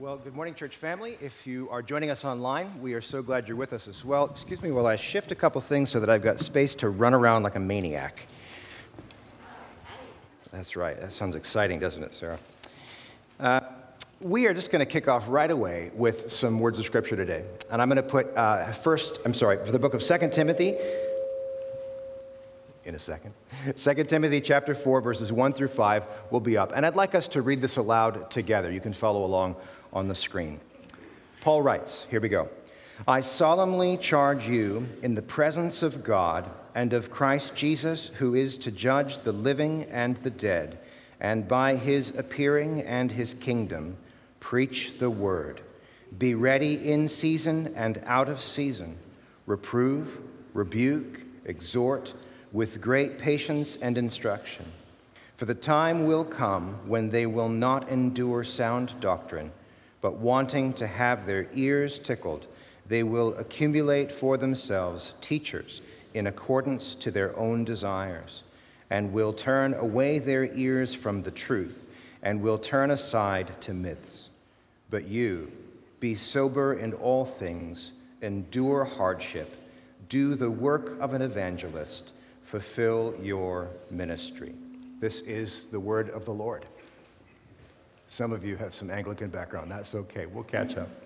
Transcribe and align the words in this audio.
Well, 0.00 0.16
good 0.16 0.34
morning, 0.34 0.54
church 0.54 0.76
family. 0.76 1.18
If 1.20 1.46
you 1.46 1.68
are 1.68 1.82
joining 1.82 2.08
us 2.08 2.24
online, 2.24 2.80
we 2.80 2.94
are 2.94 3.02
so 3.02 3.20
glad 3.20 3.46
you're 3.46 3.54
with 3.54 3.74
us 3.74 3.86
as 3.86 4.02
well. 4.02 4.30
Excuse 4.30 4.62
me 4.62 4.70
while 4.70 4.86
I 4.86 4.96
shift 4.96 5.30
a 5.30 5.34
couple 5.34 5.60
things 5.60 5.90
so 5.90 6.00
that 6.00 6.08
I've 6.08 6.22
got 6.22 6.40
space 6.40 6.74
to 6.76 6.88
run 6.88 7.12
around 7.12 7.42
like 7.42 7.54
a 7.54 7.60
maniac. 7.60 8.26
That's 10.52 10.74
right. 10.74 10.98
That 10.98 11.12
sounds 11.12 11.34
exciting, 11.34 11.80
doesn't 11.80 12.02
it, 12.02 12.14
Sarah? 12.14 12.38
Uh, 13.38 13.60
we 14.22 14.46
are 14.46 14.54
just 14.54 14.70
going 14.70 14.80
to 14.80 14.90
kick 14.90 15.06
off 15.06 15.28
right 15.28 15.50
away 15.50 15.90
with 15.92 16.30
some 16.30 16.60
words 16.60 16.78
of 16.78 16.86
scripture 16.86 17.14
today. 17.16 17.44
And 17.70 17.82
I'm 17.82 17.90
going 17.90 17.96
to 17.96 18.02
put 18.02 18.34
uh, 18.34 18.72
first, 18.72 19.18
I'm 19.26 19.34
sorry, 19.34 19.62
for 19.66 19.70
the 19.70 19.78
book 19.78 19.92
of 19.92 20.02
2 20.02 20.30
Timothy, 20.30 20.76
in 22.86 22.94
a 22.94 22.98
second. 22.98 23.34
2 23.76 24.04
Timothy 24.04 24.40
chapter 24.40 24.74
4 24.74 25.02
verses 25.02 25.30
1 25.30 25.52
through 25.52 25.68
5 25.68 26.06
will 26.30 26.40
be 26.40 26.56
up. 26.56 26.72
And 26.74 26.86
I'd 26.86 26.96
like 26.96 27.14
us 27.14 27.28
to 27.28 27.42
read 27.42 27.60
this 27.60 27.76
aloud 27.76 28.30
together. 28.30 28.72
You 28.72 28.80
can 28.80 28.94
follow 28.94 29.24
along 29.26 29.56
on 29.92 30.08
the 30.08 30.14
screen. 30.14 30.60
Paul 31.40 31.62
writes, 31.62 32.06
here 32.10 32.20
we 32.20 32.28
go. 32.28 32.48
I 33.08 33.22
solemnly 33.22 33.96
charge 33.96 34.46
you 34.46 34.86
in 35.02 35.14
the 35.14 35.22
presence 35.22 35.82
of 35.82 36.04
God 36.04 36.50
and 36.74 36.92
of 36.92 37.10
Christ 37.10 37.54
Jesus, 37.54 38.08
who 38.08 38.34
is 38.34 38.58
to 38.58 38.70
judge 38.70 39.20
the 39.20 39.32
living 39.32 39.84
and 39.84 40.16
the 40.18 40.30
dead, 40.30 40.78
and 41.18 41.48
by 41.48 41.76
his 41.76 42.14
appearing 42.16 42.82
and 42.82 43.10
his 43.10 43.34
kingdom, 43.34 43.96
preach 44.38 44.98
the 44.98 45.10
word. 45.10 45.62
Be 46.18 46.34
ready 46.34 46.90
in 46.90 47.08
season 47.08 47.72
and 47.74 48.02
out 48.04 48.28
of 48.28 48.40
season. 48.40 48.98
Reprove, 49.46 50.18
rebuke, 50.52 51.22
exhort 51.46 52.12
with 52.52 52.80
great 52.80 53.16
patience 53.16 53.76
and 53.76 53.96
instruction. 53.96 54.66
For 55.36 55.46
the 55.46 55.54
time 55.54 56.06
will 56.06 56.24
come 56.24 56.86
when 56.86 57.08
they 57.08 57.24
will 57.24 57.48
not 57.48 57.88
endure 57.88 58.44
sound 58.44 58.92
doctrine 59.00 59.52
but 60.00 60.18
wanting 60.18 60.72
to 60.74 60.86
have 60.86 61.26
their 61.26 61.46
ears 61.54 61.98
tickled, 61.98 62.46
they 62.86 63.02
will 63.02 63.34
accumulate 63.34 64.10
for 64.10 64.36
themselves 64.36 65.12
teachers 65.20 65.80
in 66.14 66.26
accordance 66.26 66.94
to 66.96 67.10
their 67.10 67.36
own 67.38 67.64
desires, 67.64 68.42
and 68.90 69.12
will 69.12 69.32
turn 69.32 69.74
away 69.74 70.18
their 70.18 70.44
ears 70.56 70.92
from 70.92 71.22
the 71.22 71.30
truth, 71.30 71.88
and 72.22 72.42
will 72.42 72.58
turn 72.58 72.90
aside 72.90 73.60
to 73.60 73.72
myths. 73.72 74.28
But 74.90 75.06
you, 75.06 75.52
be 76.00 76.14
sober 76.14 76.74
in 76.74 76.92
all 76.94 77.24
things, 77.24 77.92
endure 78.22 78.84
hardship, 78.84 79.56
do 80.08 80.34
the 80.34 80.50
work 80.50 80.98
of 81.00 81.14
an 81.14 81.22
evangelist, 81.22 82.10
fulfill 82.44 83.14
your 83.22 83.68
ministry. 83.90 84.54
This 84.98 85.20
is 85.20 85.64
the 85.70 85.78
word 85.78 86.10
of 86.10 86.24
the 86.24 86.34
Lord. 86.34 86.66
Some 88.10 88.32
of 88.32 88.44
you 88.44 88.56
have 88.56 88.74
some 88.74 88.90
Anglican 88.90 89.30
background. 89.30 89.70
That's 89.70 89.94
okay. 89.94 90.26
We'll 90.26 90.42
catch 90.42 90.76
up. 90.76 90.88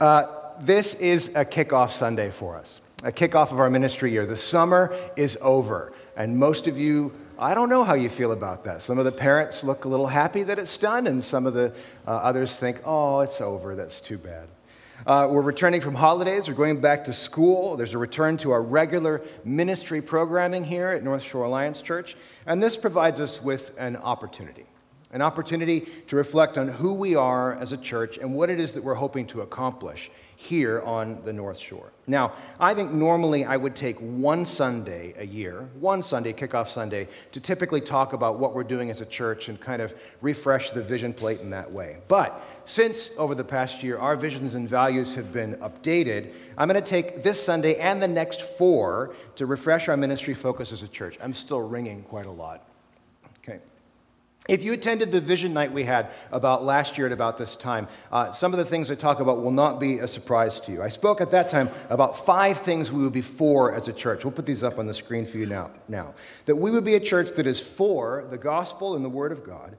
Uh, 0.00 0.26
this 0.60 0.94
is 0.94 1.28
a 1.36 1.44
kickoff 1.44 1.92
Sunday 1.92 2.28
for 2.28 2.56
us, 2.56 2.80
a 3.04 3.12
kickoff 3.12 3.52
of 3.52 3.60
our 3.60 3.70
ministry 3.70 4.10
year. 4.10 4.26
The 4.26 4.36
summer 4.36 4.98
is 5.16 5.38
over, 5.40 5.92
and 6.16 6.36
most 6.36 6.66
of 6.66 6.76
you, 6.76 7.12
I 7.38 7.54
don't 7.54 7.68
know 7.68 7.84
how 7.84 7.94
you 7.94 8.08
feel 8.08 8.32
about 8.32 8.64
that. 8.64 8.82
Some 8.82 8.98
of 8.98 9.04
the 9.04 9.12
parents 9.12 9.62
look 9.62 9.84
a 9.84 9.88
little 9.88 10.08
happy 10.08 10.42
that 10.44 10.58
it's 10.58 10.76
done, 10.76 11.06
and 11.06 11.22
some 11.22 11.46
of 11.46 11.54
the 11.54 11.72
uh, 12.08 12.10
others 12.10 12.56
think, 12.56 12.80
oh, 12.84 13.20
it's 13.20 13.40
over. 13.40 13.76
That's 13.76 14.00
too 14.00 14.18
bad. 14.18 14.48
Uh, 15.06 15.28
we're 15.30 15.42
returning 15.42 15.80
from 15.80 15.94
holidays. 15.94 16.48
We're 16.48 16.54
going 16.54 16.80
back 16.80 17.04
to 17.04 17.12
school. 17.12 17.76
There's 17.76 17.94
a 17.94 17.98
return 17.98 18.38
to 18.38 18.50
our 18.50 18.62
regular 18.62 19.22
ministry 19.44 20.02
programming 20.02 20.64
here 20.64 20.88
at 20.88 21.04
North 21.04 21.22
Shore 21.22 21.44
Alliance 21.44 21.80
Church. 21.80 22.16
And 22.46 22.60
this 22.60 22.76
provides 22.76 23.20
us 23.20 23.40
with 23.40 23.72
an 23.78 23.96
opportunity 23.96 24.66
an 25.12 25.20
opportunity 25.20 25.86
to 26.06 26.16
reflect 26.16 26.56
on 26.56 26.68
who 26.68 26.94
we 26.94 27.14
are 27.14 27.54
as 27.54 27.72
a 27.72 27.76
church 27.76 28.16
and 28.16 28.34
what 28.34 28.48
it 28.48 28.58
is 28.58 28.72
that 28.72 28.82
we're 28.82 28.94
hoping 28.94 29.26
to 29.26 29.42
accomplish 29.42 30.10
here 30.36 30.80
on 30.80 31.22
the 31.24 31.32
North 31.32 31.58
Shore. 31.58 31.92
Now, 32.06 32.32
I 32.58 32.74
think 32.74 32.90
normally 32.90 33.44
I 33.44 33.56
would 33.56 33.76
take 33.76 33.96
one 33.98 34.44
Sunday 34.44 35.14
a 35.16 35.24
year, 35.24 35.68
one 35.78 36.02
Sunday, 36.02 36.32
kickoff 36.32 36.68
Sunday, 36.68 37.06
to 37.30 37.40
typically 37.40 37.80
talk 37.80 38.12
about 38.12 38.40
what 38.40 38.54
we're 38.54 38.64
doing 38.64 38.90
as 38.90 39.00
a 39.00 39.06
church 39.06 39.48
and 39.48 39.60
kind 39.60 39.80
of 39.80 39.94
refresh 40.20 40.70
the 40.70 40.82
vision 40.82 41.12
plate 41.12 41.40
in 41.40 41.50
that 41.50 41.70
way. 41.70 41.98
But 42.08 42.42
since 42.64 43.10
over 43.18 43.34
the 43.36 43.44
past 43.44 43.82
year 43.82 43.98
our 43.98 44.16
visions 44.16 44.54
and 44.54 44.68
values 44.68 45.14
have 45.14 45.30
been 45.32 45.54
updated, 45.56 46.32
I'm 46.58 46.68
going 46.68 46.82
to 46.82 46.90
take 46.90 47.22
this 47.22 47.40
Sunday 47.40 47.76
and 47.76 48.02
the 48.02 48.08
next 48.08 48.42
four 48.42 49.14
to 49.36 49.46
refresh 49.46 49.88
our 49.88 49.96
ministry 49.96 50.34
focus 50.34 50.72
as 50.72 50.82
a 50.82 50.88
church. 50.88 51.18
I'm 51.22 51.34
still 51.34 51.60
ringing 51.60 52.02
quite 52.02 52.26
a 52.26 52.32
lot. 52.32 52.66
If 54.48 54.64
you 54.64 54.72
attended 54.72 55.12
the 55.12 55.20
vision 55.20 55.54
night 55.54 55.72
we 55.72 55.84
had 55.84 56.08
about 56.32 56.64
last 56.64 56.98
year 56.98 57.06
at 57.06 57.12
about 57.12 57.38
this 57.38 57.54
time, 57.54 57.86
uh, 58.10 58.32
some 58.32 58.52
of 58.52 58.58
the 58.58 58.64
things 58.64 58.90
I 58.90 58.96
talk 58.96 59.20
about 59.20 59.40
will 59.40 59.52
not 59.52 59.78
be 59.78 60.00
a 60.00 60.08
surprise 60.08 60.58
to 60.60 60.72
you. 60.72 60.82
I 60.82 60.88
spoke 60.88 61.20
at 61.20 61.30
that 61.30 61.48
time 61.48 61.70
about 61.90 62.26
five 62.26 62.58
things 62.58 62.90
we 62.90 63.04
would 63.04 63.12
be 63.12 63.22
for 63.22 63.72
as 63.72 63.86
a 63.86 63.92
church. 63.92 64.24
We'll 64.24 64.32
put 64.32 64.44
these 64.44 64.64
up 64.64 64.80
on 64.80 64.88
the 64.88 64.94
screen 64.94 65.26
for 65.26 65.38
you 65.38 65.46
now. 65.46 65.70
now. 65.86 66.14
That 66.46 66.56
we 66.56 66.72
would 66.72 66.82
be 66.82 66.94
a 66.94 67.00
church 67.00 67.34
that 67.36 67.46
is 67.46 67.60
for 67.60 68.26
the 68.30 68.38
gospel 68.38 68.96
and 68.96 69.04
the 69.04 69.08
word 69.08 69.30
of 69.30 69.44
God, 69.44 69.76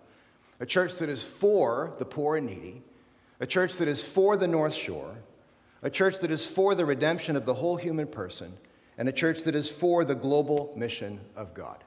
a 0.62 0.66
church 0.66 0.96
that 1.00 1.10
is 1.10 1.26
for 1.26 1.94
the 2.00 2.06
poor 2.06 2.38
and 2.38 2.48
needy, 2.48 2.82
a 3.42 3.46
church 3.46 3.76
that 3.78 3.90
is 3.90 4.02
for 4.02 4.38
the 4.38 4.48
North 4.48 4.74
Shore, 4.74 5.14
a 5.82 5.90
church 5.90 6.20
that 6.20 6.32
is 6.32 6.46
for 6.46 6.74
the 6.74 6.86
redemption 6.86 7.36
of 7.36 7.46
the 7.46 7.54
whole 7.54 7.76
human 7.76 8.08
person, 8.08 8.54
and 8.98 9.10
a 9.10 9.12
church 9.12 9.44
that 9.44 9.56
is 9.56 9.70
for 9.70 10.06
the 10.06 10.16
global 10.16 10.74
mission 10.78 11.20
of 11.36 11.54
God. 11.54 11.84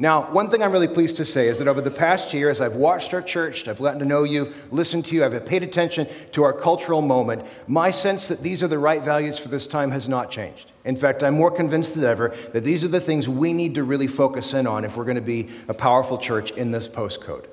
Now, 0.00 0.30
one 0.30 0.48
thing 0.48 0.62
I'm 0.62 0.70
really 0.70 0.86
pleased 0.86 1.16
to 1.16 1.24
say 1.24 1.48
is 1.48 1.58
that 1.58 1.66
over 1.66 1.80
the 1.80 1.90
past 1.90 2.32
year, 2.32 2.50
as 2.50 2.60
I've 2.60 2.76
watched 2.76 3.12
our 3.14 3.22
church, 3.22 3.66
I've 3.66 3.80
gotten 3.80 3.98
to 3.98 4.04
know 4.04 4.22
you, 4.22 4.52
listened 4.70 5.04
to 5.06 5.16
you, 5.16 5.24
I've 5.24 5.44
paid 5.44 5.64
attention 5.64 6.06
to 6.32 6.44
our 6.44 6.52
cultural 6.52 7.02
moment, 7.02 7.44
my 7.66 7.90
sense 7.90 8.28
that 8.28 8.40
these 8.40 8.62
are 8.62 8.68
the 8.68 8.78
right 8.78 9.02
values 9.02 9.40
for 9.40 9.48
this 9.48 9.66
time 9.66 9.90
has 9.90 10.08
not 10.08 10.30
changed. 10.30 10.70
In 10.84 10.94
fact, 10.94 11.24
I'm 11.24 11.34
more 11.34 11.50
convinced 11.50 11.96
than 11.96 12.04
ever 12.04 12.32
that 12.52 12.62
these 12.62 12.84
are 12.84 12.88
the 12.88 13.00
things 13.00 13.28
we 13.28 13.52
need 13.52 13.74
to 13.74 13.82
really 13.82 14.06
focus 14.06 14.54
in 14.54 14.68
on 14.68 14.84
if 14.84 14.96
we're 14.96 15.04
going 15.04 15.16
to 15.16 15.20
be 15.20 15.48
a 15.66 15.74
powerful 15.74 16.16
church 16.16 16.52
in 16.52 16.70
this 16.70 16.88
postcode. 16.88 17.46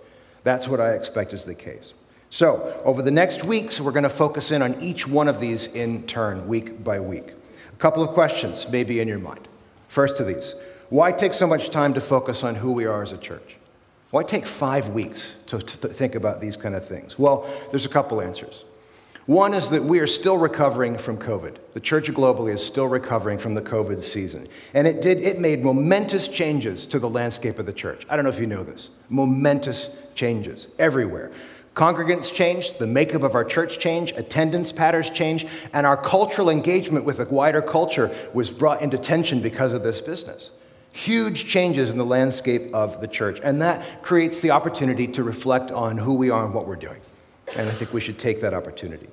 That's 0.43 0.67
what 0.67 0.79
I 0.79 0.91
expect 0.91 1.33
is 1.33 1.45
the 1.45 1.55
case. 1.55 1.95
So, 2.29 2.79
over 2.85 3.01
the 3.01 3.11
next 3.11 3.43
weeks, 3.43 3.81
we're 3.81 3.91
going 3.91 4.03
to 4.03 4.09
focus 4.09 4.51
in 4.51 4.61
on 4.61 4.79
each 4.81 5.07
one 5.07 5.27
of 5.27 5.39
these 5.39 5.65
in 5.67 6.05
turn, 6.05 6.47
week 6.47 6.83
by 6.83 6.99
week. 6.99 7.29
A 7.73 7.77
couple 7.77 8.03
of 8.03 8.09
questions 8.11 8.69
may 8.69 8.83
be 8.83 8.99
in 8.99 9.07
your 9.07 9.19
mind. 9.19 9.47
First 9.87 10.19
of 10.19 10.27
these 10.27 10.53
why 10.89 11.11
take 11.11 11.33
so 11.33 11.47
much 11.47 11.69
time 11.69 11.93
to 11.95 12.01
focus 12.01 12.43
on 12.43 12.55
who 12.55 12.71
we 12.71 12.85
are 12.85 13.01
as 13.01 13.11
a 13.11 13.17
church? 13.17 13.55
Why 14.11 14.23
take 14.23 14.45
five 14.45 14.89
weeks 14.89 15.35
to, 15.47 15.59
to, 15.59 15.87
think 15.87 16.15
about 16.15 16.39
these 16.39 16.55
kind 16.55 16.75
of 16.75 16.87
things? 16.87 17.19
Well, 17.19 17.49
there's 17.71 17.85
a 17.85 17.89
couple 17.89 18.21
answers. 18.21 18.63
One 19.25 19.55
is 19.55 19.69
that 19.69 19.83
we 19.83 19.99
are 19.99 20.07
still 20.07 20.37
recovering 20.37 20.99
from 20.99 21.17
COVID. 21.17 21.57
The 21.73 21.79
church 21.79 22.11
globally 22.11 22.53
is 22.53 22.63
still 22.63 22.87
recovering 22.87 23.39
from 23.39 23.55
the 23.55 23.61
COVID 23.61 24.03
season. 24.03 24.47
And 24.75 24.87
it 24.87 25.01
did, 25.01 25.19
it 25.19 25.39
made 25.39 25.63
momentous 25.63 26.27
changes 26.27 26.85
to 26.87 26.99
the 26.99 27.09
landscape 27.09 27.57
of 27.57 27.65
the 27.65 27.73
church. 27.73 28.05
I 28.07 28.15
don't 28.15 28.23
know 28.23 28.29
if 28.29 28.39
you 28.39 28.45
know 28.45 28.63
this. 28.63 28.91
Momentous 29.09 29.89
changes 30.13 30.67
everywhere. 30.77 31.31
Congregants 31.73 32.31
changed, 32.31 32.79
the 32.79 32.87
makeup 32.87 33.23
of 33.23 33.35
our 33.35 33.43
church 33.43 33.79
changed, 33.79 34.15
attendance 34.15 34.71
patterns 34.71 35.09
changed, 35.09 35.47
and 35.73 35.85
our 35.85 35.97
cultural 35.97 36.49
engagement 36.49 37.03
with 37.03 37.19
a 37.19 37.25
wider 37.25 37.61
culture 37.61 38.15
was 38.33 38.49
brought 38.49 38.81
into 38.81 38.97
tension 38.97 39.41
because 39.41 39.73
of 39.73 39.83
this 39.83 39.99
business. 39.99 40.51
Huge 40.95 41.45
changes 41.45 41.89
in 41.89 41.97
the 41.97 42.05
landscape 42.05 42.73
of 42.73 43.01
the 43.01 43.07
church. 43.07 43.41
And 43.43 43.61
that 43.61 44.01
creates 44.01 44.39
the 44.39 44.51
opportunity 44.51 45.07
to 45.09 45.23
reflect 45.23 45.69
on 45.69 45.97
who 45.97 46.13
we 46.13 46.29
are 46.29 46.45
and 46.45 46.53
what 46.53 46.65
we're 46.65 46.77
doing. 46.77 47.01
And 47.53 47.67
I 47.67 47.73
think 47.73 47.91
we 47.91 47.99
should 47.99 48.17
take 48.17 48.39
that 48.39 48.53
opportunity. 48.53 49.09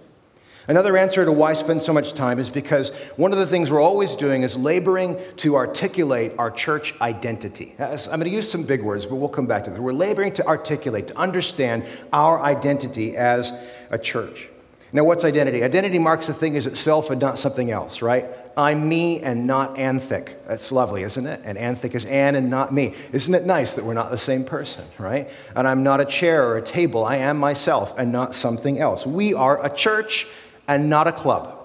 Another 0.69 0.97
answer 0.97 1.25
to 1.25 1.33
why 1.33 1.51
I 1.51 1.55
spend 1.55 1.83
so 1.83 1.93
much 1.93 2.13
time 2.13 2.39
is 2.39 2.49
because 2.49 2.91
one 3.17 3.33
of 3.33 3.39
the 3.39 3.49
things 3.49 3.69
we're 3.69 3.81
always 3.81 4.15
doing 4.15 4.45
is 4.45 4.57
laboring 4.57 5.19
to 5.39 5.57
articulate 5.57 6.35
our 6.39 6.53
church 6.53 6.95
identity. 7.01 7.75
I'm 7.81 7.97
going 7.97 8.21
to 8.21 8.31
use 8.31 8.49
some 8.49 8.63
big 8.63 8.81
words, 8.81 9.05
but 9.05 9.17
we'll 9.17 9.29
come 9.29 9.47
back 9.47 9.65
to 9.65 9.71
this. 9.71 9.81
We're 9.81 9.93
laboring 9.93 10.33
to 10.35 10.47
articulate, 10.47 11.09
to 11.09 11.19
understand 11.19 11.85
our 12.13 12.41
identity 12.41 13.17
as 13.17 13.53
a 13.91 13.99
church. 13.99 14.49
Now, 14.93 15.03
what's 15.03 15.25
identity? 15.25 15.65
Identity 15.65 15.99
marks 15.99 16.29
the 16.29 16.35
thing 16.35 16.57
as 16.57 16.69
itself 16.69 17.11
and 17.11 17.21
not 17.21 17.41
something 17.41 17.73
else, 17.73 18.01
right? 18.03 18.27
I'm 18.57 18.89
me 18.89 19.21
and 19.21 19.47
not 19.47 19.79
Anthic. 19.79 20.47
That's 20.47 20.73
lovely, 20.73 21.03
isn't 21.03 21.27
it? 21.27 21.41
And 21.45 21.57
Anthic 21.57 21.95
is 21.95 22.05
Ann 22.05 22.35
and 22.35 22.51
not 22.51 22.73
me. 22.73 22.95
Isn't 23.13 23.35
it 23.35 23.47
nice 23.47 23.75
that 23.75 23.85
we're 23.85 23.95
not 23.95 24.11
the 24.11 24.19
same 24.19 24.45
person, 24.45 24.85
right? 24.99 25.31
And 25.57 25.67
I'm 25.67 25.83
not 25.83 26.01
a 26.01 26.05
chair 26.05 26.47
or 26.49 26.57
a 26.57 26.63
table. 26.63 27.05
I 27.05 27.17
am 27.17 27.39
myself 27.39 27.95
and 27.99 28.13
not 28.13 28.35
something 28.35 28.79
else. 28.79 29.07
We 29.07 29.35
are 29.35 29.65
a 29.65 29.75
church 29.75 30.27
and 30.69 30.91
not 30.91 31.09
a 31.09 31.13
club. 31.13 31.59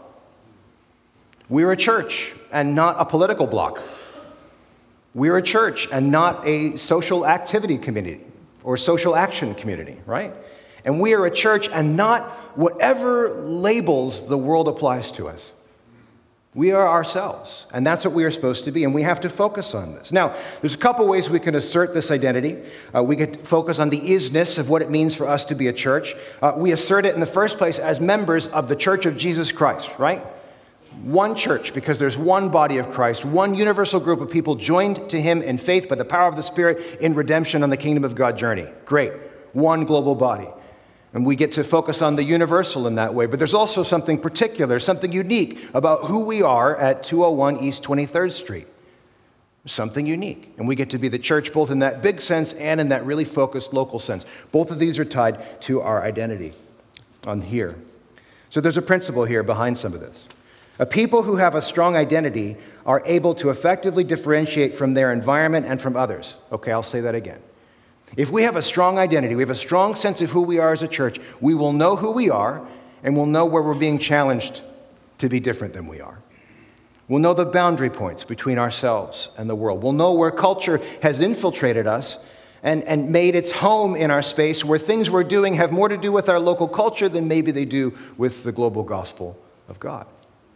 We're 1.50 1.72
a 1.72 1.78
church 1.78 2.34
and 2.52 2.76
not 2.76 2.96
a 3.00 3.06
political 3.06 3.48
bloc. 3.48 3.82
We're 5.14 5.38
a 5.38 5.42
church 5.42 5.88
and 5.92 6.12
not 6.12 6.46
a 6.48 6.78
social 6.78 7.26
activity 7.26 7.78
community 7.78 8.24
or 8.64 8.78
social 8.78 9.16
action 9.16 9.56
community, 9.56 9.98
right? 10.06 10.34
And 10.86 11.00
we 11.00 11.14
are 11.14 11.26
a 11.26 11.32
church 11.32 11.70
and 11.70 11.98
not 11.98 12.30
whatever 12.56 13.42
labels 13.42 14.28
the 14.28 14.38
world 14.38 14.68
applies 14.68 15.12
to 15.14 15.28
us. 15.28 15.54
We 16.58 16.72
are 16.72 16.88
ourselves, 16.88 17.68
and 17.72 17.86
that's 17.86 18.04
what 18.04 18.16
we 18.16 18.24
are 18.24 18.32
supposed 18.32 18.64
to 18.64 18.72
be, 18.72 18.84
and 18.84 18.92
we 18.92 19.04
have 19.04 19.20
to 19.20 19.30
focus 19.30 19.76
on 19.76 19.94
this. 19.94 20.12
Now, 20.12 20.36
there's 20.60 20.74
a 20.74 20.80
couple 20.80 21.08
ways 21.08 21.30
we 21.30 21.40
can 21.40 21.54
assert 21.54 21.94
this 21.94 22.10
identity. 22.10 22.58
Uh, 22.96 23.04
we 23.04 23.16
could 23.16 23.46
focus 23.46 23.78
on 23.78 23.92
the 23.92 24.00
isness 24.00 24.58
of 24.58 24.68
what 24.68 24.82
it 24.82 24.90
means 24.90 25.14
for 25.14 25.28
us 25.28 25.46
to 25.46 25.54
be 25.54 25.68
a 25.68 25.72
church. 25.74 26.16
Uh, 26.42 26.54
we 26.58 26.72
assert 26.72 27.06
it 27.06 27.14
in 27.14 27.20
the 27.20 27.28
first 27.28 27.60
place 27.60 27.78
as 27.78 28.00
members 28.00 28.48
of 28.48 28.70
the 28.70 28.76
Church 28.76 29.06
of 29.06 29.18
Jesus 29.18 29.52
Christ, 29.52 29.92
right? 30.00 30.26
One 31.04 31.36
church, 31.36 31.76
because 31.76 32.00
there's 32.00 32.18
one 32.18 32.50
body 32.50 32.80
of 32.80 32.90
Christ, 32.90 33.24
one 33.24 33.54
universal 33.54 34.00
group 34.00 34.20
of 34.20 34.32
people 34.32 34.56
joined 34.56 35.12
to 35.12 35.22
Him 35.22 35.44
in 35.44 35.60
faith 35.60 35.88
by 35.88 35.94
the 35.94 36.06
power 36.06 36.28
of 36.28 36.38
the 36.38 36.42
Spirit 36.42 37.00
in 37.00 37.14
redemption 37.14 37.62
on 37.62 37.70
the 37.70 37.78
kingdom 37.78 38.04
of 38.04 38.16
God 38.16 38.36
journey. 38.36 38.66
Great. 38.84 39.14
One 39.54 39.86
global 39.86 40.16
body. 40.16 40.48
And 41.18 41.26
we 41.26 41.36
get 41.36 41.54
to 41.54 41.64
focus 41.64 42.04
on 42.04 42.16
the 42.16 42.24
universal 42.24 42.86
in 42.86 42.94
that 42.94 43.12
way. 43.12 43.26
But 43.26 43.40
there's 43.40 43.56
also 43.56 43.82
something 43.82 44.20
particular, 44.20 44.80
something 44.80 45.12
unique 45.12 45.68
about 45.74 46.02
who 46.02 46.24
we 46.24 46.44
are 46.44 46.76
at 46.76 47.04
201 47.04 47.58
East 47.64 47.82
23rd 47.82 48.32
Street. 48.32 48.68
Something 49.66 50.06
unique. 50.06 50.54
And 50.60 50.68
we 50.68 50.76
get 50.76 50.92
to 50.92 51.00
be 51.00 51.08
the 51.08 51.18
church 51.18 51.52
both 51.52 51.72
in 51.72 51.80
that 51.80 52.04
big 52.04 52.22
sense 52.22 52.54
and 52.54 52.80
in 52.80 52.90
that 52.90 53.04
really 53.04 53.26
focused 53.26 53.74
local 53.74 53.98
sense. 53.98 54.26
Both 54.52 54.70
of 54.70 54.78
these 54.78 55.00
are 55.00 55.06
tied 55.06 55.60
to 55.62 55.82
our 55.82 56.04
identity 56.04 56.54
on 57.26 57.42
here. 57.42 57.80
So 58.52 58.62
there's 58.62 58.78
a 58.78 58.84
principle 58.84 59.26
here 59.26 59.42
behind 59.42 59.80
some 59.80 59.96
of 59.96 60.00
this. 60.00 60.24
A 60.78 60.86
people 60.86 61.24
who 61.24 61.38
have 61.38 61.56
a 61.56 61.64
strong 61.64 61.96
identity 61.96 62.58
are 62.86 63.02
able 63.08 63.34
to 63.34 63.50
effectively 63.50 64.04
differentiate 64.04 64.76
from 64.76 64.94
their 64.94 65.12
environment 65.12 65.66
and 65.66 65.82
from 65.82 65.98
others. 65.98 66.36
Okay, 66.52 66.72
I'll 66.72 66.84
say 66.84 67.02
that 67.02 67.16
again. 67.16 67.42
If 68.16 68.32
we 68.32 68.44
have 68.44 68.56
a 68.56 68.62
strong 68.62 68.98
identity, 68.98 69.36
we 69.36 69.42
have 69.42 69.50
a 69.50 69.56
strong 69.56 69.96
sense 69.96 70.22
of 70.22 70.32
who 70.32 70.42
we 70.42 70.60
are 70.60 70.72
as 70.72 70.82
a 70.82 70.88
church, 70.88 71.20
we 71.42 71.54
will 71.54 71.74
know 71.74 71.96
who 71.96 72.12
we 72.12 72.30
are 72.30 72.66
and 73.04 73.16
we'll 73.16 73.26
know 73.26 73.46
where 73.46 73.62
we're 73.62 73.76
being 73.76 74.00
challenged 74.00 74.64
to 75.18 75.30
be 75.30 75.40
different 75.40 75.74
than 75.74 75.88
we 75.88 76.00
are. 76.00 76.20
We'll 77.08 77.20
know 77.20 77.34
the 77.34 77.46
boundary 77.46 77.90
points 77.90 78.24
between 78.24 78.58
ourselves 78.58 79.30
and 79.38 79.50
the 79.50 79.56
world. 79.56 79.82
We'll 79.82 79.94
know 79.94 80.14
where 80.14 80.32
culture 80.32 80.82
has 81.02 81.20
infiltrated 81.20 81.88
us 81.88 82.20
and, 82.64 82.84
and 82.84 83.12
made 83.12 83.36
its 83.36 83.52
home 83.52 83.96
in 83.96 84.12
our 84.12 84.22
space, 84.22 84.66
where 84.66 84.80
things 84.80 85.10
we're 85.10 85.24
doing 85.24 85.54
have 85.54 85.72
more 85.72 85.88
to 85.88 85.96
do 85.96 86.12
with 86.12 86.28
our 86.28 86.40
local 86.40 86.68
culture 86.68 87.08
than 87.08 87.28
maybe 87.28 87.52
they 87.52 87.66
do 87.66 87.98
with 88.18 88.44
the 88.44 88.52
global 88.52 88.84
gospel 88.84 89.38
of 89.70 89.80
God. 89.80 90.06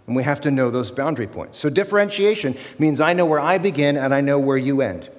And 0.08 0.16
we 0.16 0.24
have 0.24 0.42
to 0.42 0.52
know 0.52 0.72
those 0.72 0.92
boundary 0.92 1.28
points. 1.28 1.60
So 1.60 1.70
differentiation 1.70 2.58
means 2.80 3.00
I 3.00 3.14
know 3.14 3.26
where 3.26 3.40
I 3.40 3.58
begin 3.58 3.98
and 3.98 4.14
I 4.14 4.20
know 4.20 4.40
where 4.40 4.58
you 4.58 4.82
end. 4.82 5.10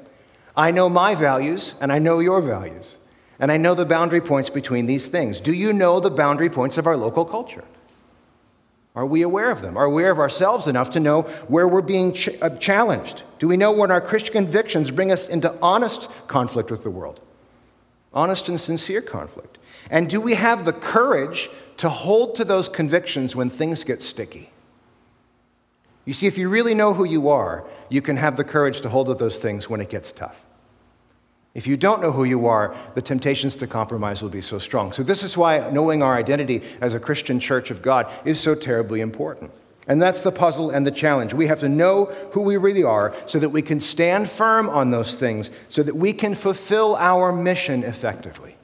I 0.56 0.70
know 0.70 0.88
my 0.88 1.14
values 1.14 1.75
and 1.81 1.93
I 1.93 1.99
know 1.99 2.19
your 2.19 2.40
values. 2.40 2.99
And 3.38 3.50
I 3.50 3.56
know 3.56 3.75
the 3.75 3.84
boundary 3.84 4.20
points 4.20 4.50
between 4.50 4.87
these 4.87 5.06
things. 5.08 5.40
Do 5.40 5.52
you 5.52 5.72
know 5.72 5.99
the 5.99 6.10
boundary 6.10 6.50
points 6.50 6.78
of 6.78 6.87
our 6.87 6.96
local 6.96 7.25
culture? 7.25 7.64
Are 8.94 9.06
we 9.06 9.22
aware 9.22 9.50
of 9.50 9.62
them? 9.62 9.76
Are 9.76 9.88
we 9.88 10.02
aware 10.02 10.12
of 10.12 10.19
ourselves 10.19 10.66
enough 10.66 10.90
to 10.90 11.00
know 11.00 11.22
where 11.49 11.66
we're 11.66 11.81
being 11.81 12.12
ch- 12.12 12.28
uh, 12.43 12.50
challenged? 12.50 13.22
Do 13.38 13.49
we 13.49 13.56
know 13.56 13.72
when 13.72 13.90
our 13.90 14.02
Christian 14.02 14.34
convictions 14.34 14.90
bring 14.90 15.10
us 15.10 15.28
into 15.28 15.58
honest 15.62 16.08
conflict 16.28 16.70
with 16.70 16.82
the 16.82 16.90
world? 16.90 17.20
Honest 18.12 18.50
and 18.50 18.60
sincere 18.60 19.00
conflict. 19.00 19.56
And 19.90 20.10
do 20.10 20.20
we 20.20 20.34
have 20.34 20.66
the 20.66 20.75
courage 20.75 21.48
to 21.78 21.88
hold 21.88 22.34
to 22.34 22.44
those 22.44 22.69
convictions 22.69 23.34
when 23.34 23.48
things 23.48 23.82
get 23.82 24.02
sticky? 24.02 24.50
You 26.05 26.12
see, 26.12 26.26
if 26.26 26.37
you 26.37 26.48
really 26.48 26.75
know 26.75 26.93
who 26.93 27.05
you 27.05 27.31
are, 27.31 27.64
you 27.92 28.02
can 28.02 28.16
have 28.16 28.36
the 28.36 28.44
courage 28.44 28.80
to 28.80 28.88
hold 28.88 29.06
to 29.08 29.14
those 29.14 29.38
things 29.38 29.68
when 29.68 29.80
it 29.80 29.90
gets 29.90 30.12
tough. 30.12 30.40
If 31.54 31.66
you 31.66 31.76
don't 31.76 32.00
know 32.00 32.12
who 32.12 32.24
you 32.24 32.46
are, 32.46 32.74
the 32.94 33.02
temptations 33.02 33.56
to 33.56 33.66
compromise 33.66 34.22
will 34.22 34.30
be 34.30 34.40
so 34.40 34.58
strong. 34.58 34.92
So, 34.92 35.02
this 35.02 35.22
is 35.22 35.36
why 35.36 35.70
knowing 35.70 36.02
our 36.02 36.16
identity 36.16 36.62
as 36.80 36.94
a 36.94 37.00
Christian 37.00 37.38
church 37.38 37.70
of 37.70 37.82
God 37.82 38.10
is 38.24 38.40
so 38.40 38.54
terribly 38.54 39.02
important. 39.02 39.50
And 39.86 40.00
that's 40.00 40.22
the 40.22 40.32
puzzle 40.32 40.70
and 40.70 40.86
the 40.86 40.90
challenge. 40.90 41.34
We 41.34 41.48
have 41.48 41.60
to 41.60 41.68
know 41.68 42.06
who 42.32 42.40
we 42.42 42.56
really 42.56 42.84
are 42.84 43.14
so 43.26 43.38
that 43.38 43.50
we 43.50 43.62
can 43.62 43.80
stand 43.80 44.30
firm 44.30 44.70
on 44.70 44.90
those 44.90 45.16
things, 45.16 45.50
so 45.68 45.82
that 45.82 45.94
we 45.94 46.12
can 46.12 46.34
fulfill 46.34 46.96
our 46.96 47.32
mission 47.32 47.82
effectively. 47.82 48.56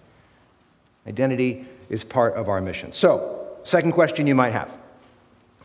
Identity 1.06 1.66
is 1.90 2.04
part 2.04 2.34
of 2.34 2.48
our 2.48 2.60
mission. 2.60 2.92
So, 2.92 3.48
second 3.64 3.92
question 3.92 4.26
you 4.26 4.34
might 4.34 4.52
have 4.52 4.70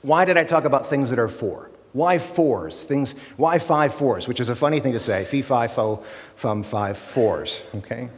why 0.02 0.26
did 0.26 0.36
I 0.36 0.44
talk 0.44 0.66
about 0.66 0.90
things 0.90 1.10
that 1.10 1.20
are 1.20 1.30
four? 1.30 1.70
Why 1.94 2.18
fours? 2.18 2.84
Things, 2.84 3.14
why 3.38 3.60
five 3.60 3.94
fours? 3.94 4.28
Which 4.28 4.40
is 4.40 4.50
a 4.50 4.56
funny 4.56 4.80
thing 4.80 4.94
to 4.94 5.00
say. 5.00 5.26
Fee, 5.26 5.44
fi, 5.44 5.68
fo, 5.68 6.04
fum, 6.36 6.64
five 6.64 6.98
fours. 6.98 7.64
Okay? 7.76 8.10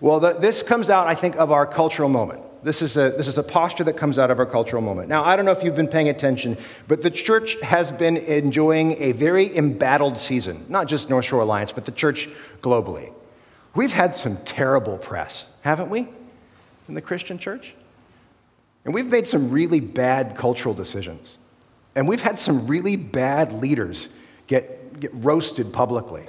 Well, 0.00 0.20
the, 0.20 0.34
this 0.34 0.62
comes 0.62 0.90
out, 0.90 1.06
I 1.06 1.14
think, 1.14 1.36
of 1.36 1.52
our 1.52 1.66
cultural 1.66 2.08
moment. 2.08 2.42
This 2.62 2.82
is, 2.82 2.96
a, 2.96 3.10
this 3.16 3.28
is 3.28 3.38
a 3.38 3.44
posture 3.44 3.84
that 3.84 3.96
comes 3.96 4.18
out 4.18 4.30
of 4.32 4.40
our 4.40 4.46
cultural 4.46 4.82
moment. 4.82 5.08
Now, 5.08 5.24
I 5.24 5.36
don't 5.36 5.44
know 5.44 5.52
if 5.52 5.62
you've 5.62 5.76
been 5.76 5.86
paying 5.86 6.08
attention, 6.08 6.58
but 6.88 7.00
the 7.00 7.10
church 7.10 7.60
has 7.60 7.92
been 7.92 8.16
enjoying 8.16 9.00
a 9.00 9.12
very 9.12 9.56
embattled 9.56 10.18
season. 10.18 10.66
Not 10.68 10.88
just 10.88 11.08
North 11.08 11.26
Shore 11.26 11.42
Alliance, 11.42 11.70
but 11.70 11.84
the 11.84 11.92
church 11.92 12.28
globally. 12.60 13.12
We've 13.76 13.92
had 13.92 14.16
some 14.16 14.38
terrible 14.38 14.98
press, 14.98 15.48
haven't 15.60 15.90
we, 15.90 16.08
in 16.88 16.94
the 16.94 17.00
Christian 17.00 17.38
church? 17.38 17.74
And 18.84 18.92
we've 18.92 19.06
made 19.06 19.28
some 19.28 19.50
really 19.50 19.80
bad 19.80 20.36
cultural 20.36 20.74
decisions. 20.74 21.38
And 21.96 22.06
we've 22.06 22.22
had 22.22 22.38
some 22.38 22.66
really 22.66 22.94
bad 22.94 23.54
leaders 23.54 24.10
get, 24.46 25.00
get 25.00 25.10
roasted 25.14 25.72
publicly. 25.72 26.26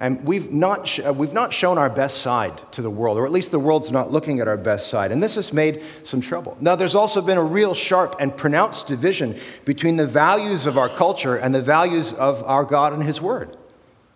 And 0.00 0.26
we've 0.26 0.50
not, 0.50 0.88
sh- 0.88 1.00
uh, 1.06 1.12
we've 1.12 1.32
not 1.32 1.52
shown 1.52 1.78
our 1.78 1.90
best 1.90 2.18
side 2.18 2.60
to 2.72 2.82
the 2.82 2.90
world, 2.90 3.16
or 3.16 3.26
at 3.26 3.32
least 3.32 3.50
the 3.50 3.58
world's 3.58 3.92
not 3.92 4.10
looking 4.10 4.40
at 4.40 4.48
our 4.48 4.56
best 4.56 4.88
side. 4.88 5.12
And 5.12 5.22
this 5.22 5.36
has 5.36 5.52
made 5.52 5.84
some 6.04 6.20
trouble. 6.20 6.56
Now, 6.58 6.74
there's 6.74 6.94
also 6.94 7.20
been 7.20 7.36
a 7.36 7.44
real 7.44 7.74
sharp 7.74 8.16
and 8.18 8.34
pronounced 8.36 8.86
division 8.86 9.38
between 9.66 9.96
the 9.96 10.06
values 10.06 10.66
of 10.66 10.78
our 10.78 10.88
culture 10.88 11.36
and 11.36 11.54
the 11.54 11.62
values 11.62 12.14
of 12.14 12.42
our 12.44 12.64
God 12.64 12.94
and 12.94 13.02
His 13.02 13.20
Word. 13.20 13.56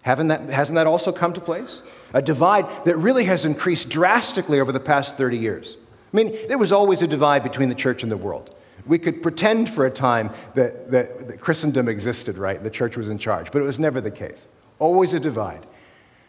Haven't 0.02 0.28
that, 0.28 0.48
hasn't 0.48 0.74
that 0.76 0.86
also 0.86 1.12
come 1.12 1.34
to 1.34 1.40
place? 1.40 1.80
A 2.14 2.22
divide 2.22 2.66
that 2.86 2.96
really 2.96 3.24
has 3.24 3.44
increased 3.44 3.88
drastically 3.90 4.60
over 4.60 4.72
the 4.72 4.80
past 4.80 5.16
30 5.16 5.38
years. 5.38 5.76
I 6.12 6.16
mean, 6.16 6.36
there 6.48 6.58
was 6.58 6.72
always 6.72 7.02
a 7.02 7.06
divide 7.06 7.42
between 7.42 7.68
the 7.68 7.74
church 7.74 8.02
and 8.02 8.10
the 8.10 8.16
world. 8.16 8.54
We 8.86 8.98
could 8.98 9.22
pretend 9.22 9.70
for 9.70 9.86
a 9.86 9.90
time 9.90 10.30
that, 10.54 10.90
that, 10.90 11.28
that, 11.28 11.40
Christendom 11.40 11.88
existed, 11.88 12.36
right? 12.36 12.62
The 12.62 12.70
church 12.70 12.96
was 12.96 13.08
in 13.08 13.18
charge, 13.18 13.50
but 13.50 13.62
it 13.62 13.64
was 13.64 13.78
never 13.78 14.00
the 14.00 14.10
case. 14.10 14.46
Always 14.78 15.14
a 15.14 15.20
divide. 15.20 15.66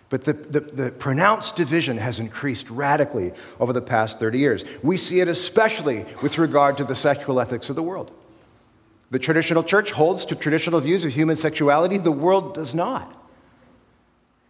But 0.10 0.24
the, 0.24 0.34
the, 0.34 0.60
the, 0.60 0.92
pronounced 0.92 1.56
division 1.56 1.98
has 1.98 2.20
increased 2.20 2.70
radically 2.70 3.34
over 3.60 3.74
the 3.74 3.82
past 3.82 4.20
30 4.20 4.38
years. 4.38 4.64
We 4.84 4.98
see 4.98 5.20
it 5.20 5.28
especially 5.28 6.06
with 6.22 6.38
regard 6.38 6.78
to 6.78 6.84
the 6.84 6.96
sexual 6.96 7.40
ethics 7.40 7.70
of 7.70 7.76
the 7.76 7.84
world. 7.84 8.12
The 9.12 9.20
traditional 9.20 9.64
church 9.64 9.92
holds 9.92 10.26
to 10.26 10.36
traditional 10.36 10.80
views 10.80 11.06
of 11.06 11.12
human 11.12 11.36
sexuality, 11.36 11.98
the 11.98 12.12
world 12.12 12.54
does 12.54 12.74
not. 12.74 13.25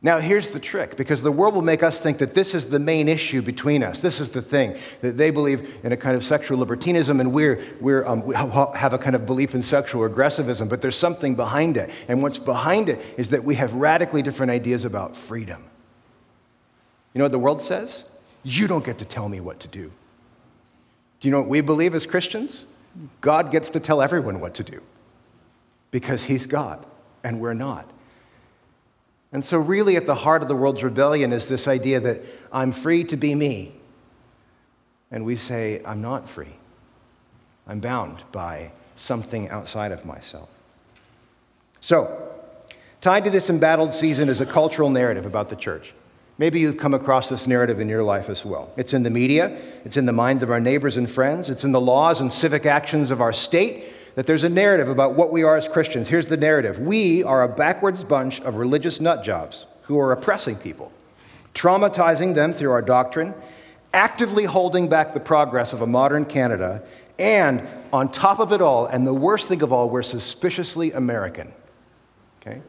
Now, 0.02 0.20
here's 0.20 0.50
the 0.50 0.60
trick 0.60 0.98
because 0.98 1.24
the 1.24 1.32
world 1.32 1.56
will 1.56 1.64
make 1.64 1.82
us 1.82 2.00
think 2.00 2.20
that 2.20 2.34
this 2.36 2.54
is 2.54 2.68
the 2.68 2.78
main 2.78 3.08
issue 3.10 3.42
between 3.42 3.82
us. 3.82 4.02
This 4.02 4.20
is 4.20 4.30
the 4.30 4.42
thing 4.42 4.78
that 5.02 5.18
they 5.18 5.32
believe 5.32 5.80
in 5.84 5.92
a 5.92 5.98
kind 5.98 6.16
of 6.16 6.24
sexual 6.24 6.60
libertinism, 6.60 7.20
and 7.20 7.34
we're, 7.34 7.64
we're, 7.82 8.06
um, 8.06 8.24
we 8.24 8.36
have 8.36 8.94
a 8.94 9.00
kind 9.00 9.16
of 9.16 9.26
belief 9.26 9.56
in 9.56 9.64
sexual 9.64 10.04
aggressivism, 10.04 10.68
but 10.68 10.82
there's 10.82 10.98
something 10.98 11.34
behind 11.34 11.76
it. 11.78 11.90
And 12.08 12.22
what's 12.22 12.38
behind 12.38 12.90
it 12.90 13.02
is 13.18 13.30
that 13.30 13.44
we 13.44 13.56
have 13.56 13.74
radically 13.74 14.22
different 14.22 14.52
ideas 14.52 14.86
about 14.86 15.16
freedom. 15.16 15.64
You 17.14 17.20
know 17.20 17.26
what 17.26 17.32
the 17.32 17.40
world 17.40 17.62
says? 17.62 18.04
You 18.44 18.68
don't 18.68 18.86
get 18.86 19.00
to 19.00 19.06
tell 19.06 19.28
me 19.28 19.40
what 19.40 19.60
to 19.62 19.68
do. 19.68 19.92
Do 21.20 21.28
you 21.28 21.32
know 21.32 21.40
what 21.40 21.50
we 21.50 21.62
believe 21.62 21.96
as 21.96 22.06
Christians? 22.06 22.66
God 23.22 23.52
gets 23.52 23.72
to 23.72 23.80
tell 23.80 24.02
everyone 24.02 24.40
what 24.40 24.54
to 24.56 24.64
do 24.64 24.82
because 25.90 26.26
He's 26.26 26.46
God 26.46 26.86
and 27.24 27.40
we're 27.40 27.54
not. 27.56 27.90
And 29.36 29.44
so, 29.44 29.58
really, 29.58 29.98
at 29.98 30.06
the 30.06 30.16
heart 30.16 30.44
of 30.44 30.48
the 30.48 30.56
world's 30.56 30.82
rebellion 30.82 31.34
is 31.34 31.48
this 31.48 31.68
idea 31.68 32.00
that 32.00 32.22
I'm 32.54 32.72
free 32.72 33.04
to 33.04 33.18
be 33.18 33.36
me. 33.36 33.76
And 35.12 35.26
we 35.26 35.36
say, 35.36 35.82
I'm 35.84 36.02
not 36.02 36.30
free. 36.30 36.56
I'm 37.68 37.82
bound 37.82 38.24
by 38.32 38.72
something 38.96 39.50
outside 39.50 39.92
of 39.92 40.06
myself. 40.06 40.48
So, 41.82 42.32
tied 43.02 43.26
to 43.26 43.30
this 43.30 43.50
embattled 43.50 43.92
season 43.92 44.30
is 44.30 44.40
a 44.40 44.46
cultural 44.46 44.90
narrative 44.90 45.26
about 45.26 45.50
the 45.50 45.58
church. 45.58 45.94
Maybe 46.38 46.62
you've 46.62 46.78
come 46.78 46.94
across 46.94 47.28
this 47.28 47.46
narrative 47.46 47.82
in 47.82 47.90
your 47.90 48.04
life 48.04 48.30
as 48.30 48.46
well. 48.46 48.72
It's 48.78 48.94
in 48.94 49.04
the 49.04 49.10
media, 49.10 49.60
it's 49.84 49.98
in 49.98 50.06
the 50.06 50.14
minds 50.14 50.44
of 50.44 50.50
our 50.50 50.62
neighbors 50.62 50.96
and 50.96 51.10
friends, 51.12 51.50
it's 51.50 51.66
in 51.66 51.74
the 51.74 51.82
laws 51.82 52.22
and 52.22 52.32
civic 52.32 52.66
actions 52.66 53.12
of 53.12 53.20
our 53.20 53.34
state, 53.34 53.84
that 54.16 54.26
there's 54.26 54.44
a 54.44 54.50
narrative 54.50 54.88
about 54.88 55.16
what 55.16 55.32
we 55.32 55.44
are 55.44 55.56
as 55.56 55.68
Christians. 55.68 56.08
Here's 56.08 56.28
the 56.28 56.38
narrative 56.38 56.80
We 56.80 57.24
are 57.24 57.44
a 57.44 57.50
backwards 57.50 58.04
bunch 58.04 58.42
of 58.42 58.56
religious 58.56 59.00
nut 59.00 59.24
jobs 59.24 59.66
who 59.84 60.00
are 60.00 60.12
oppressing 60.12 60.56
people, 60.56 60.92
traumatizing 61.54 62.34
them 62.34 62.54
through 62.54 62.72
our 62.72 62.82
doctrine, 62.82 63.34
actively 63.94 64.46
holding 64.46 64.90
back 64.90 65.14
the 65.14 65.20
progress 65.20 65.74
of 65.74 65.82
a 65.82 65.88
modern 65.88 66.26
Canada, 66.26 66.82
and 67.18 67.66
on 67.94 68.12
top 68.12 68.40
of 68.40 68.52
it 68.52 68.62
all, 68.62 68.88
and 68.88 69.06
the 69.08 69.14
worst 69.14 69.48
thing 69.48 69.62
of 69.62 69.72
all, 69.72 69.90
we're 69.90 70.02
suspiciously 70.02 70.92
American. 70.92 71.52
Okay? 72.42 72.62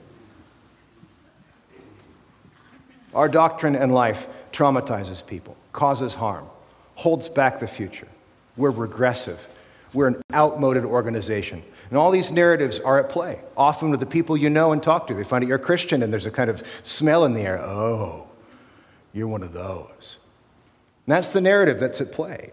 Our 3.14 3.28
doctrine 3.28 3.74
and 3.74 3.92
life 3.92 4.28
traumatizes 4.52 5.26
people, 5.26 5.56
causes 5.72 6.14
harm, 6.14 6.46
holds 6.94 7.28
back 7.28 7.60
the 7.60 7.66
future. 7.66 8.08
We're 8.56 8.70
regressive. 8.70 9.46
We're 9.96 10.08
an 10.08 10.22
outmoded 10.34 10.84
organization. 10.84 11.62
And 11.88 11.98
all 11.98 12.10
these 12.10 12.30
narratives 12.30 12.78
are 12.78 13.00
at 13.00 13.08
play, 13.08 13.40
often 13.56 13.90
with 13.90 13.98
the 13.98 14.06
people 14.06 14.36
you 14.36 14.50
know 14.50 14.72
and 14.72 14.82
talk 14.82 15.06
to. 15.06 15.14
They 15.14 15.24
find 15.24 15.42
out 15.42 15.48
you're 15.48 15.56
a 15.56 15.60
Christian 15.60 16.02
and 16.02 16.12
there's 16.12 16.26
a 16.26 16.30
kind 16.30 16.50
of 16.50 16.62
smell 16.82 17.24
in 17.24 17.32
the 17.32 17.40
air. 17.40 17.58
Oh, 17.58 18.28
you're 19.14 19.26
one 19.26 19.42
of 19.42 19.54
those. 19.54 20.18
And 21.06 21.14
that's 21.14 21.30
the 21.30 21.40
narrative 21.40 21.80
that's 21.80 22.02
at 22.02 22.12
play. 22.12 22.50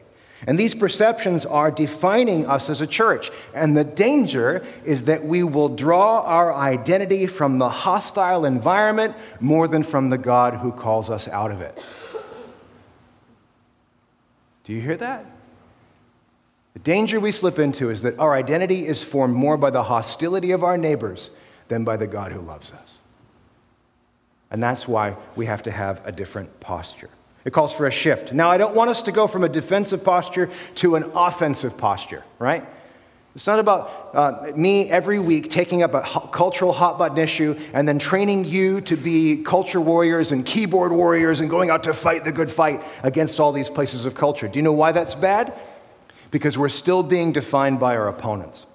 And 0.47 0.57
these 0.57 0.73
perceptions 0.73 1.45
are 1.45 1.69
defining 1.69 2.45
us 2.45 2.69
as 2.69 2.79
a 2.79 2.87
church. 2.87 3.29
And 3.53 3.75
the 3.75 3.83
danger 3.83 4.65
is 4.85 5.03
that 5.03 5.25
we 5.25 5.43
will 5.43 5.69
draw 5.69 6.21
our 6.21 6.53
identity 6.53 7.27
from 7.27 7.59
the 7.59 7.69
hostile 7.69 8.45
environment 8.45 9.17
more 9.41 9.67
than 9.67 9.83
from 9.83 10.09
the 10.09 10.17
God 10.17 10.53
who 10.53 10.71
calls 10.71 11.09
us 11.09 11.27
out 11.27 11.51
of 11.51 11.59
it. 11.59 11.83
Do 14.63 14.71
you 14.71 14.79
hear 14.79 14.95
that? 14.95 15.32
The 16.73 16.79
danger 16.79 17.19
we 17.19 17.31
slip 17.31 17.59
into 17.59 17.89
is 17.89 18.01
that 18.01 18.17
our 18.19 18.33
identity 18.33 18.87
is 18.87 19.03
formed 19.03 19.35
more 19.35 19.57
by 19.57 19.69
the 19.69 19.83
hostility 19.83 20.51
of 20.51 20.63
our 20.63 20.77
neighbors 20.77 21.29
than 21.67 21.83
by 21.83 21.97
the 21.97 22.07
God 22.07 22.31
who 22.31 22.39
loves 22.39 22.71
us. 22.71 22.99
And 24.49 24.61
that's 24.61 24.87
why 24.87 25.15
we 25.35 25.45
have 25.45 25.63
to 25.63 25.71
have 25.71 26.01
a 26.05 26.11
different 26.11 26.59
posture. 26.59 27.09
It 27.45 27.51
calls 27.51 27.73
for 27.73 27.87
a 27.87 27.91
shift. 27.91 28.33
Now, 28.33 28.49
I 28.49 28.57
don't 28.57 28.75
want 28.75 28.89
us 28.89 29.01
to 29.03 29.11
go 29.11 29.27
from 29.27 29.43
a 29.43 29.49
defensive 29.49 30.03
posture 30.03 30.49
to 30.75 30.95
an 30.95 31.03
offensive 31.13 31.77
posture, 31.77 32.23
right? 32.39 32.65
It's 33.35 33.47
not 33.47 33.57
about 33.57 34.11
uh, 34.13 34.51
me 34.55 34.91
every 34.91 35.17
week 35.17 35.49
taking 35.49 35.81
up 35.81 35.95
a 35.95 36.03
ho- 36.03 36.27
cultural 36.27 36.71
hot 36.71 36.99
button 36.99 37.17
issue 37.17 37.59
and 37.73 37.87
then 37.87 37.97
training 37.97 38.45
you 38.45 38.79
to 38.81 38.95
be 38.95 39.37
culture 39.43 39.81
warriors 39.81 40.31
and 40.31 40.45
keyboard 40.45 40.91
warriors 40.91 41.39
and 41.39 41.49
going 41.49 41.71
out 41.71 41.83
to 41.85 41.93
fight 41.93 42.23
the 42.23 42.31
good 42.31 42.51
fight 42.51 42.83
against 43.01 43.39
all 43.39 43.51
these 43.51 43.71
places 43.71 44.05
of 44.05 44.13
culture. 44.13 44.47
Do 44.47 44.59
you 44.59 44.63
know 44.63 44.73
why 44.73 44.91
that's 44.91 45.15
bad? 45.15 45.53
Because 46.33 46.57
we're 46.57 46.69
still 46.69 47.03
being 47.03 47.31
defined 47.31 47.79
by 47.79 47.95
our 47.95 48.07
opponents. 48.07 48.65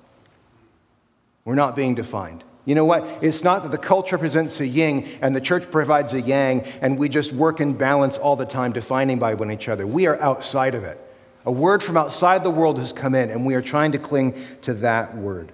We're 1.45 1.57
not 1.57 1.75
being 1.75 1.97
defined. 1.97 2.45
You 2.65 2.77
know 2.77 2.85
what? 2.85 3.05
It's 3.21 3.43
not 3.43 3.65
that 3.65 3.73
the 3.73 3.79
culture 3.79 4.17
presents 4.17 4.61
a 4.61 4.67
yin 4.69 5.09
and 5.23 5.35
the 5.35 5.41
church 5.41 5.69
provides 5.69 6.15
a 6.15 6.21
yang 6.21 6.61
and 6.81 6.97
we 6.97 7.09
just 7.09 7.33
work 7.33 7.61
in 7.61 7.73
balance 7.73 8.17
all 8.17 8.37
the 8.37 8.47
time, 8.47 8.71
defining 8.71 9.19
by 9.19 9.35
one 9.35 9.51
each 9.51 9.69
other. 9.69 9.89
We 9.89 10.07
are 10.07 10.21
outside 10.23 10.77
of 10.77 10.85
it. 10.85 11.01
A 11.47 11.51
word 11.51 11.83
from 11.83 11.97
outside 11.97 12.45
the 12.45 12.51
world 12.51 12.79
has 12.79 12.93
come 12.93 13.17
in 13.17 13.29
and 13.29 13.45
we 13.45 13.57
are 13.57 13.63
trying 13.63 13.91
to 13.91 13.99
cling 13.99 14.37
to 14.63 14.75
that 14.75 15.17
word. 15.17 15.51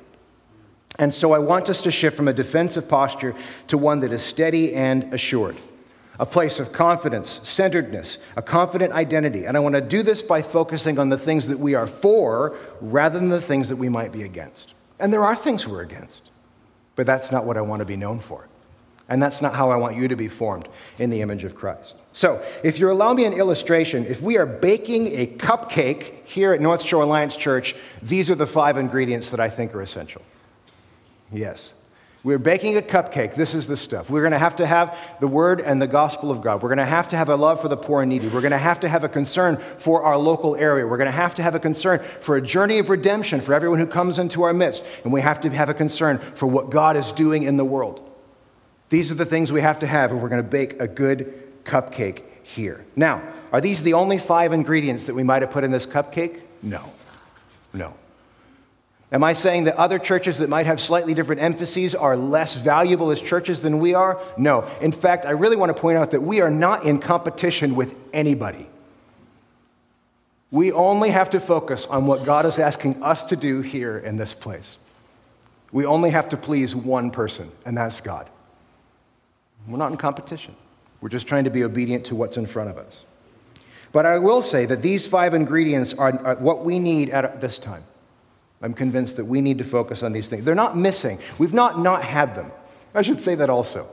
And 0.98 1.14
so 1.14 1.32
I 1.32 1.38
want 1.38 1.70
us 1.70 1.80
to 1.82 1.90
shift 1.90 2.18
from 2.18 2.28
a 2.28 2.34
defensive 2.34 2.86
posture 2.86 3.34
to 3.68 3.78
one 3.78 4.00
that 4.00 4.12
is 4.12 4.22
steady 4.22 4.74
and 4.74 5.14
assured. 5.14 5.56
A 6.20 6.26
place 6.26 6.60
of 6.60 6.72
confidence, 6.72 7.40
centeredness, 7.42 8.18
a 8.36 8.42
confident 8.42 8.92
identity. 8.92 9.46
And 9.46 9.56
I 9.56 9.60
want 9.60 9.74
to 9.74 9.80
do 9.80 10.02
this 10.02 10.22
by 10.22 10.42
focusing 10.42 10.98
on 10.98 11.08
the 11.08 11.18
things 11.18 11.48
that 11.48 11.58
we 11.58 11.74
are 11.74 11.86
for 11.86 12.56
rather 12.80 13.18
than 13.18 13.30
the 13.30 13.40
things 13.40 13.68
that 13.68 13.76
we 13.76 13.88
might 13.88 14.12
be 14.12 14.22
against. 14.22 14.74
And 15.00 15.12
there 15.12 15.24
are 15.24 15.34
things 15.34 15.66
we're 15.66 15.82
against. 15.82 16.30
But 16.96 17.06
that's 17.06 17.32
not 17.32 17.44
what 17.44 17.56
I 17.56 17.60
want 17.60 17.80
to 17.80 17.86
be 17.86 17.96
known 17.96 18.20
for. 18.20 18.46
And 19.08 19.22
that's 19.22 19.42
not 19.42 19.54
how 19.54 19.70
I 19.70 19.76
want 19.76 19.96
you 19.96 20.08
to 20.08 20.16
be 20.16 20.28
formed 20.28 20.68
in 20.98 21.10
the 21.10 21.20
image 21.20 21.44
of 21.44 21.54
Christ. 21.54 21.94
So, 22.12 22.42
if 22.62 22.78
you 22.78 22.90
allow 22.90 23.12
me 23.12 23.24
an 23.24 23.34
illustration, 23.34 24.06
if 24.06 24.22
we 24.22 24.38
are 24.38 24.46
baking 24.46 25.08
a 25.18 25.26
cupcake 25.26 26.24
here 26.24 26.54
at 26.54 26.60
North 26.60 26.82
Shore 26.82 27.02
Alliance 27.02 27.36
Church, 27.36 27.74
these 28.02 28.30
are 28.30 28.34
the 28.34 28.46
five 28.46 28.78
ingredients 28.78 29.30
that 29.30 29.40
I 29.40 29.50
think 29.50 29.74
are 29.74 29.82
essential. 29.82 30.22
Yes. 31.32 31.74
We're 32.24 32.38
baking 32.38 32.78
a 32.78 32.80
cupcake. 32.80 33.34
This 33.34 33.54
is 33.54 33.66
the 33.66 33.76
stuff. 33.76 34.08
We're 34.08 34.22
going 34.22 34.32
to 34.32 34.38
have 34.38 34.56
to 34.56 34.66
have 34.66 34.98
the 35.20 35.28
word 35.28 35.60
and 35.60 35.80
the 35.80 35.86
gospel 35.86 36.30
of 36.30 36.40
God. 36.40 36.62
We're 36.62 36.70
going 36.70 36.78
to 36.78 36.86
have 36.86 37.08
to 37.08 37.16
have 37.16 37.28
a 37.28 37.36
love 37.36 37.60
for 37.60 37.68
the 37.68 37.76
poor 37.76 38.00
and 38.00 38.08
needy. 38.08 38.28
We're 38.28 38.40
going 38.40 38.52
to 38.52 38.58
have 38.58 38.80
to 38.80 38.88
have 38.88 39.04
a 39.04 39.10
concern 39.10 39.58
for 39.58 40.04
our 40.04 40.16
local 40.16 40.56
area. 40.56 40.86
We're 40.86 40.96
going 40.96 41.04
to 41.04 41.12
have 41.12 41.34
to 41.34 41.42
have 41.42 41.54
a 41.54 41.60
concern 41.60 41.98
for 41.98 42.36
a 42.36 42.40
journey 42.40 42.78
of 42.78 42.88
redemption 42.88 43.42
for 43.42 43.52
everyone 43.52 43.78
who 43.78 43.86
comes 43.86 44.18
into 44.18 44.42
our 44.42 44.54
midst. 44.54 44.82
And 45.04 45.12
we 45.12 45.20
have 45.20 45.42
to 45.42 45.50
have 45.50 45.68
a 45.68 45.74
concern 45.74 46.16
for 46.16 46.46
what 46.46 46.70
God 46.70 46.96
is 46.96 47.12
doing 47.12 47.42
in 47.42 47.58
the 47.58 47.64
world. 47.64 48.10
These 48.88 49.12
are 49.12 49.16
the 49.16 49.26
things 49.26 49.52
we 49.52 49.60
have 49.60 49.80
to 49.80 49.86
have 49.86 50.10
if 50.10 50.18
we're 50.18 50.30
going 50.30 50.42
to 50.42 50.48
bake 50.48 50.80
a 50.80 50.88
good 50.88 51.62
cupcake 51.64 52.22
here. 52.42 52.86
Now, 52.96 53.22
are 53.52 53.60
these 53.60 53.82
the 53.82 53.92
only 53.92 54.16
five 54.16 54.54
ingredients 54.54 55.04
that 55.04 55.14
we 55.14 55.24
might 55.24 55.42
have 55.42 55.50
put 55.50 55.62
in 55.62 55.70
this 55.70 55.84
cupcake? 55.84 56.40
No. 56.62 56.90
No. 57.74 57.94
Am 59.14 59.22
I 59.22 59.32
saying 59.32 59.64
that 59.64 59.76
other 59.76 60.00
churches 60.00 60.38
that 60.38 60.48
might 60.48 60.66
have 60.66 60.80
slightly 60.80 61.14
different 61.14 61.40
emphases 61.40 61.94
are 61.94 62.16
less 62.16 62.56
valuable 62.56 63.12
as 63.12 63.20
churches 63.20 63.62
than 63.62 63.78
we 63.78 63.94
are? 63.94 64.20
No. 64.36 64.68
In 64.80 64.90
fact, 64.90 65.24
I 65.24 65.30
really 65.30 65.54
want 65.54 65.74
to 65.74 65.80
point 65.80 65.96
out 65.96 66.10
that 66.10 66.22
we 66.24 66.40
are 66.40 66.50
not 66.50 66.84
in 66.84 66.98
competition 66.98 67.76
with 67.76 67.96
anybody. 68.12 68.68
We 70.50 70.72
only 70.72 71.10
have 71.10 71.30
to 71.30 71.38
focus 71.38 71.86
on 71.86 72.06
what 72.06 72.24
God 72.24 72.44
is 72.44 72.58
asking 72.58 73.04
us 73.04 73.22
to 73.24 73.36
do 73.36 73.60
here 73.60 73.98
in 73.98 74.16
this 74.16 74.34
place. 74.34 74.78
We 75.70 75.86
only 75.86 76.10
have 76.10 76.30
to 76.30 76.36
please 76.36 76.74
one 76.74 77.12
person, 77.12 77.52
and 77.64 77.78
that's 77.78 78.00
God. 78.00 78.28
We're 79.68 79.78
not 79.78 79.92
in 79.92 79.96
competition. 79.96 80.56
We're 81.00 81.08
just 81.08 81.28
trying 81.28 81.44
to 81.44 81.50
be 81.50 81.62
obedient 81.62 82.06
to 82.06 82.16
what's 82.16 82.36
in 82.36 82.46
front 82.46 82.68
of 82.68 82.78
us. 82.78 83.04
But 83.92 84.06
I 84.06 84.18
will 84.18 84.42
say 84.42 84.66
that 84.66 84.82
these 84.82 85.06
five 85.06 85.34
ingredients 85.34 85.94
are, 85.94 86.34
what 86.34 86.64
we 86.64 86.80
need 86.80 87.10
at 87.10 87.40
this 87.40 87.60
time. 87.60 87.84
I'm 88.64 88.72
convinced 88.72 89.18
that 89.18 89.26
we 89.26 89.42
need 89.42 89.58
to 89.58 89.64
focus 89.64 90.02
on 90.02 90.14
these 90.14 90.26
things. 90.26 90.42
They're 90.42 90.54
not 90.54 90.74
missing. 90.74 91.18
We've 91.36 91.52
not 91.52 91.78
not 91.80 92.02
had 92.02 92.34
them. 92.34 92.50
I 92.94 93.02
should 93.02 93.20
say 93.20 93.34
that 93.34 93.50
also. 93.50 93.86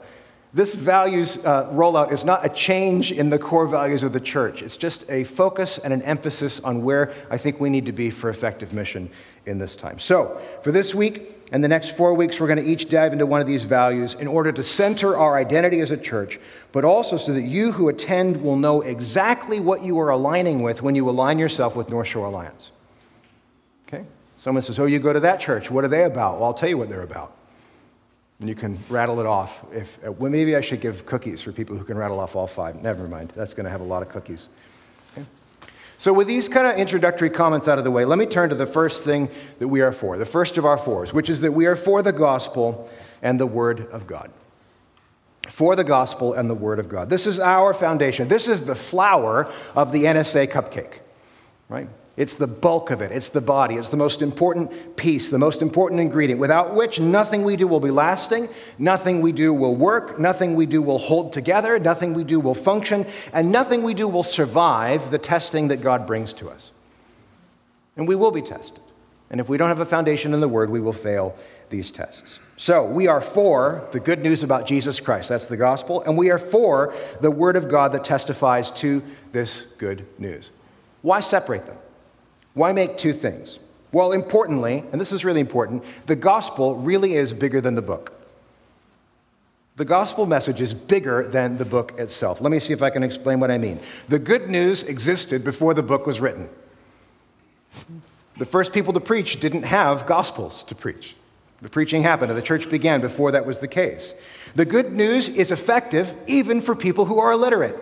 This 0.53 0.75
values 0.75 1.37
uh, 1.43 1.69
rollout 1.71 2.13
is 2.13 2.23
not 2.23 2.45
a 2.45 2.49
change 2.49 3.11
in 3.11 3.29
the 3.29 3.37
core 3.37 3.67
values 3.67 4.03
of 4.03 4.13
the 4.13 4.19
church. 4.19 4.61
It's 4.61 4.77
just 4.77 5.09
a 5.09 5.25
focus 5.25 5.77
and 5.77 5.91
an 5.91 6.01
emphasis 6.03 6.61
on 6.61 6.83
where 6.83 7.13
I 7.29 7.37
think 7.37 7.59
we 7.59 7.69
need 7.69 7.85
to 7.85 7.91
be 7.91 8.09
for 8.09 8.29
effective 8.29 8.71
mission 8.71 9.09
in 9.45 9.57
this 9.57 9.75
time. 9.75 9.99
So, 9.99 10.41
for 10.63 10.71
this 10.71 10.95
week 10.95 11.29
and 11.51 11.61
the 11.61 11.67
next 11.67 11.97
four 11.97 12.13
weeks, 12.13 12.39
we're 12.39 12.47
going 12.47 12.63
to 12.63 12.69
each 12.69 12.87
dive 12.87 13.11
into 13.11 13.25
one 13.25 13.41
of 13.41 13.47
these 13.47 13.63
values 13.63 14.13
in 14.13 14.27
order 14.27 14.53
to 14.53 14.63
center 14.63 15.17
our 15.17 15.35
identity 15.35 15.81
as 15.81 15.91
a 15.91 15.97
church, 15.97 16.39
but 16.71 16.85
also 16.85 17.17
so 17.17 17.33
that 17.33 17.43
you 17.43 17.73
who 17.73 17.89
attend 17.89 18.41
will 18.41 18.57
know 18.57 18.81
exactly 18.81 19.59
what 19.59 19.83
you 19.83 19.99
are 19.99 20.11
aligning 20.11 20.61
with 20.61 20.81
when 20.81 20.95
you 20.95 21.09
align 21.09 21.39
yourself 21.39 21.75
with 21.75 21.89
North 21.89 22.07
Shore 22.07 22.27
Alliance. 22.27 22.71
Someone 24.41 24.63
says, 24.63 24.79
Oh, 24.79 24.87
you 24.87 24.97
go 24.97 25.13
to 25.13 25.19
that 25.19 25.39
church. 25.39 25.69
What 25.69 25.85
are 25.85 25.87
they 25.87 26.03
about? 26.03 26.37
Well, 26.39 26.45
I'll 26.45 26.53
tell 26.55 26.67
you 26.67 26.75
what 26.75 26.89
they're 26.89 27.03
about. 27.03 27.37
And 28.39 28.49
you 28.49 28.55
can 28.55 28.75
rattle 28.89 29.19
it 29.19 29.27
off. 29.27 29.63
If, 29.71 30.03
uh, 30.03 30.11
well, 30.11 30.31
maybe 30.31 30.55
I 30.55 30.61
should 30.61 30.81
give 30.81 31.05
cookies 31.05 31.43
for 31.43 31.51
people 31.51 31.77
who 31.77 31.83
can 31.83 31.95
rattle 31.95 32.19
off 32.19 32.35
all 32.35 32.47
five. 32.47 32.81
Never 32.81 33.07
mind. 33.07 33.33
That's 33.35 33.53
going 33.53 33.65
to 33.65 33.69
have 33.69 33.81
a 33.81 33.83
lot 33.83 34.01
of 34.01 34.09
cookies. 34.09 34.49
So, 35.99 36.11
with 36.11 36.25
these 36.25 36.49
kind 36.49 36.65
of 36.65 36.75
introductory 36.79 37.29
comments 37.29 37.67
out 37.67 37.77
of 37.77 37.83
the 37.83 37.91
way, 37.91 38.03
let 38.03 38.17
me 38.17 38.25
turn 38.25 38.49
to 38.49 38.55
the 38.55 38.65
first 38.65 39.03
thing 39.03 39.29
that 39.59 39.67
we 39.67 39.81
are 39.81 39.91
for, 39.91 40.17
the 40.17 40.25
first 40.25 40.57
of 40.57 40.65
our 40.65 40.79
fours, 40.79 41.13
which 41.13 41.29
is 41.29 41.41
that 41.41 41.51
we 41.51 41.67
are 41.67 41.75
for 41.75 42.01
the 42.01 42.11
gospel 42.11 42.89
and 43.21 43.39
the 43.39 43.45
word 43.45 43.91
of 43.91 44.07
God. 44.07 44.31
For 45.49 45.75
the 45.75 45.83
gospel 45.83 46.33
and 46.33 46.49
the 46.49 46.55
word 46.55 46.79
of 46.79 46.89
God. 46.89 47.11
This 47.11 47.27
is 47.27 47.39
our 47.39 47.75
foundation. 47.75 48.27
This 48.27 48.47
is 48.47 48.63
the 48.63 48.73
flour 48.73 49.53
of 49.75 49.91
the 49.91 50.05
NSA 50.05 50.47
cupcake, 50.47 51.01
right? 51.69 51.87
It's 52.17 52.35
the 52.35 52.47
bulk 52.47 52.91
of 52.91 53.01
it, 53.01 53.13
it's 53.13 53.29
the 53.29 53.39
body, 53.39 53.75
it's 53.75 53.87
the 53.87 53.97
most 53.97 54.21
important 54.21 54.97
piece, 54.97 55.29
the 55.29 55.37
most 55.37 55.61
important 55.61 56.01
ingredient, 56.01 56.41
without 56.41 56.75
which 56.75 56.99
nothing 56.99 57.43
we 57.43 57.55
do 57.55 57.67
will 57.67 57.79
be 57.79 57.89
lasting, 57.89 58.49
nothing 58.77 59.21
we 59.21 59.31
do 59.31 59.53
will 59.53 59.75
work, 59.75 60.19
nothing 60.19 60.55
we 60.55 60.65
do 60.65 60.81
will 60.81 60.97
hold 60.97 61.31
together, 61.31 61.79
nothing 61.79 62.13
we 62.13 62.25
do 62.25 62.39
will 62.39 62.53
function, 62.53 63.05
and 63.31 63.49
nothing 63.49 63.81
we 63.81 63.93
do 63.93 64.09
will 64.09 64.23
survive 64.23 65.09
the 65.09 65.17
testing 65.17 65.69
that 65.69 65.77
God 65.77 66.05
brings 66.05 66.33
to 66.33 66.49
us. 66.49 66.73
And 67.95 68.07
we 68.07 68.15
will 68.15 68.31
be 68.31 68.41
tested. 68.41 68.81
And 69.29 69.39
if 69.39 69.47
we 69.47 69.57
don't 69.57 69.69
have 69.69 69.79
a 69.79 69.85
foundation 69.85 70.33
in 70.33 70.41
the 70.41 70.49
Word, 70.49 70.69
we 70.69 70.81
will 70.81 70.91
fail 70.91 71.33
these 71.69 71.91
tests. 71.91 72.39
So, 72.57 72.85
we 72.85 73.07
are 73.07 73.21
for 73.21 73.87
the 73.93 73.99
good 74.01 74.21
news 74.21 74.43
about 74.43 74.67
Jesus 74.67 74.99
Christ. 74.99 75.29
That's 75.29 75.45
the 75.45 75.57
gospel. 75.57 76.01
And 76.01 76.17
we 76.17 76.29
are 76.29 76.37
for 76.37 76.93
the 77.21 77.31
Word 77.31 77.55
of 77.55 77.69
God 77.69 77.93
that 77.93 78.03
testifies 78.03 78.69
to 78.71 79.01
this 79.31 79.65
good 79.77 80.05
news. 80.19 80.51
Why 81.01 81.21
separate 81.21 81.65
them? 81.65 81.77
Why 82.53 82.71
make 82.73 82.97
two 82.97 83.13
things? 83.13 83.59
Well, 83.91 84.13
importantly, 84.13 84.83
and 84.91 85.01
this 85.01 85.11
is 85.11 85.25
really 85.25 85.41
important, 85.41 85.83
the 86.05 86.15
gospel 86.15 86.75
really 86.75 87.15
is 87.15 87.33
bigger 87.33 87.59
than 87.59 87.75
the 87.75 87.81
book. 87.81 88.13
The 89.77 89.85
gospel 89.85 90.25
message 90.25 90.61
is 90.61 90.73
bigger 90.73 91.27
than 91.27 91.57
the 91.57 91.65
book 91.65 91.97
itself. 91.97 92.39
Let 92.41 92.51
me 92.51 92.59
see 92.59 92.73
if 92.73 92.81
I 92.81 92.89
can 92.89 93.03
explain 93.03 93.39
what 93.39 93.51
I 93.51 93.57
mean. 93.57 93.79
The 94.09 94.19
good 94.19 94.49
news 94.49 94.83
existed 94.83 95.43
before 95.43 95.73
the 95.73 95.83
book 95.83 96.05
was 96.05 96.19
written. 96.19 96.49
The 98.37 98.45
first 98.45 98.73
people 98.73 98.93
to 98.93 98.99
preach 98.99 99.39
didn't 99.39 99.63
have 99.63 100.05
gospels 100.05 100.63
to 100.63 100.75
preach. 100.75 101.15
The 101.61 101.69
preaching 101.69 102.01
happened 102.01 102.31
and 102.31 102.37
the 102.37 102.43
church 102.43 102.69
began 102.69 103.01
before 103.01 103.31
that 103.31 103.45
was 103.45 103.59
the 103.59 103.67
case. 103.67 104.13
The 104.55 104.65
good 104.65 104.91
news 104.93 105.29
is 105.29 105.51
effective 105.51 106.15
even 106.27 106.59
for 106.59 106.75
people 106.75 107.05
who 107.05 107.19
are 107.19 107.31
illiterate. 107.31 107.77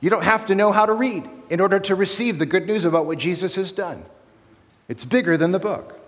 You 0.00 0.10
don't 0.10 0.24
have 0.24 0.46
to 0.46 0.54
know 0.54 0.72
how 0.72 0.86
to 0.86 0.92
read 0.92 1.28
in 1.50 1.60
order 1.60 1.78
to 1.80 1.94
receive 1.94 2.38
the 2.38 2.46
good 2.46 2.66
news 2.66 2.84
about 2.84 3.06
what 3.06 3.18
Jesus 3.18 3.56
has 3.56 3.72
done. 3.72 4.04
It's 4.88 5.04
bigger 5.04 5.36
than 5.36 5.52
the 5.52 5.58
book. 5.58 5.98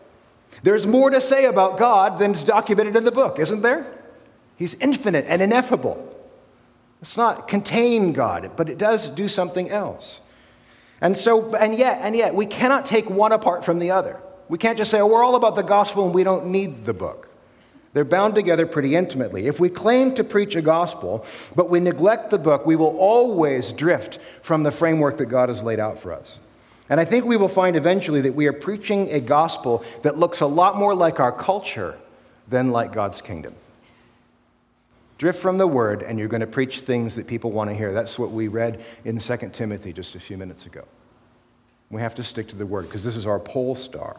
There's 0.62 0.86
more 0.86 1.10
to 1.10 1.20
say 1.20 1.44
about 1.44 1.76
God 1.76 2.18
than's 2.18 2.42
documented 2.44 2.96
in 2.96 3.04
the 3.04 3.12
book, 3.12 3.38
isn't 3.38 3.62
there? 3.62 3.86
He's 4.56 4.74
infinite 4.74 5.24
and 5.28 5.40
ineffable. 5.40 6.04
It's 7.00 7.16
not 7.16 7.46
contain 7.46 8.12
God, 8.12 8.52
but 8.56 8.68
it 8.68 8.78
does 8.78 9.08
do 9.08 9.28
something 9.28 9.70
else. 9.70 10.20
And 11.00 11.16
so, 11.16 11.54
and 11.54 11.74
yet, 11.74 12.00
and 12.02 12.16
yet, 12.16 12.34
we 12.34 12.44
cannot 12.46 12.86
take 12.86 13.08
one 13.08 13.30
apart 13.30 13.64
from 13.64 13.78
the 13.78 13.92
other. 13.92 14.20
We 14.48 14.58
can't 14.58 14.76
just 14.76 14.90
say, 14.90 15.00
oh, 15.00 15.06
we're 15.06 15.22
all 15.22 15.36
about 15.36 15.54
the 15.54 15.62
gospel 15.62 16.04
and 16.04 16.14
we 16.14 16.24
don't 16.24 16.46
need 16.46 16.84
the 16.84 16.94
book. 16.94 17.27
They're 17.98 18.04
bound 18.04 18.36
together 18.36 18.64
pretty 18.64 18.94
intimately. 18.94 19.48
If 19.48 19.58
we 19.58 19.68
claim 19.68 20.14
to 20.14 20.22
preach 20.22 20.54
a 20.54 20.62
gospel, 20.62 21.26
but 21.56 21.68
we 21.68 21.80
neglect 21.80 22.30
the 22.30 22.38
book, 22.38 22.64
we 22.64 22.76
will 22.76 22.96
always 22.96 23.72
drift 23.72 24.20
from 24.40 24.62
the 24.62 24.70
framework 24.70 25.18
that 25.18 25.26
God 25.26 25.48
has 25.48 25.64
laid 25.64 25.80
out 25.80 25.98
for 25.98 26.12
us. 26.12 26.38
And 26.88 27.00
I 27.00 27.04
think 27.04 27.24
we 27.24 27.36
will 27.36 27.48
find 27.48 27.74
eventually 27.74 28.20
that 28.20 28.36
we 28.36 28.46
are 28.46 28.52
preaching 28.52 29.10
a 29.10 29.18
gospel 29.18 29.82
that 30.02 30.16
looks 30.16 30.42
a 30.42 30.46
lot 30.46 30.76
more 30.76 30.94
like 30.94 31.18
our 31.18 31.32
culture 31.32 31.98
than 32.46 32.70
like 32.70 32.92
God's 32.92 33.20
kingdom. 33.20 33.52
Drift 35.18 35.42
from 35.42 35.58
the 35.58 35.66
word, 35.66 36.04
and 36.04 36.20
you're 36.20 36.28
going 36.28 36.40
to 36.40 36.46
preach 36.46 36.82
things 36.82 37.16
that 37.16 37.26
people 37.26 37.50
want 37.50 37.68
to 37.68 37.74
hear. 37.74 37.92
That's 37.92 38.16
what 38.16 38.30
we 38.30 38.46
read 38.46 38.80
in 39.06 39.18
2 39.18 39.36
Timothy 39.52 39.92
just 39.92 40.14
a 40.14 40.20
few 40.20 40.38
minutes 40.38 40.66
ago. 40.66 40.84
We 41.90 42.00
have 42.00 42.14
to 42.14 42.22
stick 42.22 42.46
to 42.50 42.54
the 42.54 42.64
word 42.64 42.82
because 42.82 43.02
this 43.02 43.16
is 43.16 43.26
our 43.26 43.40
pole 43.40 43.74
star. 43.74 44.16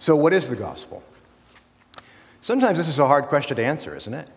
So, 0.00 0.16
what 0.16 0.32
is 0.32 0.48
the 0.48 0.56
gospel? 0.56 1.04
Sometimes 2.40 2.78
this 2.78 2.88
is 2.88 2.98
a 2.98 3.06
hard 3.06 3.26
question 3.26 3.56
to 3.56 3.64
answer, 3.64 3.94
isn't 3.96 4.14
it? 4.14 4.28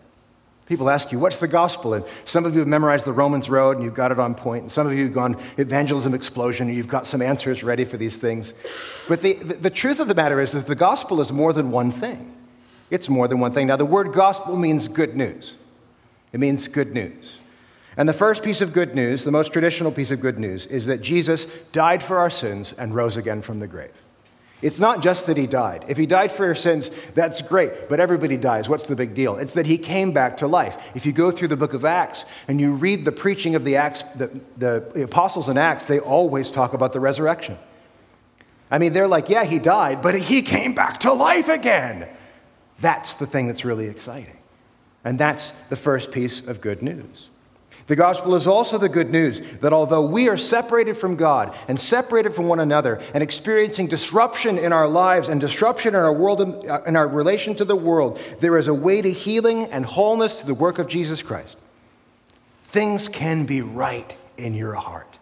People 0.66 0.88
ask 0.88 1.12
you, 1.12 1.18
what's 1.18 1.38
the 1.38 1.48
gospel? 1.48 1.94
And 1.94 2.04
some 2.24 2.44
of 2.44 2.54
you 2.54 2.60
have 2.60 2.68
memorized 2.68 3.04
the 3.04 3.12
Romans 3.12 3.50
Road 3.50 3.76
and 3.76 3.84
you've 3.84 3.94
got 3.94 4.12
it 4.12 4.18
on 4.18 4.34
point. 4.34 4.62
And 4.62 4.72
some 4.72 4.86
of 4.86 4.92
you 4.94 5.04
have 5.04 5.12
gone 5.12 5.36
evangelism 5.58 6.14
explosion 6.14 6.68
and 6.68 6.76
you've 6.76 6.88
got 6.88 7.06
some 7.06 7.20
answers 7.20 7.62
ready 7.62 7.84
for 7.84 7.96
these 7.96 8.16
things. 8.16 8.54
But 9.08 9.22
the, 9.22 9.34
the, 9.34 9.54
the 9.54 9.70
truth 9.70 10.00
of 10.00 10.08
the 10.08 10.14
matter 10.14 10.40
is 10.40 10.52
that 10.52 10.66
the 10.66 10.74
gospel 10.74 11.20
is 11.20 11.32
more 11.32 11.52
than 11.52 11.70
one 11.70 11.90
thing. 11.90 12.32
It's 12.90 13.08
more 13.08 13.26
than 13.26 13.40
one 13.40 13.52
thing. 13.52 13.66
Now, 13.66 13.76
the 13.76 13.84
word 13.84 14.12
gospel 14.12 14.56
means 14.56 14.86
good 14.88 15.16
news. 15.16 15.56
It 16.32 16.40
means 16.40 16.68
good 16.68 16.94
news. 16.94 17.38
And 17.96 18.08
the 18.08 18.14
first 18.14 18.42
piece 18.42 18.60
of 18.60 18.72
good 18.72 18.94
news, 18.94 19.24
the 19.24 19.30
most 19.30 19.52
traditional 19.52 19.92
piece 19.92 20.10
of 20.10 20.20
good 20.20 20.38
news, 20.38 20.66
is 20.66 20.86
that 20.86 21.02
Jesus 21.02 21.46
died 21.72 22.02
for 22.02 22.18
our 22.18 22.30
sins 22.30 22.72
and 22.72 22.94
rose 22.94 23.16
again 23.16 23.42
from 23.42 23.58
the 23.58 23.66
grave. 23.66 23.92
It's 24.62 24.78
not 24.78 25.02
just 25.02 25.26
that 25.26 25.36
he 25.36 25.48
died. 25.48 25.84
If 25.88 25.98
he 25.98 26.06
died 26.06 26.30
for 26.30 26.44
your 26.44 26.54
sins, 26.54 26.90
that's 27.14 27.42
great, 27.42 27.88
but 27.88 27.98
everybody 27.98 28.36
dies. 28.36 28.68
What's 28.68 28.86
the 28.86 28.94
big 28.94 29.12
deal? 29.12 29.36
It's 29.36 29.54
that 29.54 29.66
he 29.66 29.76
came 29.76 30.12
back 30.12 30.36
to 30.38 30.46
life. 30.46 30.90
If 30.94 31.04
you 31.04 31.12
go 31.12 31.32
through 31.32 31.48
the 31.48 31.56
book 31.56 31.74
of 31.74 31.84
Acts 31.84 32.24
and 32.46 32.60
you 32.60 32.72
read 32.72 33.04
the 33.04 33.10
preaching 33.10 33.56
of 33.56 33.64
the, 33.64 33.76
Acts, 33.76 34.04
the, 34.14 34.40
the 34.56 35.02
apostles 35.02 35.48
in 35.48 35.58
Acts, 35.58 35.86
they 35.86 35.98
always 35.98 36.50
talk 36.50 36.74
about 36.74 36.92
the 36.92 37.00
resurrection. 37.00 37.58
I 38.70 38.78
mean, 38.78 38.92
they're 38.92 39.08
like, 39.08 39.28
yeah, 39.28 39.44
he 39.44 39.58
died, 39.58 40.00
but 40.00 40.14
he 40.14 40.42
came 40.42 40.74
back 40.74 41.00
to 41.00 41.12
life 41.12 41.48
again. 41.48 42.08
That's 42.80 43.14
the 43.14 43.26
thing 43.26 43.48
that's 43.48 43.64
really 43.64 43.88
exciting. 43.88 44.38
And 45.04 45.18
that's 45.18 45.52
the 45.68 45.76
first 45.76 46.12
piece 46.12 46.46
of 46.46 46.60
good 46.60 46.82
news. 46.82 47.28
The 47.86 47.96
gospel 47.96 48.34
is 48.34 48.46
also 48.46 48.78
the 48.78 48.88
good 48.88 49.10
news 49.10 49.40
that 49.60 49.72
although 49.72 50.06
we 50.06 50.28
are 50.28 50.36
separated 50.36 50.96
from 50.96 51.16
God 51.16 51.54
and 51.68 51.78
separated 51.78 52.34
from 52.34 52.46
one 52.46 52.60
another 52.60 53.00
and 53.12 53.22
experiencing 53.22 53.88
disruption 53.88 54.58
in 54.58 54.72
our 54.72 54.86
lives 54.86 55.28
and 55.28 55.40
disruption 55.40 55.94
in 55.94 56.00
our 56.00 56.12
world 56.12 56.40
in 56.86 56.96
our 56.96 57.08
relation 57.08 57.54
to 57.56 57.64
the 57.64 57.76
world, 57.76 58.20
there 58.40 58.56
is 58.56 58.68
a 58.68 58.74
way 58.74 59.02
to 59.02 59.10
healing 59.10 59.64
and 59.64 59.84
wholeness 59.84 60.40
to 60.40 60.46
the 60.46 60.54
work 60.54 60.78
of 60.78 60.86
Jesus 60.86 61.22
Christ. 61.22 61.56
Things 62.64 63.08
can 63.08 63.44
be 63.44 63.62
right 63.62 64.16
in 64.38 64.54
your 64.54 64.74
heart 64.74 65.18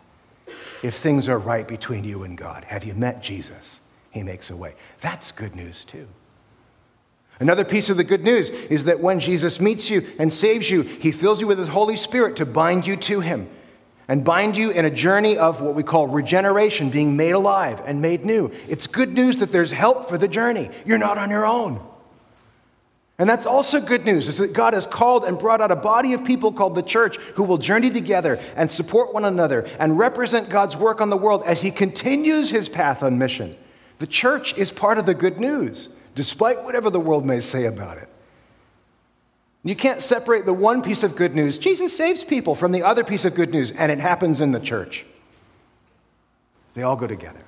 if 0.83 0.95
things 0.95 1.29
are 1.29 1.39
right 1.39 1.67
between 1.67 2.05
you 2.05 2.23
and 2.25 2.37
God. 2.37 2.65
Have 2.65 2.85
you 2.85 2.95
met 2.95 3.23
Jesus? 3.23 3.81
He 4.11 4.23
makes 4.23 4.51
a 4.51 4.57
way. 4.57 4.75
That's 5.01 5.33
good 5.33 5.57
news 5.57 5.85
too. 5.85 6.07
Another 7.41 7.65
piece 7.65 7.89
of 7.89 7.97
the 7.97 8.05
good 8.05 8.23
news 8.23 8.51
is 8.51 8.85
that 8.85 9.01
when 9.01 9.19
Jesus 9.19 9.61
meets 9.61 9.89
you 9.89 10.07
and 10.19 10.31
saves 10.31 10.71
you, 10.71 10.83
he 10.83 11.11
fills 11.11 11.41
you 11.41 11.47
with 11.47 11.59
his 11.59 11.69
Holy 11.69 11.97
Spirit 11.97 12.37
to 12.37 12.47
bind 12.47 12.87
you 12.87 12.97
to 12.97 13.21
him 13.21 13.49
and 14.09 14.25
bind 14.25 14.59
you 14.59 14.71
in 14.71 14.85
a 14.85 14.91
journey 14.91 15.39
of 15.39 15.63
what 15.63 15.75
we 15.75 15.83
call 15.83 16.07
regeneration, 16.07 16.91
being 16.91 17.17
made 17.17 17.31
alive 17.31 17.81
and 17.87 18.03
made 18.03 18.27
new. 18.27 18.53
It's 18.69 18.87
good 18.87 19.15
news 19.15 19.39
that 19.39 19.53
there's 19.53 19.73
help 19.73 20.09
for 20.09 20.19
the 20.19 20.29
journey. 20.29 20.69
You're 20.85 20.99
not 20.99 21.17
on 21.17 21.31
your 21.31 21.47
own. 21.47 21.81
And 23.19 23.29
that's 23.29 23.47
also 23.47 23.81
good 23.81 24.05
news, 24.05 24.29
is 24.29 24.39
that 24.39 24.53
God 24.53 24.75
has 24.75 24.87
called 24.87 25.25
and 25.25 25.39
brought 25.39 25.61
out 25.61 25.71
a 25.71 25.77
body 25.77 26.13
of 26.13 26.25
people 26.25 26.53
called 26.53 26.75
the 26.75 26.83
church 26.83 27.19
who 27.37 27.45
will 27.45 27.59
journey 27.59 27.91
together 27.91 28.41
and 28.57 28.71
support 28.71 29.15
one 29.15 29.25
another 29.25 29.67
and 29.79 29.99
represent 29.99 30.49
God's 30.51 30.77
work 30.77 31.01
on 31.01 31.09
the 31.09 31.17
world 31.17 31.43
as 31.47 31.63
he 31.63 31.71
continues 31.71 32.51
his 32.51 32.69
path 32.69 33.03
on 33.03 33.19
mission. 33.19 33.57
The 33.99 34.07
church 34.07 34.57
is 34.59 34.73
part 34.73 34.99
of 34.99 35.07
the 35.07 35.15
good 35.15 35.39
news 35.39 35.89
despite 36.15 36.63
whatever 36.65 36.91
the 36.91 37.01
world 37.01 37.25
may 37.25 37.41
say 37.41 37.67
about 37.67 37.99
it. 37.99 38.09
You 39.63 39.77
can't 39.77 40.01
separate 40.01 40.47
the 40.47 40.55
one 40.55 40.83
piece 40.83 41.03
of 41.03 41.17
good 41.17 41.35
news, 41.35 41.59
Jesus 41.59 41.95
saves 41.95 42.25
people, 42.25 42.55
from 42.55 42.73
the 42.73 42.83
other 42.83 43.05
piece 43.05 43.25
of 43.25 43.35
good 43.35 43.51
news, 43.51 43.71
and 43.73 43.93
it 43.93 43.99
happens 43.99 44.41
in 44.41 44.53
the 44.53 44.61
church. 44.61 45.05
They 46.75 46.83
all 46.83 46.97
go 46.97 47.07
together. 47.07 47.43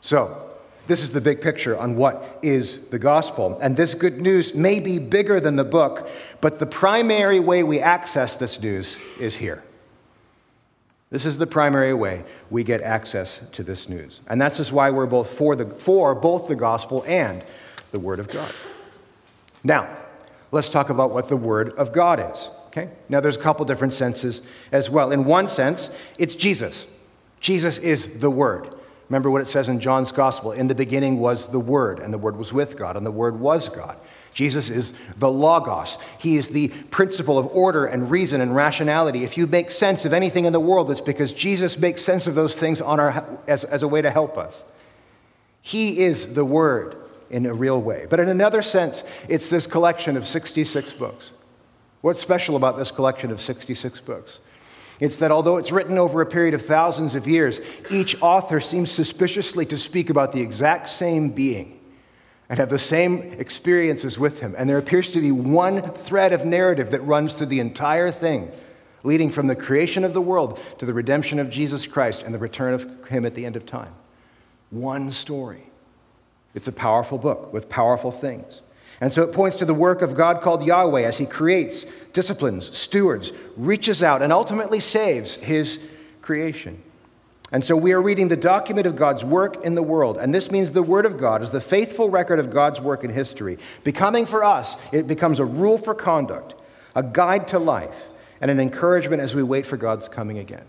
So, 0.00 0.50
this 0.86 1.02
is 1.02 1.10
the 1.10 1.20
big 1.20 1.40
picture 1.40 1.78
on 1.78 1.96
what 1.96 2.38
is 2.42 2.86
the 2.88 2.98
gospel. 2.98 3.58
And 3.62 3.76
this 3.76 3.94
good 3.94 4.20
news 4.20 4.54
may 4.54 4.80
be 4.80 4.98
bigger 4.98 5.40
than 5.40 5.56
the 5.56 5.64
book, 5.64 6.08
but 6.40 6.58
the 6.58 6.66
primary 6.66 7.40
way 7.40 7.62
we 7.62 7.80
access 7.80 8.36
this 8.36 8.60
news 8.60 8.98
is 9.18 9.36
here. 9.36 9.62
This 11.10 11.24
is 11.24 11.38
the 11.38 11.46
primary 11.46 11.94
way 11.94 12.24
we 12.50 12.64
get 12.64 12.82
access 12.82 13.40
to 13.52 13.62
this 13.62 13.88
news. 13.88 14.20
And 14.26 14.40
that's 14.40 14.56
just 14.56 14.72
why 14.72 14.90
we're 14.90 15.06
both 15.06 15.30
for, 15.30 15.54
the, 15.56 15.66
for 15.66 16.14
both 16.14 16.48
the 16.48 16.56
gospel 16.56 17.04
and 17.06 17.42
the 17.94 18.00
Word 18.00 18.18
of 18.18 18.28
God. 18.28 18.52
Now, 19.62 19.88
let's 20.50 20.68
talk 20.68 20.90
about 20.90 21.12
what 21.12 21.28
the 21.28 21.36
Word 21.36 21.70
of 21.74 21.92
God 21.92 22.18
is. 22.32 22.48
Okay? 22.66 22.90
Now, 23.08 23.20
there's 23.20 23.36
a 23.36 23.40
couple 23.40 23.64
different 23.64 23.94
senses 23.94 24.42
as 24.72 24.90
well. 24.90 25.12
In 25.12 25.24
one 25.24 25.46
sense, 25.46 25.90
it's 26.18 26.34
Jesus. 26.34 26.88
Jesus 27.38 27.78
is 27.78 28.18
the 28.18 28.30
Word. 28.30 28.74
Remember 29.08 29.30
what 29.30 29.42
it 29.42 29.46
says 29.46 29.68
in 29.68 29.78
John's 29.78 30.10
Gospel 30.10 30.50
In 30.50 30.66
the 30.66 30.74
beginning 30.74 31.20
was 31.20 31.46
the 31.46 31.60
Word, 31.60 32.00
and 32.00 32.12
the 32.12 32.18
Word 32.18 32.36
was 32.36 32.52
with 32.52 32.76
God, 32.76 32.96
and 32.96 33.06
the 33.06 33.12
Word 33.12 33.38
was 33.38 33.68
God. 33.68 33.96
Jesus 34.32 34.70
is 34.70 34.92
the 35.16 35.30
Logos. 35.30 35.98
He 36.18 36.36
is 36.36 36.48
the 36.48 36.68
principle 36.90 37.38
of 37.38 37.46
order 37.54 37.86
and 37.86 38.10
reason 38.10 38.40
and 38.40 38.56
rationality. 38.56 39.22
If 39.22 39.38
you 39.38 39.46
make 39.46 39.70
sense 39.70 40.04
of 40.04 40.12
anything 40.12 40.46
in 40.46 40.52
the 40.52 40.58
world, 40.58 40.90
it's 40.90 41.00
because 41.00 41.32
Jesus 41.32 41.78
makes 41.78 42.02
sense 42.02 42.26
of 42.26 42.34
those 42.34 42.56
things 42.56 42.80
on 42.80 42.98
our, 42.98 43.38
as, 43.46 43.62
as 43.62 43.84
a 43.84 43.88
way 43.88 44.02
to 44.02 44.10
help 44.10 44.36
us. 44.36 44.64
He 45.62 46.00
is 46.00 46.34
the 46.34 46.44
Word 46.44 46.96
in 47.30 47.46
a 47.46 47.54
real 47.54 47.80
way. 47.80 48.06
But 48.08 48.20
in 48.20 48.28
another 48.28 48.62
sense, 48.62 49.02
it's 49.28 49.48
this 49.48 49.66
collection 49.66 50.16
of 50.16 50.26
66 50.26 50.92
books. 50.94 51.32
What's 52.00 52.20
special 52.20 52.56
about 52.56 52.76
this 52.76 52.90
collection 52.90 53.30
of 53.30 53.40
66 53.40 54.00
books? 54.02 54.40
It's 55.00 55.16
that 55.18 55.30
although 55.30 55.56
it's 55.56 55.72
written 55.72 55.98
over 55.98 56.20
a 56.20 56.26
period 56.26 56.54
of 56.54 56.64
thousands 56.64 57.14
of 57.14 57.26
years, 57.26 57.60
each 57.90 58.20
author 58.22 58.60
seems 58.60 58.90
suspiciously 58.90 59.66
to 59.66 59.76
speak 59.76 60.10
about 60.10 60.32
the 60.32 60.40
exact 60.40 60.88
same 60.88 61.30
being 61.30 61.80
and 62.48 62.58
have 62.58 62.68
the 62.68 62.78
same 62.78 63.32
experiences 63.38 64.18
with 64.18 64.40
him. 64.40 64.54
And 64.56 64.68
there 64.68 64.78
appears 64.78 65.10
to 65.12 65.20
be 65.20 65.32
one 65.32 65.82
thread 65.82 66.32
of 66.32 66.44
narrative 66.44 66.90
that 66.90 67.00
runs 67.00 67.34
through 67.34 67.46
the 67.46 67.60
entire 67.60 68.10
thing, 68.10 68.52
leading 69.02 69.30
from 69.30 69.46
the 69.46 69.56
creation 69.56 70.04
of 70.04 70.12
the 70.12 70.20
world 70.20 70.60
to 70.78 70.86
the 70.86 70.94
redemption 70.94 71.38
of 71.38 71.50
Jesus 71.50 71.86
Christ 71.86 72.22
and 72.22 72.34
the 72.34 72.38
return 72.38 72.74
of 72.74 73.08
him 73.08 73.24
at 73.24 73.34
the 73.34 73.46
end 73.46 73.56
of 73.56 73.66
time. 73.66 73.94
One 74.70 75.10
story. 75.10 75.70
It's 76.54 76.68
a 76.68 76.72
powerful 76.72 77.18
book 77.18 77.52
with 77.52 77.68
powerful 77.68 78.12
things. 78.12 78.60
And 79.00 79.12
so 79.12 79.22
it 79.22 79.32
points 79.32 79.56
to 79.56 79.64
the 79.64 79.74
work 79.74 80.02
of 80.02 80.14
God 80.14 80.40
called 80.40 80.64
Yahweh 80.64 81.02
as 81.02 81.18
he 81.18 81.26
creates, 81.26 81.84
disciplines, 82.12 82.76
stewards, 82.76 83.32
reaches 83.56 84.02
out, 84.02 84.22
and 84.22 84.32
ultimately 84.32 84.80
saves 84.80 85.34
his 85.34 85.80
creation. 86.22 86.80
And 87.50 87.64
so 87.64 87.76
we 87.76 87.92
are 87.92 88.00
reading 88.00 88.28
the 88.28 88.36
document 88.36 88.86
of 88.86 88.96
God's 88.96 89.24
work 89.24 89.64
in 89.64 89.74
the 89.74 89.82
world. 89.82 90.16
And 90.18 90.34
this 90.34 90.50
means 90.50 90.72
the 90.72 90.82
Word 90.82 91.06
of 91.06 91.18
God 91.18 91.42
is 91.42 91.50
the 91.50 91.60
faithful 91.60 92.08
record 92.08 92.38
of 92.38 92.50
God's 92.50 92.80
work 92.80 93.04
in 93.04 93.10
history. 93.10 93.58
Becoming 93.82 94.26
for 94.26 94.42
us, 94.42 94.76
it 94.92 95.06
becomes 95.06 95.38
a 95.38 95.44
rule 95.44 95.78
for 95.78 95.94
conduct, 95.94 96.54
a 96.94 97.02
guide 97.02 97.48
to 97.48 97.58
life, 97.58 98.04
and 98.40 98.50
an 98.50 98.58
encouragement 98.58 99.22
as 99.22 99.34
we 99.34 99.42
wait 99.42 99.66
for 99.66 99.76
God's 99.76 100.08
coming 100.08 100.38
again. 100.38 100.64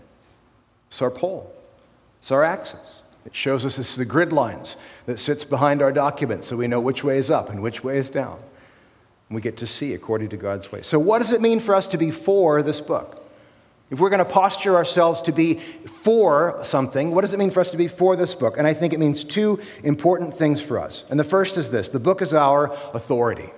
It's 0.89 1.01
our 1.01 1.11
pole, 1.11 1.53
it's 2.19 2.31
our 2.31 2.43
axis. 2.43 3.01
It 3.25 3.35
shows 3.35 3.65
us 3.65 3.75
this 3.77 3.89
is 3.89 3.95
the 3.95 4.05
grid 4.05 4.31
lines 4.31 4.77
that 5.05 5.19
sits 5.19 5.43
behind 5.43 5.81
our 5.81 5.91
document 5.91 6.43
so 6.43 6.57
we 6.57 6.67
know 6.67 6.79
which 6.79 7.03
way 7.03 7.17
is 7.17 7.29
up 7.29 7.49
and 7.49 7.61
which 7.61 7.83
way 7.83 7.97
is 7.97 8.09
down. 8.09 8.39
And 9.29 9.35
we 9.35 9.41
get 9.41 9.57
to 9.57 9.67
see 9.67 9.93
according 9.93 10.29
to 10.29 10.37
God's 10.37 10.71
way. 10.71 10.81
So, 10.81 10.99
what 10.99 11.19
does 11.19 11.31
it 11.31 11.41
mean 11.41 11.59
for 11.59 11.75
us 11.75 11.87
to 11.89 11.97
be 11.97 12.11
for 12.11 12.61
this 12.61 12.81
book? 12.81 13.21
If 13.91 13.99
we're 13.99 14.09
going 14.09 14.19
to 14.19 14.25
posture 14.25 14.75
ourselves 14.75 15.21
to 15.21 15.31
be 15.31 15.55
for 15.59 16.59
something, 16.63 17.11
what 17.11 17.21
does 17.21 17.33
it 17.33 17.39
mean 17.39 17.51
for 17.51 17.59
us 17.59 17.69
to 17.71 17.77
be 17.77 17.87
for 17.87 18.15
this 18.15 18.33
book? 18.33 18.57
And 18.57 18.65
I 18.65 18.73
think 18.73 18.93
it 18.93 18.99
means 18.99 19.23
two 19.23 19.59
important 19.83 20.33
things 20.33 20.59
for 20.59 20.79
us. 20.79 21.03
And 21.09 21.19
the 21.19 21.23
first 21.23 21.57
is 21.57 21.69
this 21.69 21.89
the 21.89 21.99
book 21.99 22.21
is 22.21 22.33
our 22.33 22.71
authority. 22.93 23.51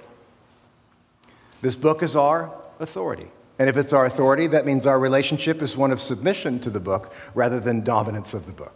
This 1.62 1.76
book 1.76 2.04
is 2.04 2.16
our 2.16 2.54
authority. 2.80 3.28
And 3.60 3.70
if 3.70 3.78
it's 3.78 3.94
our 3.94 4.06
authority, 4.06 4.48
that 4.48 4.66
means 4.66 4.86
our 4.86 5.00
relationship 5.00 5.62
is 5.62 5.76
one 5.76 5.92
of 5.92 6.00
submission 6.00 6.60
to 6.60 6.70
the 6.70 6.80
book 6.80 7.14
rather 7.34 7.60
than 7.60 7.84
dominance 7.84 8.34
of 8.34 8.46
the 8.46 8.52
book. 8.52 8.76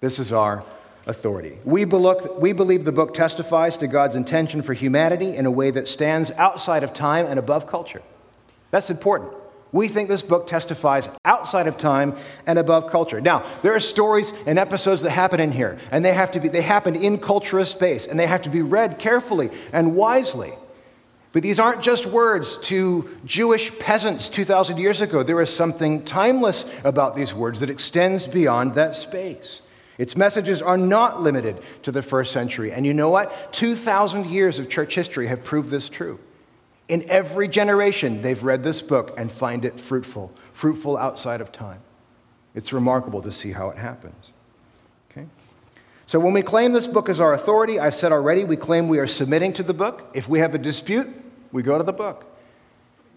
This 0.00 0.18
is 0.18 0.32
our 0.32 0.64
authority. 1.06 1.58
We, 1.64 1.84
we 1.84 2.52
believe 2.52 2.84
the 2.84 2.92
book 2.92 3.14
testifies 3.14 3.76
to 3.78 3.86
God's 3.86 4.16
intention 4.16 4.62
for 4.62 4.72
humanity 4.72 5.36
in 5.36 5.46
a 5.46 5.50
way 5.50 5.70
that 5.70 5.88
stands 5.88 6.30
outside 6.32 6.84
of 6.84 6.92
time 6.92 7.26
and 7.26 7.38
above 7.38 7.66
culture. 7.66 8.02
That's 8.70 8.90
important. 8.90 9.32
We 9.72 9.88
think 9.88 10.08
this 10.08 10.22
book 10.22 10.46
testifies 10.46 11.08
outside 11.24 11.66
of 11.66 11.78
time 11.78 12.14
and 12.46 12.58
above 12.58 12.90
culture. 12.90 13.20
Now, 13.22 13.44
there 13.62 13.74
are 13.74 13.80
stories 13.80 14.32
and 14.46 14.58
episodes 14.58 15.02
that 15.02 15.10
happen 15.10 15.40
in 15.40 15.50
here, 15.50 15.78
and 15.90 16.04
they 16.04 16.12
have 16.12 16.30
to 16.32 16.40
be 16.40 16.48
they 16.48 16.60
happen 16.60 16.94
in 16.94 17.18
cultural 17.18 17.64
space, 17.64 18.04
and 18.04 18.20
they 18.20 18.26
have 18.26 18.42
to 18.42 18.50
be 18.50 18.60
read 18.60 18.98
carefully 18.98 19.50
and 19.72 19.96
wisely. 19.96 20.52
But 21.32 21.42
these 21.42 21.58
aren't 21.58 21.80
just 21.80 22.04
words 22.04 22.58
to 22.64 23.08
Jewish 23.24 23.76
peasants 23.78 24.28
2,000 24.28 24.76
years 24.76 25.00
ago. 25.00 25.22
There 25.22 25.40
is 25.40 25.48
something 25.48 26.04
timeless 26.04 26.66
about 26.84 27.14
these 27.14 27.32
words 27.32 27.60
that 27.60 27.70
extends 27.70 28.26
beyond 28.26 28.74
that 28.74 28.94
space. 28.94 29.61
Its 29.98 30.16
messages 30.16 30.62
are 30.62 30.78
not 30.78 31.22
limited 31.22 31.62
to 31.82 31.92
the 31.92 32.02
first 32.02 32.32
century. 32.32 32.72
And 32.72 32.86
you 32.86 32.94
know 32.94 33.10
what? 33.10 33.52
2,000 33.52 34.26
years 34.26 34.58
of 34.58 34.68
church 34.68 34.94
history 34.94 35.26
have 35.26 35.44
proved 35.44 35.70
this 35.70 35.88
true. 35.88 36.18
In 36.88 37.08
every 37.08 37.48
generation, 37.48 38.22
they've 38.22 38.42
read 38.42 38.62
this 38.62 38.82
book 38.82 39.14
and 39.16 39.30
find 39.30 39.64
it 39.64 39.78
fruitful, 39.78 40.32
fruitful 40.52 40.96
outside 40.96 41.40
of 41.40 41.52
time. 41.52 41.80
It's 42.54 42.72
remarkable 42.72 43.22
to 43.22 43.30
see 43.30 43.52
how 43.52 43.70
it 43.70 43.78
happens. 43.78 44.32
Okay? 45.10 45.26
So, 46.06 46.18
when 46.18 46.32
we 46.32 46.42
claim 46.42 46.72
this 46.72 46.86
book 46.86 47.08
as 47.08 47.20
our 47.20 47.32
authority, 47.32 47.78
I've 47.78 47.94
said 47.94 48.12
already, 48.12 48.44
we 48.44 48.56
claim 48.56 48.88
we 48.88 48.98
are 48.98 49.06
submitting 49.06 49.52
to 49.54 49.62
the 49.62 49.72
book. 49.72 50.10
If 50.12 50.28
we 50.28 50.40
have 50.40 50.54
a 50.54 50.58
dispute, 50.58 51.08
we 51.52 51.62
go 51.62 51.78
to 51.78 51.84
the 51.84 51.92
book. 51.92 52.31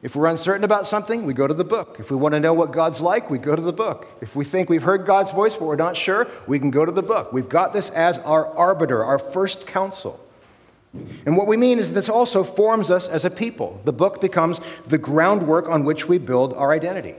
If 0.05 0.15
we're 0.15 0.27
uncertain 0.27 0.63
about 0.63 0.85
something, 0.85 1.25
we 1.25 1.33
go 1.33 1.47
to 1.47 1.53
the 1.55 1.63
book. 1.63 1.97
If 1.99 2.11
we 2.11 2.15
want 2.15 2.33
to 2.33 2.39
know 2.39 2.53
what 2.53 2.71
God's 2.71 3.01
like, 3.01 3.31
we 3.31 3.39
go 3.39 3.55
to 3.55 3.61
the 3.61 3.73
book. 3.73 4.05
If 4.21 4.35
we 4.35 4.45
think 4.45 4.69
we've 4.69 4.83
heard 4.83 5.03
God's 5.03 5.31
voice 5.31 5.55
but 5.55 5.65
we're 5.65 5.75
not 5.75 5.97
sure, 5.97 6.27
we 6.45 6.59
can 6.59 6.69
go 6.69 6.85
to 6.85 6.91
the 6.91 7.01
book. 7.01 7.33
We've 7.33 7.49
got 7.49 7.73
this 7.73 7.89
as 7.89 8.19
our 8.19 8.45
arbiter, 8.55 9.03
our 9.03 9.17
first 9.17 9.65
counsel. 9.65 10.23
And 11.25 11.35
what 11.35 11.47
we 11.47 11.57
mean 11.57 11.79
is 11.79 11.91
this 11.91 12.07
also 12.07 12.43
forms 12.43 12.91
us 12.91 13.07
as 13.07 13.25
a 13.25 13.31
people. 13.31 13.81
The 13.83 13.93
book 13.93 14.21
becomes 14.21 14.61
the 14.85 14.99
groundwork 14.99 15.67
on 15.67 15.85
which 15.85 16.07
we 16.07 16.19
build 16.19 16.53
our 16.53 16.71
identity. 16.71 17.15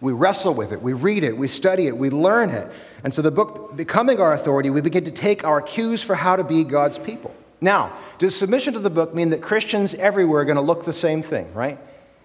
We 0.00 0.12
wrestle 0.12 0.54
with 0.54 0.72
it, 0.72 0.82
we 0.82 0.92
read 0.92 1.22
it, 1.22 1.38
we 1.38 1.46
study 1.46 1.86
it, 1.86 1.96
we 1.96 2.10
learn 2.10 2.50
it. 2.50 2.68
And 3.04 3.14
so, 3.14 3.22
the 3.22 3.30
book 3.30 3.76
becoming 3.76 4.18
our 4.18 4.32
authority, 4.32 4.70
we 4.70 4.80
begin 4.80 5.04
to 5.04 5.12
take 5.12 5.44
our 5.44 5.62
cues 5.62 6.02
for 6.02 6.16
how 6.16 6.34
to 6.34 6.42
be 6.42 6.64
God's 6.64 6.98
people. 6.98 7.32
Now, 7.60 7.96
does 8.18 8.34
submission 8.34 8.74
to 8.74 8.80
the 8.80 8.90
book 8.90 9.14
mean 9.14 9.30
that 9.30 9.40
Christians 9.40 9.94
everywhere 9.94 10.40
are 10.40 10.44
going 10.44 10.56
to 10.56 10.62
look 10.62 10.84
the 10.84 10.92
same 10.92 11.22
thing, 11.22 11.54
right? 11.54 11.78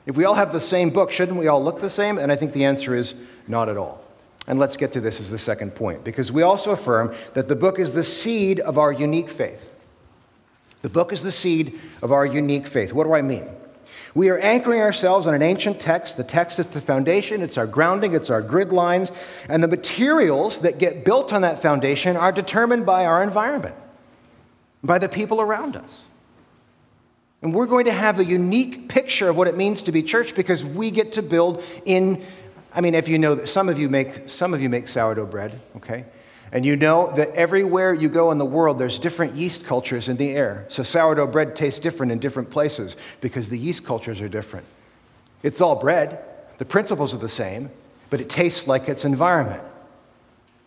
If 0.09 0.17
we 0.17 0.25
all 0.25 0.33
have 0.33 0.51
the 0.51 0.59
same 0.59 0.89
book, 0.89 1.11
shouldn't 1.11 1.37
we 1.37 1.49
all 1.49 1.63
look 1.63 1.81
the 1.81 1.89
same? 1.89 2.17
And 2.17 2.31
I 2.31 2.35
think 2.35 2.51
the 2.51 2.65
answer 2.65 2.95
is 2.95 3.13
not 3.47 3.69
at 3.69 3.77
all. 3.77 4.01
And 4.47 4.57
let's 4.57 4.75
get 4.75 4.91
to 4.93 4.99
this 4.99 5.19
as 5.19 5.29
the 5.29 5.37
second 5.37 5.75
point, 5.75 6.03
because 6.03 6.31
we 6.31 6.41
also 6.41 6.71
affirm 6.71 7.13
that 7.35 7.47
the 7.47 7.55
book 7.55 7.77
is 7.77 7.93
the 7.93 8.03
seed 8.03 8.59
of 8.59 8.79
our 8.79 8.91
unique 8.91 9.29
faith. 9.29 9.69
The 10.81 10.89
book 10.89 11.13
is 11.13 11.21
the 11.21 11.31
seed 11.31 11.79
of 12.01 12.11
our 12.11 12.25
unique 12.25 12.65
faith. 12.65 12.91
What 12.91 13.03
do 13.03 13.13
I 13.13 13.21
mean? 13.21 13.47
We 14.15 14.29
are 14.29 14.39
anchoring 14.39 14.81
ourselves 14.81 15.27
on 15.27 15.35
an 15.35 15.43
ancient 15.43 15.79
text. 15.79 16.17
The 16.17 16.23
text 16.23 16.57
is 16.57 16.65
the 16.65 16.81
foundation, 16.81 17.43
it's 17.43 17.59
our 17.59 17.67
grounding, 17.67 18.15
it's 18.15 18.31
our 18.31 18.41
grid 18.41 18.73
lines, 18.73 19.11
and 19.47 19.61
the 19.61 19.67
materials 19.67 20.61
that 20.61 20.79
get 20.79 21.05
built 21.05 21.31
on 21.31 21.43
that 21.43 21.61
foundation 21.61 22.17
are 22.17 22.31
determined 22.31 22.83
by 22.83 23.05
our 23.05 23.21
environment, 23.21 23.75
by 24.83 24.97
the 24.97 25.07
people 25.07 25.39
around 25.39 25.75
us. 25.75 26.05
And 27.41 27.53
we're 27.53 27.67
going 27.67 27.85
to 27.85 27.91
have 27.91 28.19
a 28.19 28.25
unique 28.25 28.89
picture 28.89 29.29
of 29.29 29.37
what 29.37 29.47
it 29.47 29.55
means 29.55 29.83
to 29.83 29.91
be 29.91 30.03
church 30.03 30.35
because 30.35 30.63
we 30.65 30.91
get 30.91 31.13
to 31.13 31.21
build 31.21 31.63
in. 31.85 32.23
I 32.73 32.81
mean, 32.81 32.95
if 32.95 33.07
you 33.07 33.17
know 33.17 33.35
that 33.35 33.47
some 33.47 33.69
of 33.69 33.79
you 33.79 33.89
make 33.89 34.27
some 34.27 34.53
of 34.53 34.61
you 34.61 34.69
make 34.69 34.87
sourdough 34.87 35.27
bread, 35.27 35.59
okay? 35.77 36.05
And 36.51 36.65
you 36.65 36.75
know 36.75 37.11
that 37.15 37.29
everywhere 37.35 37.93
you 37.93 38.09
go 38.09 38.31
in 38.31 38.39
the 38.39 38.45
world, 38.45 38.79
there's 38.79 38.99
different 38.99 39.35
yeast 39.35 39.65
cultures 39.65 40.07
in 40.09 40.17
the 40.17 40.31
air. 40.31 40.65
So 40.69 40.83
sourdough 40.83 41.27
bread 41.27 41.55
tastes 41.55 41.79
different 41.79 42.11
in 42.11 42.19
different 42.19 42.49
places 42.49 42.97
because 43.21 43.49
the 43.49 43.57
yeast 43.57 43.85
cultures 43.85 44.19
are 44.19 44.29
different. 44.29 44.65
It's 45.43 45.61
all 45.61 45.75
bread, 45.75 46.19
the 46.57 46.65
principles 46.65 47.13
are 47.13 47.19
the 47.19 47.29
same, 47.29 47.69
but 48.09 48.19
it 48.19 48.29
tastes 48.29 48.67
like 48.67 48.89
its 48.89 49.05
environment. 49.05 49.61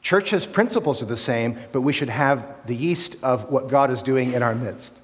Church's 0.00 0.46
principles 0.46 1.02
are 1.02 1.06
the 1.06 1.16
same, 1.16 1.58
but 1.72 1.82
we 1.82 1.92
should 1.92 2.08
have 2.08 2.56
the 2.66 2.74
yeast 2.74 3.16
of 3.22 3.50
what 3.50 3.68
God 3.68 3.90
is 3.90 4.02
doing 4.02 4.32
in 4.32 4.42
our 4.42 4.54
midst. 4.54 5.02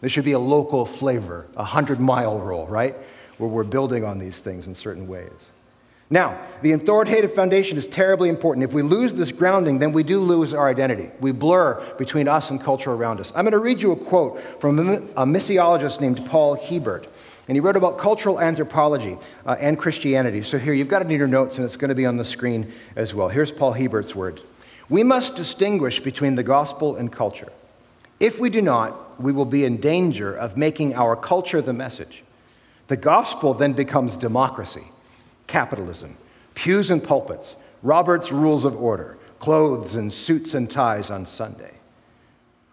There 0.00 0.10
should 0.10 0.24
be 0.24 0.32
a 0.32 0.38
local 0.38 0.86
flavor, 0.86 1.46
a 1.56 1.64
hundred 1.64 2.00
mile 2.00 2.38
rule, 2.38 2.66
right? 2.66 2.94
Where 3.38 3.48
we're 3.48 3.64
building 3.64 4.04
on 4.04 4.18
these 4.18 4.40
things 4.40 4.66
in 4.66 4.74
certain 4.74 5.06
ways. 5.08 5.30
Now, 6.12 6.40
the 6.62 6.72
authoritative 6.72 7.32
foundation 7.32 7.78
is 7.78 7.86
terribly 7.86 8.28
important. 8.28 8.64
If 8.64 8.72
we 8.72 8.82
lose 8.82 9.14
this 9.14 9.30
grounding, 9.30 9.78
then 9.78 9.92
we 9.92 10.02
do 10.02 10.18
lose 10.18 10.52
our 10.52 10.68
identity. 10.68 11.08
We 11.20 11.30
blur 11.30 11.94
between 11.98 12.26
us 12.26 12.50
and 12.50 12.60
culture 12.60 12.90
around 12.90 13.20
us. 13.20 13.32
I'm 13.36 13.44
going 13.44 13.52
to 13.52 13.60
read 13.60 13.80
you 13.80 13.92
a 13.92 13.96
quote 13.96 14.40
from 14.60 14.80
a 14.80 15.24
missiologist 15.24 16.00
named 16.00 16.26
Paul 16.26 16.56
Hiebert. 16.56 17.06
And 17.46 17.56
he 17.56 17.60
wrote 17.60 17.76
about 17.76 17.98
cultural 17.98 18.40
anthropology 18.40 19.18
uh, 19.46 19.56
and 19.60 19.78
Christianity. 19.78 20.42
So 20.42 20.58
here, 20.58 20.72
you've 20.72 20.88
got 20.88 21.02
it 21.02 21.10
in 21.10 21.16
your 21.16 21.28
notes, 21.28 21.58
and 21.58 21.64
it's 21.64 21.76
going 21.76 21.88
to 21.90 21.94
be 21.94 22.06
on 22.06 22.16
the 22.16 22.24
screen 22.24 22.72
as 22.96 23.14
well. 23.14 23.28
Here's 23.28 23.52
Paul 23.52 23.72
Hiebert's 23.72 24.14
word 24.14 24.40
We 24.88 25.04
must 25.04 25.36
distinguish 25.36 26.00
between 26.00 26.34
the 26.34 26.42
gospel 26.42 26.96
and 26.96 27.12
culture. 27.12 27.52
If 28.18 28.40
we 28.40 28.50
do 28.50 28.62
not, 28.62 29.09
we 29.22 29.32
will 29.32 29.44
be 29.44 29.64
in 29.64 29.78
danger 29.78 30.34
of 30.34 30.56
making 30.56 30.94
our 30.94 31.16
culture 31.16 31.60
the 31.62 31.72
message. 31.72 32.22
The 32.88 32.96
gospel 32.96 33.54
then 33.54 33.72
becomes 33.72 34.16
democracy 34.16 34.84
capitalism, 35.46 36.16
pews 36.54 36.90
and 36.90 37.02
pulpits, 37.02 37.56
Robert's 37.82 38.30
Rules 38.30 38.64
of 38.64 38.80
Order, 38.80 39.18
clothes 39.40 39.96
and 39.96 40.12
suits 40.12 40.54
and 40.54 40.70
ties 40.70 41.10
on 41.10 41.26
Sunday. 41.26 41.72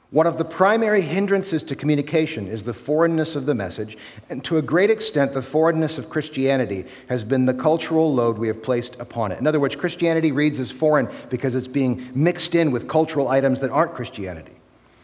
One 0.10 0.28
of 0.28 0.38
the 0.38 0.46
primary 0.46 1.02
hindrances 1.02 1.64
to 1.64 1.76
communication 1.76 2.48
is 2.48 2.64
the 2.64 2.74
foreignness 2.74 3.36
of 3.36 3.46
the 3.46 3.56
message, 3.56 3.98
and 4.30 4.42
to 4.46 4.58
a 4.58 4.62
great 4.62 4.90
extent, 4.90 5.34
the 5.34 5.42
foreignness 5.42 5.98
of 5.98 6.10
Christianity 6.10 6.86
has 7.10 7.26
been 7.26 7.46
the 7.46 7.54
cultural 7.54 8.14
load 8.14 8.38
we 8.38 8.48
have 8.48 8.64
placed 8.64 8.96
upon 9.02 9.34
it. 9.34 9.40
In 9.40 9.48
other 9.48 9.60
words, 9.60 9.76
Christianity 9.76 10.32
reads 10.32 10.60
as 10.60 10.72
foreign 10.72 11.10
because 11.30 11.56
it's 11.56 11.68
being 11.68 12.10
mixed 12.14 12.56
in 12.56 12.72
with 12.72 12.88
cultural 12.88 13.28
items 13.28 13.60
that 13.60 13.70
aren't 13.70 13.94
Christianity. 13.94 14.54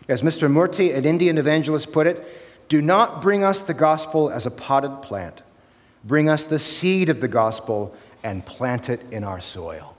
As 0.08 0.22
Mr. 0.22 0.52
Murti, 0.52 0.94
an 0.96 1.06
Indian 1.06 1.38
evangelist, 1.38 1.92
put 1.92 2.08
it, 2.08 2.26
do 2.68 2.82
not 2.82 3.22
bring 3.22 3.44
us 3.44 3.62
the 3.62 3.74
gospel 3.74 4.30
as 4.30 4.46
a 4.46 4.52
potted 4.52 5.02
plant. 5.02 5.42
Bring 6.04 6.30
us 6.30 6.46
the 6.46 6.60
seed 6.60 7.10
of 7.10 7.22
the 7.22 7.28
gospel 7.28 7.96
and 8.24 8.46
plant 8.46 8.90
it 8.90 9.02
in 9.12 9.24
our 9.24 9.40
soil. 9.40 9.96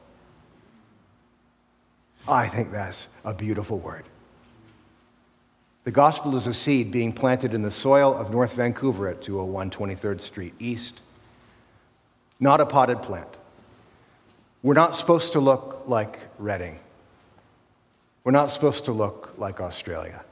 I 2.27 2.49
think 2.49 2.73
that's 2.73 3.09
a 3.25 3.35
beautiful 3.35 3.79
word. 3.79 4.05
The 5.85 5.91
gospel 5.91 6.35
is 6.37 6.47
a 6.47 6.55
seed 6.55 6.91
being 6.91 7.13
planted 7.13 7.53
in 7.53 7.63
the 7.63 7.71
soil 7.71 8.17
of 8.17 8.31
North 8.31 8.55
Vancouver 8.55 9.09
at 9.09 9.21
201 9.21 9.71
23rd 9.71 10.21
Street 10.23 10.55
East, 10.59 11.03
not 12.41 12.63
a 12.63 12.67
potted 12.67 13.03
plant. 13.03 13.29
We're 14.63 14.73
not 14.73 14.97
supposed 14.97 15.33
to 15.33 15.41
look 15.41 15.83
like 15.87 16.21
Redding. 16.39 16.79
We're 18.25 18.33
not 18.33 18.51
supposed 18.51 18.87
to 18.87 18.93
look 18.93 19.35
like 19.37 19.61
Australia. 19.61 20.25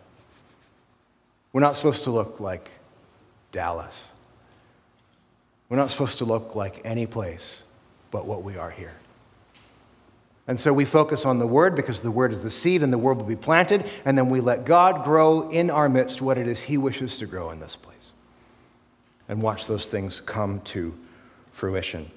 We're 1.53 1.61
not 1.61 1.77
supposed 1.77 2.05
to 2.05 2.11
look 2.11 2.41
like 2.41 2.71
Dallas. 3.53 4.09
We're 5.69 5.77
not 5.77 5.91
supposed 5.91 6.19
to 6.19 6.25
look 6.25 6.55
like 6.55 6.81
any 6.85 7.07
place 7.07 7.63
but 8.11 8.27
what 8.27 8.43
we 8.43 8.57
are 8.57 8.71
here. 8.71 8.95
And 10.47 10.59
so 10.59 10.73
we 10.73 10.85
focus 10.85 11.25
on 11.25 11.39
the 11.39 11.47
Word 11.47 11.75
because 11.75 12.01
the 12.01 12.11
Word 12.11 12.33
is 12.33 12.43
the 12.43 12.51
seed 12.51 12.83
and 12.83 12.93
the 12.93 12.99
Word 12.99 13.17
will 13.17 13.25
be 13.25 13.37
planted, 13.37 13.85
and 14.05 14.19
then 14.19 14.29
we 14.29 14.41
let 14.41 14.65
God 14.65 15.05
grow 15.05 15.49
in 15.51 15.71
our 15.71 15.89
midst 15.89 16.21
what 16.21 16.37
it 16.37 16.49
is 16.49 16.61
He 16.61 16.77
wishes 16.77 17.19
to 17.19 17.27
grow 17.27 17.51
in 17.51 17.61
this 17.61 17.77
place. 17.77 18.13
And 19.29 19.41
watch 19.41 19.67
those 19.67 19.89
things 19.89 20.21
come 20.21 20.61
to 20.63 20.95
fruition. 21.53 22.11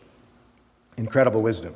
Incredible 0.98 1.42
wisdom. 1.42 1.76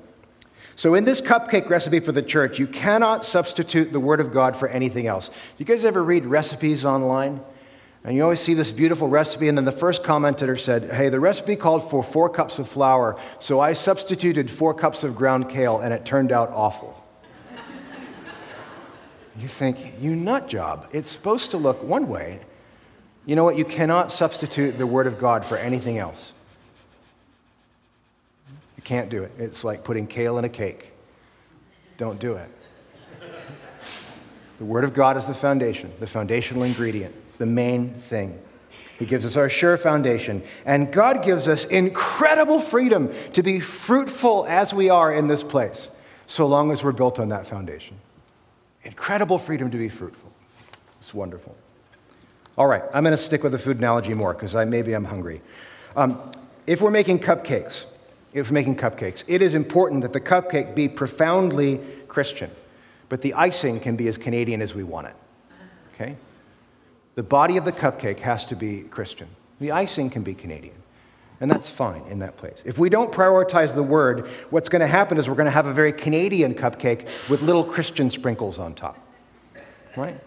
So, 0.79 0.95
in 0.95 1.03
this 1.03 1.19
cupcake 1.19 1.69
recipe 1.69 1.99
for 1.99 2.13
the 2.13 2.21
church, 2.21 2.57
you 2.57 2.65
cannot 2.65 3.25
substitute 3.25 3.91
the 3.91 3.99
Word 3.99 4.21
of 4.21 4.31
God 4.31 4.55
for 4.55 4.69
anything 4.69 5.07
else. 5.07 5.27
Do 5.27 5.35
you 5.57 5.65
guys 5.65 5.83
ever 5.83 6.01
read 6.01 6.25
recipes 6.25 6.85
online? 6.85 7.41
And 8.05 8.15
you 8.15 8.23
always 8.23 8.39
see 8.39 8.53
this 8.53 8.71
beautiful 8.71 9.09
recipe, 9.09 9.49
and 9.49 9.57
then 9.57 9.65
the 9.65 9.73
first 9.73 10.05
commentator 10.05 10.55
said, 10.55 10.89
Hey, 10.89 11.09
the 11.09 11.19
recipe 11.19 11.57
called 11.57 11.89
for 11.89 12.01
four 12.01 12.29
cups 12.29 12.59
of 12.59 12.67
flour, 12.69 13.19
so 13.39 13.59
I 13.59 13.73
substituted 13.73 14.49
four 14.49 14.73
cups 14.73 15.03
of 15.03 15.17
ground 15.17 15.49
kale, 15.49 15.79
and 15.79 15.93
it 15.93 16.05
turned 16.05 16.31
out 16.31 16.49
awful. 16.51 17.05
you 19.37 19.49
think, 19.49 19.95
You 19.99 20.15
nut 20.15 20.47
job. 20.47 20.87
It's 20.93 21.09
supposed 21.09 21.51
to 21.51 21.57
look 21.57 21.83
one 21.83 22.07
way. 22.07 22.39
You 23.25 23.35
know 23.35 23.43
what? 23.43 23.57
You 23.57 23.65
cannot 23.65 24.13
substitute 24.13 24.77
the 24.77 24.87
Word 24.87 25.07
of 25.07 25.19
God 25.19 25.43
for 25.43 25.57
anything 25.57 25.97
else. 25.97 26.31
You 28.79 28.81
can't 28.81 29.09
do 29.09 29.23
it. 29.23 29.33
It's 29.37 29.65
like 29.65 29.83
putting 29.83 30.07
kale 30.07 30.37
in 30.37 30.45
a 30.45 30.49
cake. 30.49 30.93
Don't 31.97 32.17
do 32.17 32.35
it. 32.35 32.49
The 34.57 34.63
Word 34.63 34.85
of 34.85 34.93
God 34.93 35.17
is 35.17 35.25
the 35.25 35.33
foundation, 35.33 35.91
the 35.99 36.07
foundational 36.07 36.63
ingredient 36.63 37.13
the 37.39 37.45
main 37.45 37.89
thing. 37.89 38.39
He 38.99 39.05
gives 39.05 39.25
us 39.25 39.35
our 39.35 39.49
sure 39.49 39.77
foundation. 39.77 40.43
And 40.65 40.93
God 40.93 41.25
gives 41.25 41.47
us 41.49 41.65
incredible 41.65 42.59
freedom 42.59 43.11
to 43.33 43.41
be 43.41 43.59
fruitful 43.59 44.45
as 44.45 44.73
we 44.73 44.89
are 44.89 45.11
in 45.11 45.27
this 45.27 45.41
place, 45.41 45.89
so 46.25 46.45
long 46.45 46.71
as 46.71 46.81
we're 46.81 46.93
built 46.93 47.19
on 47.19 47.27
that 47.29 47.47
foundation. 47.47 47.97
Incredible 48.83 49.37
freedom 49.39 49.69
to 49.71 49.77
be 49.77 49.89
fruitful. 49.89 50.31
It's 50.99 51.13
wonderful. 51.13 51.53
All 52.57 52.67
right, 52.67 52.83
I'm 52.93 53.03
going 53.03 53.11
to 53.11 53.17
stick 53.17 53.41
with 53.41 53.53
the 53.53 53.59
food 53.59 53.77
analogy 53.77 54.13
more 54.13 54.33
because 54.33 54.53
maybe 54.53 54.93
I'm 54.93 55.05
hungry. 55.05 55.41
Um, 55.97 56.31
if 56.67 56.81
we're 56.81 56.91
making 56.91 57.19
cupcakes, 57.19 57.85
if 58.33 58.51
making 58.51 58.75
cupcakes, 58.75 59.23
it 59.27 59.41
is 59.41 59.53
important 59.53 60.01
that 60.03 60.13
the 60.13 60.21
cupcake 60.21 60.75
be 60.75 60.87
profoundly 60.87 61.79
Christian, 62.07 62.51
but 63.09 63.21
the 63.21 63.33
icing 63.33 63.79
can 63.79 63.95
be 63.95 64.07
as 64.07 64.17
Canadian 64.17 64.61
as 64.61 64.75
we 64.75 64.83
want 64.83 65.07
it. 65.07 65.15
Okay? 65.93 66.15
The 67.15 67.23
body 67.23 67.57
of 67.57 67.65
the 67.65 67.71
cupcake 67.71 68.19
has 68.19 68.45
to 68.47 68.55
be 68.55 68.81
Christian. 68.83 69.27
The 69.59 69.71
icing 69.71 70.09
can 70.09 70.23
be 70.23 70.33
Canadian. 70.33 70.75
And 71.41 71.49
that's 71.49 71.69
fine 71.69 72.01
in 72.09 72.19
that 72.19 72.37
place. 72.37 72.61
If 72.65 72.77
we 72.77 72.89
don't 72.89 73.11
prioritize 73.11 73.73
the 73.73 73.83
word, 73.83 74.27
what's 74.49 74.67
going 74.67 74.81
to 74.81 74.87
happen 74.87 75.17
is 75.17 75.29
we're 75.29 75.35
going 75.35 75.45
to 75.45 75.51
have 75.51 75.67
a 75.67 75.73
very 75.73 75.93
Canadian 75.93 76.53
cupcake 76.53 77.07
with 77.29 77.41
little 77.41 77.63
Christian 77.63 78.09
sprinkles 78.09 78.59
on 78.59 78.73
top. 78.73 78.97
Right? 79.95 80.19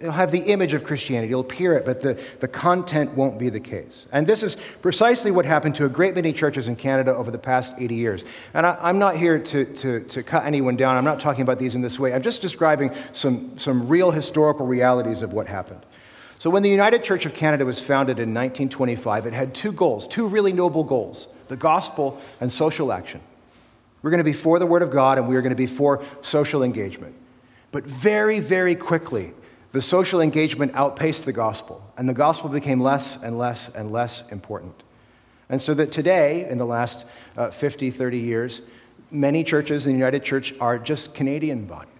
It'll 0.00 0.12
have 0.12 0.32
the 0.32 0.40
image 0.40 0.74
of 0.74 0.84
Christianity, 0.84 1.32
it'll 1.32 1.40
appear 1.40 1.74
it, 1.74 1.84
but 1.84 2.00
the, 2.00 2.20
the 2.40 2.48
content 2.48 3.12
won't 3.14 3.38
be 3.38 3.48
the 3.48 3.60
case. 3.60 4.06
And 4.12 4.26
this 4.26 4.42
is 4.42 4.56
precisely 4.82 5.30
what 5.30 5.44
happened 5.44 5.74
to 5.76 5.84
a 5.84 5.88
great 5.88 6.14
many 6.14 6.32
churches 6.32 6.68
in 6.68 6.76
Canada 6.76 7.14
over 7.14 7.30
the 7.30 7.38
past 7.38 7.72
80 7.78 7.94
years. 7.94 8.24
And 8.54 8.66
I, 8.66 8.88
am 8.88 8.98
not 8.98 9.16
here 9.16 9.38
to, 9.38 9.64
to, 9.64 10.00
to 10.00 10.22
cut 10.22 10.44
anyone 10.44 10.76
down, 10.76 10.96
I'm 10.96 11.04
not 11.04 11.20
talking 11.20 11.42
about 11.42 11.58
these 11.58 11.74
in 11.74 11.82
this 11.82 11.98
way. 11.98 12.12
I'm 12.12 12.22
just 12.22 12.42
describing 12.42 12.92
some, 13.12 13.58
some 13.58 13.88
real 13.88 14.10
historical 14.10 14.66
realities 14.66 15.22
of 15.22 15.32
what 15.32 15.46
happened. 15.46 15.80
So, 16.38 16.50
when 16.50 16.62
the 16.62 16.70
United 16.70 17.02
Church 17.02 17.24
of 17.24 17.34
Canada 17.34 17.64
was 17.64 17.80
founded 17.80 18.18
in 18.18 18.34
1925, 18.34 19.26
it 19.26 19.32
had 19.32 19.54
two 19.54 19.72
goals, 19.72 20.06
two 20.06 20.28
really 20.28 20.52
noble 20.52 20.84
goals 20.84 21.28
the 21.48 21.56
gospel 21.56 22.20
and 22.40 22.52
social 22.52 22.92
action. 22.92 23.20
We're 24.02 24.10
going 24.10 24.18
to 24.18 24.24
be 24.24 24.32
for 24.32 24.58
the 24.58 24.66
Word 24.66 24.82
of 24.82 24.90
God 24.90 25.18
and 25.18 25.26
we 25.26 25.36
are 25.36 25.42
going 25.42 25.50
to 25.50 25.56
be 25.56 25.66
for 25.66 26.04
social 26.22 26.62
engagement. 26.62 27.14
But 27.72 27.84
very, 27.84 28.40
very 28.40 28.74
quickly, 28.74 29.32
the 29.76 29.82
social 29.82 30.22
engagement 30.22 30.74
outpaced 30.74 31.26
the 31.26 31.34
gospel, 31.34 31.84
and 31.98 32.08
the 32.08 32.14
gospel 32.14 32.48
became 32.48 32.80
less 32.80 33.18
and 33.22 33.36
less 33.36 33.68
and 33.74 33.92
less 33.92 34.26
important. 34.30 34.82
And 35.50 35.60
so 35.60 35.74
that 35.74 35.92
today, 35.92 36.48
in 36.48 36.56
the 36.56 36.64
last 36.64 37.04
uh, 37.36 37.50
50, 37.50 37.90
30 37.90 38.18
years, 38.18 38.62
many 39.10 39.44
churches 39.44 39.86
in 39.86 39.92
the 39.92 39.98
United 39.98 40.24
Church 40.24 40.54
are 40.62 40.78
just 40.78 41.14
Canadian 41.14 41.66
bodies. 41.66 41.90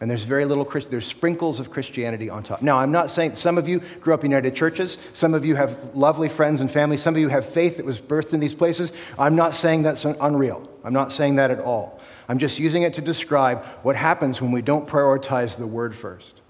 And 0.00 0.08
there's 0.08 0.22
very 0.22 0.44
little, 0.44 0.64
Christ- 0.64 0.92
there's 0.92 1.06
sprinkles 1.06 1.58
of 1.58 1.72
Christianity 1.72 2.30
on 2.30 2.44
top. 2.44 2.62
Now, 2.62 2.76
I'm 2.76 2.92
not 2.92 3.10
saying 3.10 3.34
some 3.34 3.58
of 3.58 3.66
you 3.66 3.80
grew 4.00 4.14
up 4.14 4.22
in 4.22 4.30
United 4.30 4.54
Churches, 4.54 4.98
some 5.12 5.34
of 5.34 5.44
you 5.44 5.56
have 5.56 5.92
lovely 5.92 6.28
friends 6.28 6.60
and 6.60 6.70
family, 6.70 6.96
some 6.96 7.16
of 7.16 7.20
you 7.20 7.30
have 7.30 7.44
faith 7.44 7.78
that 7.78 7.84
was 7.84 8.00
birthed 8.00 8.32
in 8.32 8.38
these 8.38 8.54
places. 8.54 8.92
I'm 9.18 9.34
not 9.34 9.56
saying 9.56 9.82
that's 9.82 10.04
unreal. 10.04 10.70
I'm 10.84 10.92
not 10.92 11.12
saying 11.12 11.34
that 11.34 11.50
at 11.50 11.58
all. 11.58 12.00
I'm 12.28 12.38
just 12.38 12.60
using 12.60 12.84
it 12.84 12.94
to 12.94 13.02
describe 13.02 13.64
what 13.82 13.96
happens 13.96 14.40
when 14.40 14.52
we 14.52 14.62
don't 14.62 14.86
prioritize 14.86 15.58
the 15.58 15.66
word 15.66 15.96
first. 15.96 16.42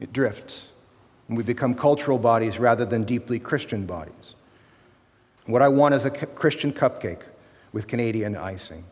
It 0.00 0.12
drifts, 0.12 0.72
and 1.28 1.36
we 1.36 1.44
become 1.44 1.74
cultural 1.74 2.18
bodies 2.18 2.58
rather 2.58 2.84
than 2.84 3.04
deeply 3.04 3.38
Christian 3.38 3.86
bodies. 3.86 4.34
What 5.46 5.62
I 5.62 5.68
want 5.68 5.94
is 5.94 6.04
a 6.04 6.10
Christian 6.10 6.72
cupcake 6.72 7.22
with 7.72 7.86
Canadian 7.86 8.36
icing. 8.36 8.84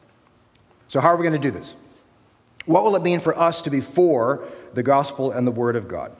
So, 0.87 1.01
how 1.01 1.09
are 1.09 1.17
we 1.17 1.23
going 1.23 1.41
to 1.41 1.49
do 1.49 1.51
this? 1.51 1.75
What 2.67 2.85
will 2.85 2.97
it 2.97 3.03
mean 3.03 3.21
for 3.21 3.39
us 3.39 3.63
to 3.63 3.71
be 3.71 3.81
for 3.81 4.45
the 4.75 4.83
gospel 4.83 5.33
and 5.33 5.47
the 5.47 5.51
word 5.51 5.77
of 5.77 5.89
God? 5.89 6.13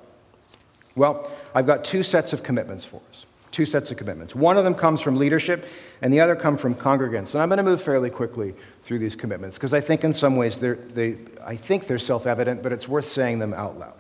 Well, 0.97 1.31
I've 1.55 1.67
got 1.67 1.85
two 1.85 2.03
sets 2.03 2.33
of 2.33 2.43
commitments 2.43 2.85
for 2.85 3.01
us. 3.11 3.27
Two 3.51 3.67
sets 3.67 3.91
of 3.91 3.97
commitments. 3.97 4.35
One 4.35 4.57
of 4.57 4.65
them 4.65 4.75
comes 4.75 5.01
from 5.01 5.17
leadership, 5.17 5.67
and 6.03 6.13
the 6.13 6.21
other 6.21 6.37
come 6.37 6.57
from 6.57 6.75
congregants. 6.75 7.35
And 7.35 7.43
I'm 7.43 7.49
going 7.49 7.59
to 7.59 7.63
move 7.63 7.83
fairly 7.83 8.11
quickly 8.11 8.55
through 8.83 8.99
these 8.99 9.15
commitments 9.15 9.57
because 9.57 9.75
I 9.75 9.81
think 9.81 10.05
in 10.05 10.13
some 10.13 10.37
ways 10.37 10.61
they're, 10.61 10.75
they, 10.75 11.19
I 11.45 11.57
think 11.57 11.87
they're 11.87 11.99
self-evident, 11.99 12.63
but 12.63 12.73
it's 12.73 12.89
worth 12.89 13.07
saying 13.07 13.39
them 13.39 13.55
out 13.55 13.79
loud. 13.79 13.95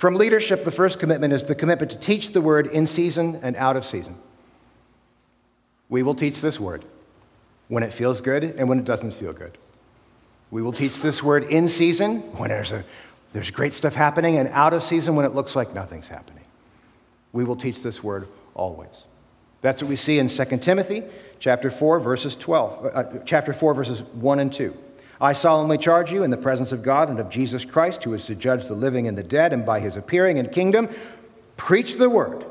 From 0.00 0.14
leadership, 0.14 0.64
the 0.64 0.70
first 0.70 0.98
commitment 0.98 1.34
is 1.34 1.44
the 1.44 1.54
commitment 1.54 1.90
to 1.90 1.98
teach 1.98 2.32
the 2.32 2.40
word 2.40 2.68
in 2.68 2.86
season 2.86 3.38
and 3.42 3.54
out 3.56 3.76
of 3.76 3.84
season. 3.84 4.16
We 5.90 6.02
will 6.02 6.14
teach 6.14 6.40
this 6.40 6.58
word 6.58 6.86
when 7.68 7.82
it 7.82 7.92
feels 7.92 8.22
good 8.22 8.42
and 8.42 8.66
when 8.66 8.78
it 8.78 8.86
doesn't 8.86 9.10
feel 9.10 9.34
good. 9.34 9.58
We 10.50 10.62
will 10.62 10.72
teach 10.72 11.02
this 11.02 11.22
word 11.22 11.44
in 11.44 11.68
season 11.68 12.20
when 12.38 12.48
there's, 12.48 12.72
a, 12.72 12.82
there's 13.34 13.50
great 13.50 13.74
stuff 13.74 13.94
happening, 13.94 14.38
and 14.38 14.48
out 14.48 14.72
of 14.72 14.82
season 14.82 15.16
when 15.16 15.26
it 15.26 15.34
looks 15.34 15.54
like 15.54 15.74
nothing's 15.74 16.08
happening. 16.08 16.46
We 17.34 17.44
will 17.44 17.56
teach 17.56 17.82
this 17.82 18.02
word 18.02 18.26
always. 18.54 19.04
That's 19.60 19.82
what 19.82 19.90
we 19.90 19.96
see 19.96 20.18
in 20.18 20.28
2 20.28 20.44
Timothy 20.60 21.02
chapter 21.40 21.70
4, 21.70 22.00
verses 22.00 22.36
12, 22.36 22.86
uh, 22.86 23.04
chapter 23.26 23.52
4, 23.52 23.74
verses 23.74 24.02
1 24.02 24.40
and 24.40 24.50
2. 24.50 24.74
I 25.20 25.34
solemnly 25.34 25.76
charge 25.76 26.12
you 26.12 26.22
in 26.22 26.30
the 26.30 26.38
presence 26.38 26.72
of 26.72 26.82
God 26.82 27.10
and 27.10 27.20
of 27.20 27.28
Jesus 27.28 27.64
Christ, 27.64 28.04
who 28.04 28.14
is 28.14 28.24
to 28.24 28.34
judge 28.34 28.66
the 28.66 28.74
living 28.74 29.06
and 29.06 29.18
the 29.18 29.22
dead, 29.22 29.52
and 29.52 29.66
by 29.66 29.80
his 29.80 29.96
appearing 29.96 30.38
in 30.38 30.48
kingdom, 30.48 30.88
preach 31.56 31.96
the 31.96 32.08
word. 32.08 32.46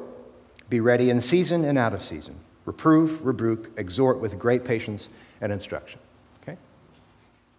Be 0.69 0.79
ready 0.79 1.09
in 1.09 1.19
season 1.19 1.65
and 1.65 1.79
out 1.79 1.93
of 1.93 2.03
season. 2.03 2.35
Reprove, 2.65 3.25
rebuke, 3.25 3.71
exhort 3.77 4.19
with 4.19 4.37
great 4.37 4.63
patience 4.63 5.09
and 5.41 5.51
instruction. 5.51 5.99
Okay? 6.43 6.57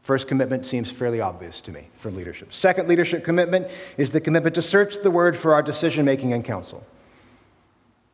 First 0.03 0.29
commitment 0.29 0.64
seems 0.64 0.92
fairly 0.92 1.20
obvious 1.20 1.61
to 1.62 1.73
me 1.73 1.88
from 1.94 2.14
leadership. 2.14 2.53
Second 2.55 2.88
leadership 2.88 3.25
commitment 3.25 3.66
is 3.96 4.12
the 4.12 4.20
commitment 4.20 4.55
to 4.55 4.62
search 4.62 5.03
the 5.03 5.11
word 5.11 5.37
for 5.37 5.55
our 5.55 5.62
decision 5.62 6.05
making 6.05 6.33
and 6.33 6.44
counsel. 6.44 6.87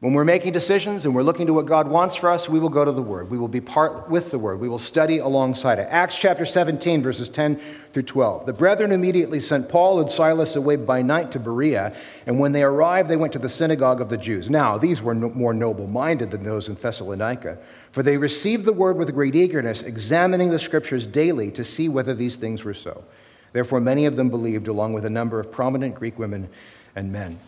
When 0.00 0.12
we're 0.12 0.24
making 0.24 0.52
decisions 0.52 1.06
and 1.06 1.14
we're 1.14 1.22
looking 1.22 1.46
to 1.46 1.54
what 1.54 1.64
God 1.64 1.88
wants 1.88 2.16
for 2.16 2.28
us, 2.28 2.50
we 2.50 2.58
will 2.58 2.68
go 2.68 2.84
to 2.84 2.92
the 2.92 3.00
Word. 3.00 3.30
We 3.30 3.38
will 3.38 3.48
be 3.48 3.62
part 3.62 4.10
with 4.10 4.30
the 4.30 4.38
Word. 4.38 4.60
We 4.60 4.68
will 4.68 4.78
study 4.78 5.16
alongside 5.16 5.78
it. 5.78 5.88
Acts 5.90 6.18
chapter 6.18 6.44
17, 6.44 7.02
verses 7.02 7.30
10 7.30 7.58
through 7.94 8.02
12. 8.02 8.44
The 8.44 8.52
brethren 8.52 8.92
immediately 8.92 9.40
sent 9.40 9.70
Paul 9.70 10.00
and 10.00 10.10
Silas 10.10 10.54
away 10.54 10.76
by 10.76 11.00
night 11.00 11.32
to 11.32 11.38
Berea, 11.38 11.96
and 12.26 12.38
when 12.38 12.52
they 12.52 12.62
arrived, 12.62 13.08
they 13.08 13.16
went 13.16 13.32
to 13.32 13.38
the 13.38 13.48
synagogue 13.48 14.02
of 14.02 14.10
the 14.10 14.18
Jews. 14.18 14.50
Now, 14.50 14.76
these 14.76 15.00
were 15.00 15.14
no, 15.14 15.30
more 15.30 15.54
noble 15.54 15.88
minded 15.88 16.30
than 16.30 16.44
those 16.44 16.68
in 16.68 16.74
Thessalonica, 16.74 17.56
for 17.90 18.02
they 18.02 18.18
received 18.18 18.66
the 18.66 18.74
Word 18.74 18.98
with 18.98 19.14
great 19.14 19.34
eagerness, 19.34 19.80
examining 19.80 20.50
the 20.50 20.58
Scriptures 20.58 21.06
daily 21.06 21.50
to 21.52 21.64
see 21.64 21.88
whether 21.88 22.12
these 22.12 22.36
things 22.36 22.64
were 22.64 22.74
so. 22.74 23.02
Therefore, 23.54 23.80
many 23.80 24.04
of 24.04 24.16
them 24.16 24.28
believed, 24.28 24.68
along 24.68 24.92
with 24.92 25.06
a 25.06 25.10
number 25.10 25.40
of 25.40 25.50
prominent 25.50 25.94
Greek 25.94 26.18
women 26.18 26.50
and 26.94 27.10
men. 27.10 27.38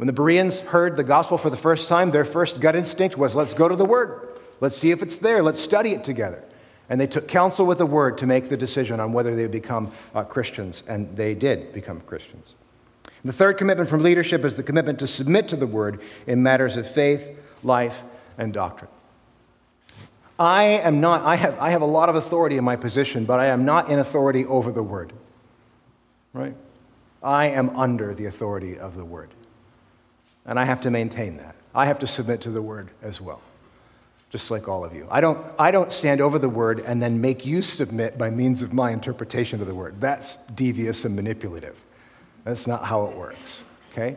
When 0.00 0.06
the 0.06 0.14
Bereans 0.14 0.60
heard 0.60 0.96
the 0.96 1.04
gospel 1.04 1.36
for 1.36 1.50
the 1.50 1.58
first 1.58 1.86
time, 1.86 2.10
their 2.10 2.24
first 2.24 2.58
gut 2.58 2.74
instinct 2.74 3.18
was, 3.18 3.36
let's 3.36 3.52
go 3.52 3.68
to 3.68 3.76
the 3.76 3.84
Word. 3.84 4.30
Let's 4.58 4.74
see 4.74 4.92
if 4.92 5.02
it's 5.02 5.18
there. 5.18 5.42
Let's 5.42 5.60
study 5.60 5.90
it 5.90 6.04
together. 6.04 6.42
And 6.88 6.98
they 6.98 7.06
took 7.06 7.28
counsel 7.28 7.66
with 7.66 7.76
the 7.76 7.84
Word 7.84 8.16
to 8.16 8.26
make 8.26 8.48
the 8.48 8.56
decision 8.56 8.98
on 8.98 9.12
whether 9.12 9.36
they 9.36 9.42
would 9.42 9.50
become 9.50 9.92
uh, 10.14 10.24
Christians, 10.24 10.84
and 10.88 11.14
they 11.18 11.34
did 11.34 11.74
become 11.74 12.00
Christians. 12.00 12.54
The 13.26 13.32
third 13.34 13.58
commitment 13.58 13.90
from 13.90 14.02
leadership 14.02 14.42
is 14.42 14.56
the 14.56 14.62
commitment 14.62 14.98
to 15.00 15.06
submit 15.06 15.48
to 15.48 15.56
the 15.56 15.66
Word 15.66 16.00
in 16.26 16.42
matters 16.42 16.78
of 16.78 16.90
faith, 16.90 17.36
life, 17.62 18.02
and 18.38 18.54
doctrine. 18.54 18.90
I 20.38 20.62
am 20.62 21.02
not, 21.02 21.24
I 21.24 21.36
have, 21.36 21.58
I 21.58 21.68
have 21.72 21.82
a 21.82 21.86
lot 21.86 22.08
of 22.08 22.14
authority 22.14 22.56
in 22.56 22.64
my 22.64 22.76
position, 22.76 23.26
but 23.26 23.38
I 23.38 23.48
am 23.48 23.66
not 23.66 23.90
in 23.90 23.98
authority 23.98 24.46
over 24.46 24.72
the 24.72 24.82
Word. 24.82 25.12
Right? 26.32 26.54
I 27.22 27.48
am 27.48 27.68
under 27.76 28.14
the 28.14 28.24
authority 28.24 28.78
of 28.78 28.96
the 28.96 29.04
Word. 29.04 29.28
And 30.46 30.58
I 30.58 30.64
have 30.64 30.80
to 30.82 30.90
maintain 30.90 31.36
that. 31.36 31.54
I 31.74 31.86
have 31.86 31.98
to 32.00 32.06
submit 32.06 32.40
to 32.42 32.50
the 32.50 32.62
word 32.62 32.90
as 33.02 33.20
well, 33.20 33.40
just 34.30 34.50
like 34.50 34.68
all 34.68 34.84
of 34.84 34.94
you. 34.94 35.06
I 35.10 35.20
don't, 35.20 35.38
I 35.58 35.70
don't 35.70 35.92
stand 35.92 36.20
over 36.20 36.38
the 36.38 36.48
word 36.48 36.80
and 36.80 37.00
then 37.00 37.20
make 37.20 37.46
you 37.46 37.62
submit 37.62 38.18
by 38.18 38.30
means 38.30 38.62
of 38.62 38.72
my 38.72 38.90
interpretation 38.90 39.60
of 39.60 39.66
the 39.66 39.74
word. 39.74 40.00
That's 40.00 40.36
devious 40.54 41.04
and 41.04 41.14
manipulative. 41.14 41.80
That's 42.44 42.66
not 42.66 42.84
how 42.84 43.06
it 43.06 43.16
works, 43.16 43.64
okay? 43.92 44.16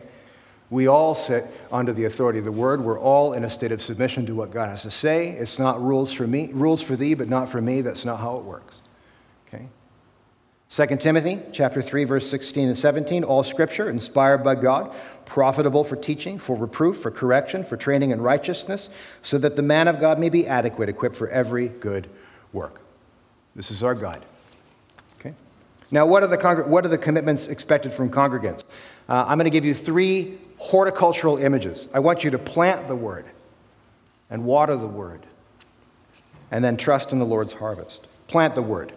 We 0.70 0.88
all 0.88 1.14
sit 1.14 1.44
under 1.70 1.92
the 1.92 2.06
authority 2.06 2.38
of 2.38 2.44
the 2.46 2.52
word. 2.52 2.82
We're 2.82 2.98
all 2.98 3.34
in 3.34 3.44
a 3.44 3.50
state 3.50 3.70
of 3.70 3.80
submission 3.82 4.26
to 4.26 4.34
what 4.34 4.50
God 4.50 4.70
has 4.70 4.82
to 4.82 4.90
say. 4.90 5.28
It's 5.30 5.58
not 5.58 5.80
rules 5.80 6.12
for 6.12 6.26
me, 6.26 6.50
rules 6.52 6.82
for 6.82 6.96
thee, 6.96 7.14
but 7.14 7.28
not 7.28 7.48
for 7.48 7.60
me. 7.60 7.82
That's 7.82 8.04
not 8.04 8.18
how 8.18 8.36
it 8.38 8.44
works. 8.44 8.82
Okay? 10.78 10.86
2 10.88 10.96
Timothy 10.96 11.40
chapter 11.52 11.80
3 11.80 12.04
verse 12.04 12.28
16 12.28 12.68
and 12.68 12.76
17 12.76 13.22
all 13.22 13.42
scripture 13.42 13.88
inspired 13.88 14.38
by 14.38 14.54
God 14.54 14.92
profitable 15.24 15.84
for 15.84 15.96
teaching 15.96 16.38
for 16.38 16.56
reproof 16.56 16.98
for 16.98 17.10
correction 17.10 17.62
for 17.62 17.76
training 17.76 18.10
in 18.10 18.20
righteousness 18.20 18.90
so 19.22 19.38
that 19.38 19.56
the 19.56 19.62
man 19.62 19.88
of 19.88 20.00
God 20.00 20.18
may 20.18 20.28
be 20.28 20.46
adequate 20.46 20.88
equipped 20.88 21.16
for 21.16 21.28
every 21.28 21.68
good 21.68 22.08
work. 22.52 22.80
This 23.54 23.70
is 23.70 23.82
our 23.82 23.94
guide. 23.94 24.24
Okay. 25.20 25.34
Now 25.90 26.06
what 26.06 26.22
are 26.22 26.26
the 26.26 26.64
what 26.66 26.84
are 26.84 26.88
the 26.88 26.98
commitments 26.98 27.46
expected 27.46 27.92
from 27.92 28.10
congregants? 28.10 28.64
Uh, 29.08 29.24
I'm 29.28 29.38
going 29.38 29.44
to 29.44 29.50
give 29.50 29.64
you 29.64 29.74
three 29.74 30.38
horticultural 30.56 31.36
images. 31.38 31.88
I 31.94 32.00
want 32.00 32.24
you 32.24 32.30
to 32.30 32.38
plant 32.38 32.88
the 32.88 32.96
word 32.96 33.26
and 34.30 34.44
water 34.44 34.76
the 34.76 34.88
word 34.88 35.26
and 36.50 36.64
then 36.64 36.76
trust 36.76 37.12
in 37.12 37.18
the 37.18 37.26
Lord's 37.26 37.52
harvest. 37.52 38.06
Plant 38.26 38.54
the 38.54 38.62
word 38.62 38.92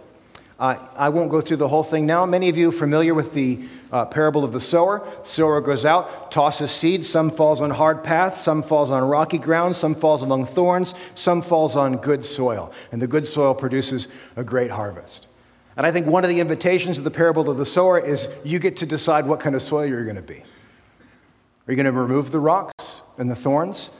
uh, 0.59 0.87
I 0.95 1.09
won't 1.09 1.29
go 1.29 1.39
through 1.39 1.57
the 1.57 1.67
whole 1.67 1.83
thing 1.83 2.07
now. 2.07 2.25
Many 2.25 2.49
of 2.49 2.57
you 2.57 2.71
familiar 2.71 3.13
with 3.13 3.33
the 3.33 3.59
uh, 3.91 4.05
parable 4.05 4.43
of 4.43 4.53
the 4.53 4.59
sower. 4.59 5.07
Sower 5.23 5.61
goes 5.61 5.85
out, 5.85 6.31
tosses 6.31 6.71
seeds. 6.71 7.07
Some 7.07 7.29
falls 7.29 7.61
on 7.61 7.69
hard 7.69 8.03
path, 8.03 8.39
some 8.39 8.63
falls 8.63 8.89
on 8.89 9.03
rocky 9.03 9.37
ground, 9.37 9.75
some 9.75 9.93
falls 9.93 10.23
among 10.23 10.45
thorns, 10.45 10.95
some 11.13 11.43
falls 11.43 11.75
on 11.75 11.97
good 11.97 12.25
soil. 12.25 12.73
And 12.91 12.99
the 12.99 13.07
good 13.07 13.27
soil 13.27 13.53
produces 13.53 14.07
a 14.35 14.43
great 14.43 14.71
harvest. 14.71 15.27
And 15.75 15.85
I 15.85 15.91
think 15.91 16.07
one 16.07 16.23
of 16.23 16.29
the 16.31 16.39
invitations 16.39 16.97
of 16.97 17.03
the 17.03 17.11
parable 17.11 17.51
of 17.51 17.57
the 17.57 17.65
sower 17.65 17.99
is 17.99 18.27
you 18.43 18.57
get 18.57 18.77
to 18.77 18.87
decide 18.87 19.27
what 19.27 19.39
kind 19.39 19.55
of 19.55 19.61
soil 19.61 19.85
you're 19.85 20.05
going 20.05 20.15
to 20.15 20.23
be. 20.23 20.39
Are 20.39 21.71
you 21.71 21.75
going 21.75 21.85
to 21.85 21.91
remove 21.91 22.31
the 22.31 22.39
rocks 22.39 23.03
and 23.19 23.29
the 23.29 23.35
thorns? 23.35 23.91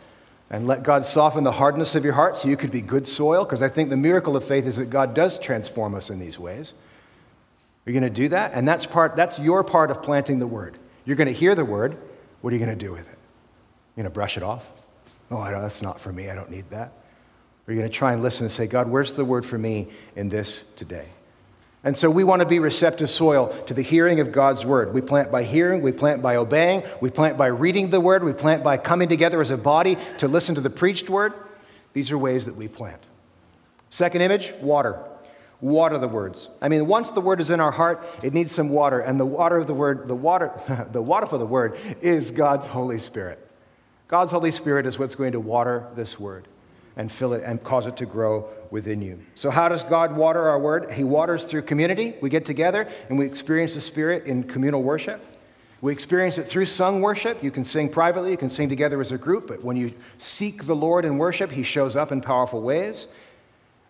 And 0.49 0.67
let 0.67 0.83
God 0.83 1.05
soften 1.05 1.43
the 1.43 1.51
hardness 1.51 1.95
of 1.95 2.03
your 2.03 2.13
heart 2.13 2.37
so 2.37 2.47
you 2.47 2.57
could 2.57 2.71
be 2.71 2.81
good 2.81 3.07
soil? 3.07 3.43
Because 3.43 3.61
I 3.61 3.69
think 3.69 3.89
the 3.89 3.97
miracle 3.97 4.35
of 4.35 4.43
faith 4.43 4.65
is 4.65 4.77
that 4.77 4.89
God 4.89 5.13
does 5.13 5.37
transform 5.37 5.95
us 5.95 6.09
in 6.09 6.19
these 6.19 6.39
ways. 6.39 6.73
Are 7.85 7.91
you 7.91 7.99
going 7.99 8.11
to 8.11 8.21
do 8.21 8.29
that? 8.29 8.53
And 8.53 8.67
that's, 8.67 8.85
part, 8.85 9.15
that's 9.15 9.39
your 9.39 9.63
part 9.63 9.91
of 9.91 10.01
planting 10.01 10.39
the 10.39 10.47
word. 10.47 10.77
You're 11.05 11.15
going 11.15 11.27
to 11.27 11.33
hear 11.33 11.55
the 11.55 11.65
word. 11.65 11.97
What 12.41 12.51
are 12.51 12.55
you 12.55 12.63
going 12.63 12.77
to 12.77 12.85
do 12.85 12.91
with 12.91 13.07
it? 13.07 13.17
You're 13.95 14.03
going 14.03 14.11
to 14.11 14.13
brush 14.13 14.37
it 14.37 14.43
off? 14.43 14.69
Oh, 15.31 15.43
that's 15.43 15.81
not 15.81 15.99
for 15.99 16.11
me. 16.11 16.29
I 16.29 16.35
don't 16.35 16.51
need 16.51 16.69
that. 16.69 16.91
Or 17.67 17.73
you're 17.73 17.81
going 17.81 17.91
to 17.91 17.97
try 17.97 18.13
and 18.13 18.21
listen 18.21 18.45
and 18.45 18.51
say, 18.51 18.67
God, 18.67 18.89
where's 18.89 19.13
the 19.13 19.25
word 19.25 19.45
for 19.45 19.57
me 19.57 19.87
in 20.15 20.29
this 20.29 20.63
today? 20.75 21.07
And 21.83 21.95
so 21.95 22.09
we 22.09 22.23
want 22.23 22.41
to 22.41 22.47
be 22.47 22.59
receptive 22.59 23.09
soil 23.09 23.55
to 23.67 23.73
the 23.73 23.81
hearing 23.81 24.19
of 24.19 24.31
God's 24.31 24.65
word. 24.65 24.93
We 24.93 25.01
plant 25.01 25.31
by 25.31 25.43
hearing, 25.43 25.81
we 25.81 25.91
plant 25.91 26.21
by 26.21 26.35
obeying, 26.35 26.83
we 27.01 27.09
plant 27.09 27.37
by 27.37 27.47
reading 27.47 27.91
the 27.91 28.01
word, 28.01 28.23
we 28.23 28.33
plant 28.33 28.63
by 28.63 28.77
coming 28.77 29.07
together 29.07 29.41
as 29.41 29.51
a 29.51 29.57
body 29.57 29.97
to 30.17 30.27
listen 30.27 30.55
to 30.55 30.61
the 30.61 30.69
preached 30.69 31.09
word. 31.09 31.33
These 31.93 32.11
are 32.11 32.17
ways 32.17 32.45
that 32.45 32.55
we 32.55 32.67
plant. 32.67 33.01
Second 33.89 34.21
image, 34.21 34.53
water. 34.59 34.99
Water 35.61 35.97
the 35.97 36.07
words. 36.07 36.49
I 36.61 36.69
mean, 36.69 36.87
once 36.87 37.11
the 37.11 37.21
word 37.21 37.39
is 37.41 37.49
in 37.49 37.59
our 37.59 37.71
heart, 37.71 38.05
it 38.21 38.33
needs 38.33 38.51
some 38.51 38.69
water, 38.69 38.99
and 38.99 39.19
the 39.19 39.25
water 39.25 39.57
of 39.57 39.65
the 39.65 39.73
word, 39.73 40.07
the 40.07 40.15
water, 40.15 40.51
the 40.91 41.01
water 41.01 41.25
for 41.25 41.37
the 41.37 41.45
word 41.45 41.77
is 42.01 42.31
God's 42.31 42.67
Holy 42.67 42.99
Spirit. 42.99 43.43
God's 44.07 44.31
Holy 44.31 44.51
Spirit 44.51 44.85
is 44.85 44.99
what's 44.99 45.15
going 45.15 45.31
to 45.31 45.39
water 45.39 45.87
this 45.95 46.19
word 46.19 46.47
and 46.97 47.11
fill 47.11 47.33
it 47.33 47.43
and 47.45 47.63
cause 47.63 47.85
it 47.85 47.95
to 47.97 48.05
grow 48.05 48.49
within 48.71 49.01
you. 49.01 49.19
So, 49.35 49.49
how 49.49 49.69
does 49.69 49.83
God 49.83 50.15
water 50.15 50.49
our 50.49 50.59
word? 50.59 50.91
He 50.91 51.03
waters 51.03 51.45
through 51.45 51.61
community. 51.61 52.15
We 52.21 52.29
get 52.29 52.45
together 52.45 52.89
and 53.07 53.17
we 53.17 53.25
experience 53.25 53.75
the 53.75 53.81
Spirit 53.81 54.25
in 54.25 54.43
communal 54.43 54.83
worship. 54.83 55.23
We 55.79 55.93
experience 55.93 56.39
it 56.39 56.47
through 56.47 56.65
sung 56.65 57.01
worship. 57.01 57.43
You 57.43 57.51
can 57.51 57.63
sing 57.63 57.89
privately, 57.89 58.31
you 58.31 58.37
can 58.37 58.49
sing 58.49 58.67
together 58.67 58.99
as 58.99 59.11
a 59.11 59.17
group, 59.17 59.47
but 59.47 59.63
when 59.63 59.77
you 59.77 59.93
seek 60.17 60.65
the 60.65 60.75
Lord 60.75 61.05
in 61.05 61.19
worship, 61.19 61.51
He 61.51 61.63
shows 61.63 61.95
up 61.95 62.11
in 62.11 62.19
powerful 62.19 62.61
ways. 62.61 63.07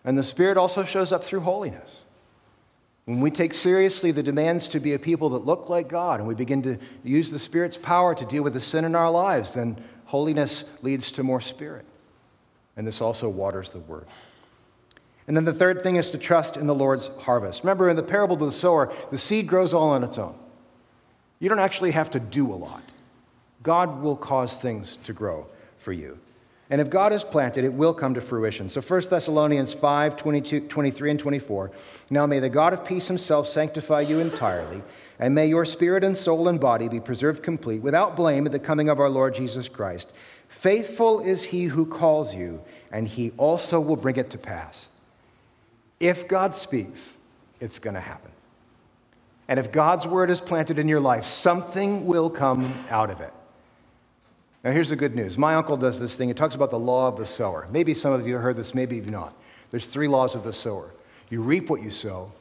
And 0.04 0.16
the 0.16 0.22
Spirit 0.22 0.58
also 0.58 0.84
shows 0.84 1.10
up 1.10 1.24
through 1.24 1.40
holiness. 1.40 2.02
When 3.06 3.20
we 3.20 3.30
take 3.30 3.54
seriously 3.54 4.12
the 4.12 4.22
demands 4.22 4.68
to 4.68 4.80
be 4.80 4.92
a 4.92 4.98
people 4.98 5.30
that 5.30 5.46
look 5.46 5.70
like 5.70 5.88
God 5.88 6.20
and 6.20 6.28
we 6.28 6.34
begin 6.34 6.62
to 6.64 6.76
use 7.02 7.30
the 7.30 7.38
Spirit's 7.38 7.78
power 7.78 8.14
to 8.14 8.24
deal 8.26 8.42
with 8.42 8.52
the 8.52 8.60
sin 8.60 8.84
in 8.84 8.94
our 8.94 9.10
lives, 9.10 9.54
then 9.54 9.82
holiness 10.04 10.64
leads 10.82 11.10
to 11.12 11.22
more 11.22 11.40
Spirit 11.40 11.86
and 12.78 12.86
this 12.86 13.02
also 13.02 13.28
waters 13.28 13.72
the 13.72 13.80
word. 13.80 14.06
And 15.26 15.36
then 15.36 15.44
the 15.44 15.52
third 15.52 15.82
thing 15.82 15.96
is 15.96 16.08
to 16.10 16.18
trust 16.18 16.56
in 16.56 16.66
the 16.66 16.74
Lord's 16.74 17.08
harvest. 17.18 17.62
Remember, 17.62 17.90
in 17.90 17.96
the 17.96 18.02
parable 18.02 18.34
of 18.34 18.40
the 18.40 18.50
sower, 18.50 18.90
the 19.10 19.18
seed 19.18 19.46
grows 19.46 19.74
all 19.74 19.90
on 19.90 20.02
its 20.02 20.16
own. 20.16 20.34
You 21.38 21.50
don't 21.50 21.58
actually 21.58 21.90
have 21.90 22.10
to 22.12 22.20
do 22.20 22.50
a 22.50 22.54
lot. 22.54 22.82
God 23.62 24.00
will 24.00 24.16
cause 24.16 24.56
things 24.56 24.96
to 25.04 25.12
grow 25.12 25.46
for 25.76 25.92
you. 25.92 26.18
And 26.70 26.80
if 26.80 26.90
God 26.90 27.12
has 27.12 27.24
planted, 27.24 27.64
it 27.64 27.72
will 27.72 27.94
come 27.94 28.14
to 28.14 28.20
fruition. 28.20 28.68
So 28.68 28.80
1 28.80 29.08
Thessalonians 29.08 29.72
5 29.72 30.16
22, 30.16 30.60
23 30.68 31.10
and 31.10 31.20
24. 31.20 31.70
Now 32.10 32.26
may 32.26 32.40
the 32.40 32.50
God 32.50 32.72
of 32.72 32.84
peace 32.84 33.08
himself 33.08 33.46
sanctify 33.46 34.02
you 34.02 34.18
entirely, 34.20 34.82
and 35.18 35.34
may 35.34 35.46
your 35.46 35.64
spirit 35.64 36.04
and 36.04 36.16
soul 36.16 36.48
and 36.48 36.60
body 36.60 36.88
be 36.88 37.00
preserved 37.00 37.42
complete, 37.42 37.80
without 37.80 38.16
blame 38.16 38.44
at 38.44 38.52
the 38.52 38.58
coming 38.58 38.90
of 38.90 39.00
our 39.00 39.08
Lord 39.08 39.34
Jesus 39.34 39.68
Christ. 39.68 40.12
Faithful 40.48 41.20
is 41.20 41.44
he 41.44 41.64
who 41.64 41.86
calls 41.86 42.34
you, 42.34 42.60
and 42.90 43.06
he 43.06 43.32
also 43.36 43.80
will 43.80 43.96
bring 43.96 44.16
it 44.16 44.30
to 44.30 44.38
pass. 44.38 44.88
If 46.00 46.28
God 46.28 46.54
speaks, 46.56 47.16
it's 47.60 47.78
going 47.78 47.94
to 47.94 48.00
happen. 48.00 48.30
And 49.48 49.58
if 49.58 49.72
God's 49.72 50.06
word 50.06 50.30
is 50.30 50.40
planted 50.40 50.78
in 50.78 50.88
your 50.88 51.00
life, 51.00 51.24
something 51.24 52.06
will 52.06 52.28
come 52.28 52.72
out 52.90 53.10
of 53.10 53.20
it. 53.20 53.32
Now, 54.62 54.72
here's 54.72 54.90
the 54.90 54.96
good 54.96 55.14
news. 55.14 55.38
My 55.38 55.54
uncle 55.54 55.76
does 55.76 56.00
this 56.00 56.16
thing. 56.16 56.28
He 56.28 56.34
talks 56.34 56.54
about 56.54 56.70
the 56.70 56.78
law 56.78 57.08
of 57.08 57.16
the 57.16 57.24
sower. 57.24 57.66
Maybe 57.70 57.94
some 57.94 58.12
of 58.12 58.26
you 58.26 58.34
have 58.34 58.42
heard 58.42 58.56
this, 58.56 58.74
maybe 58.74 58.96
you've 58.96 59.10
not. 59.10 59.34
There's 59.70 59.86
three 59.86 60.08
laws 60.08 60.34
of 60.34 60.44
the 60.44 60.52
sower 60.52 60.92
you 61.30 61.42
reap 61.42 61.68
what 61.68 61.82
you 61.82 61.90
sow, 61.90 62.32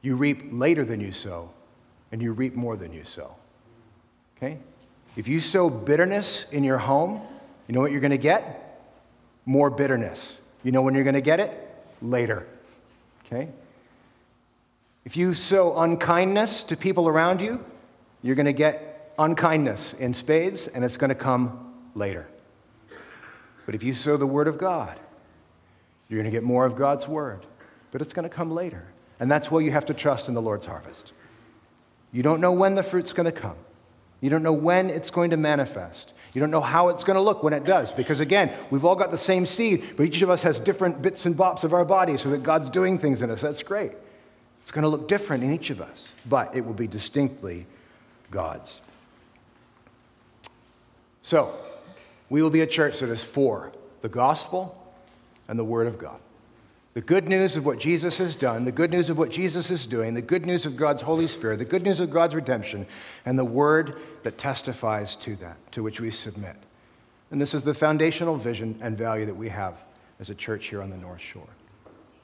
you 0.00 0.16
reap 0.16 0.44
later 0.50 0.86
than 0.86 1.00
you 1.00 1.12
sow, 1.12 1.50
and 2.12 2.22
you 2.22 2.32
reap 2.32 2.54
more 2.54 2.76
than 2.76 2.92
you 2.94 3.04
sow. 3.04 3.34
Okay? 4.36 4.58
If 5.16 5.28
you 5.28 5.40
sow 5.40 5.68
bitterness 5.68 6.46
in 6.52 6.64
your 6.64 6.78
home, 6.78 7.20
you 7.66 7.74
know 7.74 7.80
what 7.80 7.90
you're 7.90 8.00
going 8.00 8.10
to 8.10 8.18
get? 8.18 8.82
More 9.44 9.70
bitterness. 9.70 10.40
You 10.62 10.72
know 10.72 10.82
when 10.82 10.94
you're 10.94 11.04
going 11.04 11.14
to 11.14 11.20
get 11.20 11.40
it? 11.40 11.56
Later. 12.00 12.46
Okay? 13.26 13.48
If 15.04 15.16
you 15.16 15.34
sow 15.34 15.80
unkindness 15.80 16.62
to 16.64 16.76
people 16.76 17.08
around 17.08 17.40
you, 17.40 17.64
you're 18.22 18.36
going 18.36 18.46
to 18.46 18.52
get 18.52 19.12
unkindness 19.18 19.94
in 19.94 20.14
spades, 20.14 20.66
and 20.66 20.84
it's 20.84 20.96
going 20.96 21.08
to 21.08 21.14
come 21.14 21.74
later. 21.94 22.28
But 23.66 23.74
if 23.74 23.82
you 23.82 23.92
sow 23.92 24.16
the 24.16 24.26
Word 24.26 24.48
of 24.48 24.58
God, 24.58 24.98
you're 26.08 26.18
going 26.18 26.30
to 26.30 26.36
get 26.36 26.42
more 26.42 26.64
of 26.66 26.76
God's 26.76 27.06
Word, 27.06 27.46
but 27.92 28.02
it's 28.02 28.12
going 28.12 28.28
to 28.28 28.34
come 28.34 28.50
later. 28.50 28.84
And 29.20 29.30
that's 29.30 29.50
why 29.50 29.60
you 29.60 29.70
have 29.70 29.86
to 29.86 29.94
trust 29.94 30.28
in 30.28 30.34
the 30.34 30.42
Lord's 30.42 30.66
harvest. 30.66 31.12
You 32.12 32.22
don't 32.22 32.40
know 32.40 32.52
when 32.52 32.74
the 32.74 32.82
fruit's 32.82 33.12
going 33.12 33.26
to 33.26 33.32
come. 33.32 33.56
You 34.20 34.30
don't 34.30 34.42
know 34.42 34.52
when 34.52 34.90
it's 34.90 35.10
going 35.10 35.30
to 35.30 35.36
manifest. 35.36 36.12
You 36.32 36.40
don't 36.40 36.50
know 36.50 36.60
how 36.60 36.88
it's 36.90 37.04
going 37.04 37.16
to 37.16 37.22
look 37.22 37.42
when 37.42 37.52
it 37.52 37.64
does. 37.64 37.92
Because 37.92 38.20
again, 38.20 38.52
we've 38.70 38.84
all 38.84 38.96
got 38.96 39.10
the 39.10 39.16
same 39.16 39.46
seed, 39.46 39.84
but 39.96 40.04
each 40.04 40.22
of 40.22 40.30
us 40.30 40.42
has 40.42 40.60
different 40.60 41.02
bits 41.02 41.26
and 41.26 41.34
bops 41.34 41.64
of 41.64 41.72
our 41.72 41.84
body 41.84 42.16
so 42.16 42.30
that 42.30 42.42
God's 42.42 42.70
doing 42.70 42.98
things 42.98 43.22
in 43.22 43.30
us. 43.30 43.40
That's 43.40 43.62
great. 43.62 43.92
It's 44.62 44.70
going 44.70 44.82
to 44.82 44.88
look 44.88 45.08
different 45.08 45.42
in 45.42 45.52
each 45.52 45.70
of 45.70 45.80
us, 45.80 46.12
but 46.28 46.54
it 46.54 46.64
will 46.64 46.74
be 46.74 46.86
distinctly 46.86 47.66
God's. 48.30 48.80
So, 51.22 51.54
we 52.28 52.42
will 52.42 52.50
be 52.50 52.60
a 52.60 52.66
church 52.66 53.00
that 53.00 53.10
is 53.10 53.24
for 53.24 53.72
the 54.02 54.08
gospel 54.08 54.94
and 55.48 55.58
the 55.58 55.64
word 55.64 55.86
of 55.86 55.98
God. 55.98 56.20
The 56.94 57.00
good 57.00 57.28
news 57.28 57.54
of 57.54 57.64
what 57.64 57.78
Jesus 57.78 58.18
has 58.18 58.34
done, 58.34 58.64
the 58.64 58.72
good 58.72 58.90
news 58.90 59.10
of 59.10 59.18
what 59.18 59.30
Jesus 59.30 59.70
is 59.70 59.86
doing, 59.86 60.14
the 60.14 60.22
good 60.22 60.44
news 60.44 60.66
of 60.66 60.76
God's 60.76 61.02
Holy 61.02 61.28
Spirit, 61.28 61.58
the 61.58 61.64
good 61.64 61.82
news 61.82 62.00
of 62.00 62.10
God's 62.10 62.34
redemption, 62.34 62.84
and 63.24 63.38
the 63.38 63.44
word 63.44 64.00
that 64.24 64.38
testifies 64.38 65.14
to 65.16 65.36
that, 65.36 65.56
to 65.72 65.84
which 65.84 66.00
we 66.00 66.10
submit. 66.10 66.56
And 67.30 67.40
this 67.40 67.54
is 67.54 67.62
the 67.62 67.74
foundational 67.74 68.36
vision 68.36 68.76
and 68.82 68.98
value 68.98 69.24
that 69.26 69.36
we 69.36 69.48
have 69.50 69.80
as 70.18 70.30
a 70.30 70.34
church 70.34 70.66
here 70.66 70.82
on 70.82 70.90
the 70.90 70.96
North 70.96 71.20
Shore. 71.20 71.46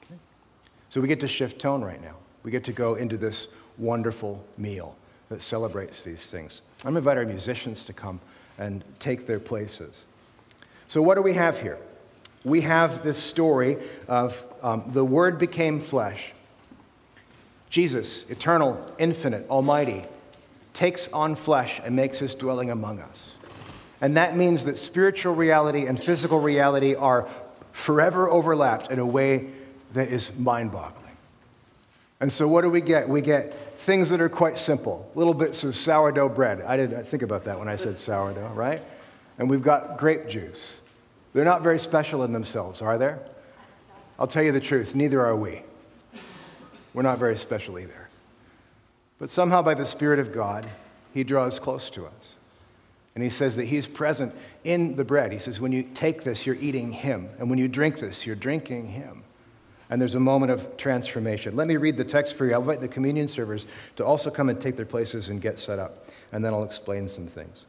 Okay? 0.03 0.19
So 0.89 0.99
we 0.99 1.07
get 1.07 1.21
to 1.21 1.29
shift 1.29 1.59
tone 1.59 1.81
right 1.81 2.01
now. 2.01 2.15
We 2.43 2.51
get 2.51 2.65
to 2.65 2.73
go 2.73 2.95
into 2.95 3.15
this 3.15 3.47
wonderful 3.77 4.43
meal 4.57 4.97
that 5.29 5.41
celebrates 5.41 6.03
these 6.03 6.29
things. 6.29 6.61
I'm 6.83 6.97
invite 6.97 7.17
our 7.17 7.25
musicians 7.25 7.85
to 7.85 7.93
come 7.93 8.19
and 8.57 8.83
take 8.99 9.25
their 9.25 9.39
places. 9.39 10.03
So, 10.87 11.01
what 11.01 11.15
do 11.15 11.21
we 11.21 11.33
have 11.33 11.59
here? 11.59 11.77
We 12.47 12.61
have 12.61 13.03
this 13.03 13.17
story 13.17 13.77
of 14.07 14.43
um, 14.61 14.83
the 14.93 15.03
Word 15.03 15.37
became 15.37 15.79
flesh. 15.79 16.33
Jesus, 17.69 18.25
eternal, 18.29 18.83
infinite, 18.97 19.49
almighty, 19.49 20.05
takes 20.73 21.11
on 21.11 21.35
flesh 21.35 21.81
and 21.83 21.95
makes 21.95 22.19
his 22.19 22.33
dwelling 22.35 22.71
among 22.71 22.99
us. 22.99 23.35
And 23.99 24.15
that 24.15 24.37
means 24.37 24.65
that 24.65 24.77
spiritual 24.77 25.35
reality 25.35 25.85
and 25.87 26.01
physical 26.01 26.39
reality 26.39 26.95
are 26.95 27.27
forever 27.71 28.29
overlapped 28.29 28.91
in 28.91 28.99
a 28.99 29.05
way 29.05 29.47
that 29.93 30.09
is 30.09 30.37
mind 30.37 30.71
boggling. 30.71 31.03
And 32.19 32.31
so, 32.31 32.47
what 32.47 32.61
do 32.61 32.69
we 32.69 32.81
get? 32.81 33.07
We 33.09 33.21
get 33.21 33.77
things 33.77 34.09
that 34.09 34.21
are 34.21 34.29
quite 34.29 34.57
simple 34.57 35.09
little 35.13 35.33
bits 35.33 35.63
of 35.63 35.75
sourdough 35.75 36.29
bread. 36.29 36.61
I 36.61 36.77
didn't 36.77 37.05
think 37.05 37.23
about 37.23 37.45
that 37.45 37.59
when 37.59 37.67
I 37.67 37.75
said 37.75 37.99
sourdough, 37.99 38.53
right? 38.55 38.81
And 39.37 39.49
we've 39.49 39.61
got 39.61 39.97
grape 39.97 40.27
juice. 40.27 40.81
They're 41.37 41.45
not 41.45 41.61
very 41.61 41.77
special 41.77 42.23
in 42.23 42.33
themselves, 42.33 42.81
are 42.81 42.97
they? 42.97 43.13
I'll 44.17 44.25
tell 44.25 44.41
you 44.41 44.51
the 44.51 44.59
truth, 44.59 44.95
neither 44.95 45.23
are 45.23 45.35
we. 45.35 45.61
We're 46.95 47.03
not 47.03 47.19
very 47.19 47.37
special 47.37 47.77
either. 47.77 48.09
But 49.19 49.29
somehow, 49.29 49.61
by 49.61 49.75
the 49.75 49.85
Spirit 49.85 50.17
of 50.17 50.33
God, 50.33 50.65
He 51.13 51.23
draws 51.23 51.59
close 51.59 51.91
to 51.91 52.07
us. 52.07 52.37
And 53.13 53.23
He 53.23 53.29
says 53.29 53.55
that 53.57 53.65
He's 53.65 53.85
present 53.85 54.33
in 54.63 54.95
the 54.95 55.03
bread. 55.03 55.31
He 55.31 55.37
says, 55.37 55.59
when 55.59 55.71
you 55.71 55.83
take 55.83 56.23
this, 56.23 56.47
you're 56.47 56.55
eating 56.55 56.91
Him. 56.91 57.29
And 57.37 57.51
when 57.51 57.59
you 57.59 57.67
drink 57.67 57.99
this, 57.99 58.25
you're 58.25 58.35
drinking 58.35 58.87
Him. 58.87 59.23
And 59.91 60.01
there's 60.01 60.15
a 60.15 60.19
moment 60.19 60.51
of 60.51 60.75
transformation. 60.75 61.55
Let 61.55 61.67
me 61.67 61.77
read 61.77 61.97
the 61.97 62.03
text 62.03 62.35
for 62.35 62.47
you. 62.47 62.53
I'll 62.53 62.61
invite 62.61 62.81
the 62.81 62.87
communion 62.87 63.27
servers 63.27 63.67
to 63.97 64.03
also 64.03 64.31
come 64.31 64.49
and 64.49 64.59
take 64.59 64.75
their 64.75 64.87
places 64.87 65.29
and 65.29 65.39
get 65.39 65.59
set 65.59 65.77
up. 65.77 66.07
And 66.31 66.43
then 66.43 66.55
I'll 66.55 66.63
explain 66.63 67.07
some 67.07 67.27
things. 67.27 67.65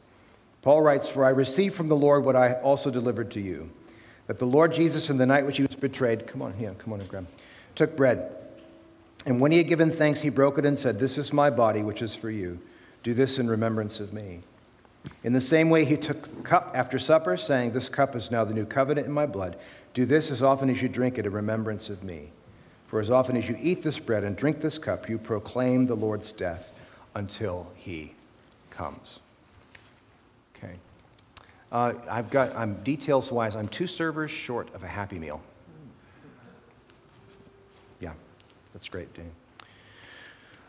Paul 0.63 0.83
writes, 0.83 1.09
For 1.09 1.25
I 1.25 1.31
received 1.31 1.75
from 1.75 1.89
the 1.89 1.97
Lord 1.97 2.25
what 2.25 2.37
I 2.37 2.55
also 2.55 2.91
delivered 2.91 3.31
to 3.33 3.41
you, 3.41 3.71
that 4.27 4.39
the 4.39 4.47
Lord 4.47 4.73
Jesus, 4.73 5.11
in 5.11 5.19
the 5.19 5.27
night 5.27 5.47
which 5.47 5.57
he 5.57 5.63
was 5.63 5.77
betrayed, 5.77 6.27
come 6.27 6.43
on, 6.43 6.53
here, 6.55 6.75
come 6.79 6.93
on 6.93 7.01
Graham, 7.01 7.27
took 7.75 7.97
bread. 7.97 8.33
And 9.27 9.41
when 9.41 9.53
he 9.53 9.59
had 9.59 9.69
given 9.69 9.91
thanks, 9.91 10.21
he 10.21 10.31
broke 10.31 10.59
it 10.59 10.65
and 10.65 10.79
said, 10.79 10.99
This 10.99 11.19
is 11.19 11.33
my 11.33 11.51
body, 11.51 11.83
which 11.83 12.03
is 12.03 12.15
for 12.15 12.31
you. 12.31 12.59
Do 13.03 13.15
this 13.15 13.39
in 13.39 13.49
remembrance 13.49 14.01
of 14.01 14.13
me. 14.13 14.41
In 15.25 15.33
the 15.33 15.41
same 15.41 15.71
way, 15.71 15.85
he 15.85 15.97
took 15.97 16.23
the 16.23 16.43
cup 16.43 16.73
after 16.75 16.99
supper, 16.99 17.37
saying, 17.37 17.73
This 17.73 17.89
cup 17.89 18.17
is 18.17 18.31
now 18.31 18.45
the 18.45 18.55
new 18.55 18.67
covenant 18.67 19.07
in 19.07 19.13
my 19.13 19.27
blood. 19.27 19.57
Do 19.95 20.05
this 20.05 20.31
as 20.31 20.43
often 20.43 20.71
as 20.71 20.83
you 20.83 20.89
drink 20.89 21.19
it 21.19 21.27
in 21.27 21.33
remembrance 21.33 21.91
of 21.91 22.03
me. 22.03 22.31
For 22.89 23.01
as 23.01 23.11
often 23.11 23.37
as 23.37 23.49
you 23.49 23.57
eat 23.61 23.83
this 23.83 23.99
bread 23.99 24.25
and 24.25 24.37
drink 24.37 24.61
this 24.61 24.79
cup, 24.79 25.09
you 25.09 25.19
proclaim 25.19 25.87
the 25.87 25.95
Lord's 25.95 26.33
death 26.33 26.73
until 27.15 27.71
he 27.77 28.15
comes. 28.71 29.21
Uh, 31.71 31.95
I've 32.11 32.31
got, 32.31 32.55
I'm 32.57 32.75
details 32.83 33.31
wise, 33.31 33.55
I'm 33.55 33.69
two 33.69 33.87
servers 33.87 34.31
short 34.31 34.75
of 34.75 34.83
a 34.83 34.89
Happy 34.89 35.19
Meal. 35.19 35.43
Yeah, 38.01 38.13
that's 38.73 38.89
great, 38.89 39.13
Danny. 39.15 39.31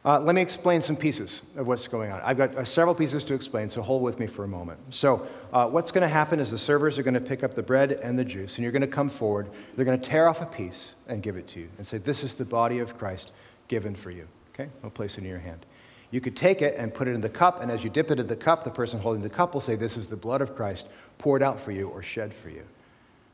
Uh, 0.05 0.19
let 0.19 0.33
me 0.33 0.41
explain 0.41 0.81
some 0.81 0.95
pieces 0.95 1.41
of 1.57 1.67
what's 1.67 1.87
going 1.87 2.09
on. 2.09 2.21
I've 2.21 2.37
got 2.37 2.55
uh, 2.55 2.63
several 2.63 2.95
pieces 2.95 3.25
to 3.25 3.33
explain, 3.33 3.69
so 3.69 3.81
hold 3.81 4.01
with 4.01 4.17
me 4.17 4.27
for 4.27 4.45
a 4.45 4.47
moment. 4.47 4.79
So, 4.91 5.27
uh, 5.51 5.67
what's 5.67 5.91
going 5.91 6.03
to 6.03 6.07
happen 6.07 6.39
is 6.39 6.49
the 6.51 6.57
servers 6.57 6.97
are 6.97 7.03
going 7.03 7.15
to 7.15 7.21
pick 7.21 7.43
up 7.43 7.53
the 7.53 7.63
bread 7.63 7.91
and 7.91 8.17
the 8.17 8.23
juice, 8.23 8.55
and 8.55 8.63
you're 8.63 8.71
going 8.71 8.81
to 8.81 8.87
come 8.87 9.09
forward. 9.09 9.49
They're 9.75 9.83
going 9.83 9.99
to 9.99 10.09
tear 10.09 10.29
off 10.29 10.41
a 10.41 10.45
piece 10.45 10.93
and 11.07 11.21
give 11.21 11.35
it 11.35 11.47
to 11.49 11.59
you 11.59 11.69
and 11.77 11.85
say, 11.85 11.97
This 11.97 12.23
is 12.23 12.33
the 12.33 12.45
body 12.45 12.79
of 12.79 12.97
Christ 12.97 13.33
given 13.67 13.93
for 13.93 14.09
you. 14.09 14.25
Okay? 14.53 14.69
I'll 14.83 14.89
place 14.89 15.17
it 15.17 15.23
in 15.23 15.29
your 15.29 15.39
hand. 15.39 15.65
You 16.11 16.21
could 16.21 16.35
take 16.35 16.61
it 16.61 16.75
and 16.77 16.93
put 16.93 17.07
it 17.07 17.13
in 17.13 17.21
the 17.21 17.29
cup, 17.29 17.61
and 17.61 17.71
as 17.71 17.83
you 17.83 17.89
dip 17.89 18.09
it 18.09 18.19
in 18.19 18.27
the 18.27 18.35
cup, 18.35 18.63
the 18.63 18.71
person 18.71 18.99
holding 18.99 19.21
the 19.21 19.29
cup 19.29 19.53
will 19.53 19.61
say, 19.61 19.75
This 19.75 19.95
is 19.95 20.07
the 20.07 20.15
blood 20.15 20.41
of 20.41 20.55
Christ 20.55 20.87
poured 21.17 21.43
out 21.43 21.59
for 21.59 21.71
you 21.71 21.89
or 21.89 22.01
shed 22.01 22.33
for 22.33 22.49
you. 22.49 22.63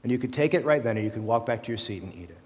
And 0.04 0.12
you 0.12 0.18
could 0.18 0.34
take 0.34 0.54
it 0.54 0.66
right 0.66 0.84
then, 0.84 0.98
or 0.98 1.02
you 1.02 1.10
can 1.10 1.26
walk 1.26 1.46
back 1.46 1.64
to 1.64 1.70
your 1.70 1.78
seat 1.78 2.04
and 2.04 2.14
eat 2.14 2.30
it. 2.30 2.38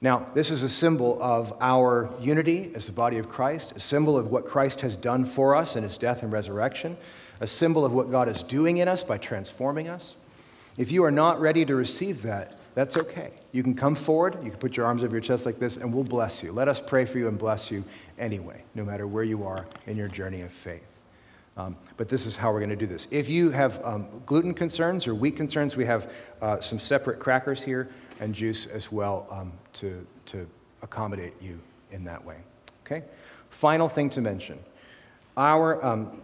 Now, 0.00 0.26
this 0.34 0.50
is 0.50 0.62
a 0.62 0.68
symbol 0.68 1.16
of 1.22 1.56
our 1.60 2.10
unity 2.20 2.70
as 2.74 2.86
the 2.86 2.92
body 2.92 3.18
of 3.18 3.28
Christ, 3.28 3.72
a 3.76 3.80
symbol 3.80 4.18
of 4.18 4.30
what 4.30 4.44
Christ 4.44 4.82
has 4.82 4.94
done 4.94 5.24
for 5.24 5.54
us 5.54 5.74
in 5.74 5.84
his 5.84 5.96
death 5.96 6.22
and 6.22 6.30
resurrection, 6.30 6.96
a 7.40 7.46
symbol 7.46 7.84
of 7.84 7.92
what 7.92 8.10
God 8.10 8.28
is 8.28 8.42
doing 8.42 8.78
in 8.78 8.88
us 8.88 9.02
by 9.02 9.16
transforming 9.16 9.88
us. 9.88 10.14
If 10.76 10.92
you 10.92 11.04
are 11.04 11.10
not 11.10 11.40
ready 11.40 11.64
to 11.64 11.74
receive 11.74 12.22
that, 12.22 12.60
that's 12.76 12.98
okay. 12.98 13.30
You 13.52 13.62
can 13.62 13.74
come 13.74 13.94
forward, 13.94 14.36
you 14.44 14.50
can 14.50 14.58
put 14.58 14.76
your 14.76 14.84
arms 14.84 15.02
over 15.02 15.12
your 15.12 15.22
chest 15.22 15.46
like 15.46 15.58
this, 15.58 15.78
and 15.78 15.94
we'll 15.94 16.04
bless 16.04 16.42
you. 16.42 16.52
Let 16.52 16.68
us 16.68 16.78
pray 16.78 17.06
for 17.06 17.18
you 17.18 17.26
and 17.26 17.38
bless 17.38 17.70
you 17.70 17.82
anyway, 18.18 18.62
no 18.74 18.84
matter 18.84 19.06
where 19.06 19.24
you 19.24 19.44
are 19.44 19.66
in 19.86 19.96
your 19.96 20.08
journey 20.08 20.42
of 20.42 20.52
faith. 20.52 20.84
Um, 21.56 21.74
but 21.96 22.10
this 22.10 22.26
is 22.26 22.36
how 22.36 22.52
we're 22.52 22.58
going 22.60 22.68
to 22.68 22.76
do 22.76 22.86
this. 22.86 23.08
If 23.10 23.30
you 23.30 23.48
have 23.48 23.82
um, 23.82 24.06
gluten 24.26 24.52
concerns 24.52 25.06
or 25.06 25.14
wheat 25.14 25.36
concerns, 25.36 25.74
we 25.74 25.86
have 25.86 26.12
uh, 26.42 26.60
some 26.60 26.78
separate 26.78 27.18
crackers 27.18 27.62
here 27.62 27.88
and 28.20 28.34
juice 28.34 28.66
as 28.66 28.92
well 28.92 29.26
um, 29.30 29.52
to, 29.72 30.06
to 30.26 30.46
accommodate 30.82 31.32
you 31.40 31.58
in 31.92 32.04
that 32.04 32.22
way. 32.22 32.36
Okay? 32.84 33.04
Final 33.48 33.88
thing 33.88 34.10
to 34.10 34.20
mention 34.20 34.58
our, 35.38 35.82
um, 35.82 36.20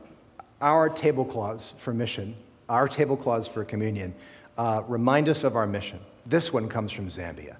our 0.61 0.91
tablecloths 0.91 1.73
for 1.79 1.95
mission, 1.95 2.37
our 2.69 2.89
tablecloths 2.89 3.49
for 3.49 3.65
communion, 3.65 4.15
uh, 4.59 4.83
remind 4.87 5.31
us 5.31 5.45
of 5.45 5.57
our 5.57 5.67
mission. 5.67 5.99
This 6.27 6.53
one 6.53 6.69
comes 6.69 6.93
from 6.93 7.09
Zambia. 7.09 7.57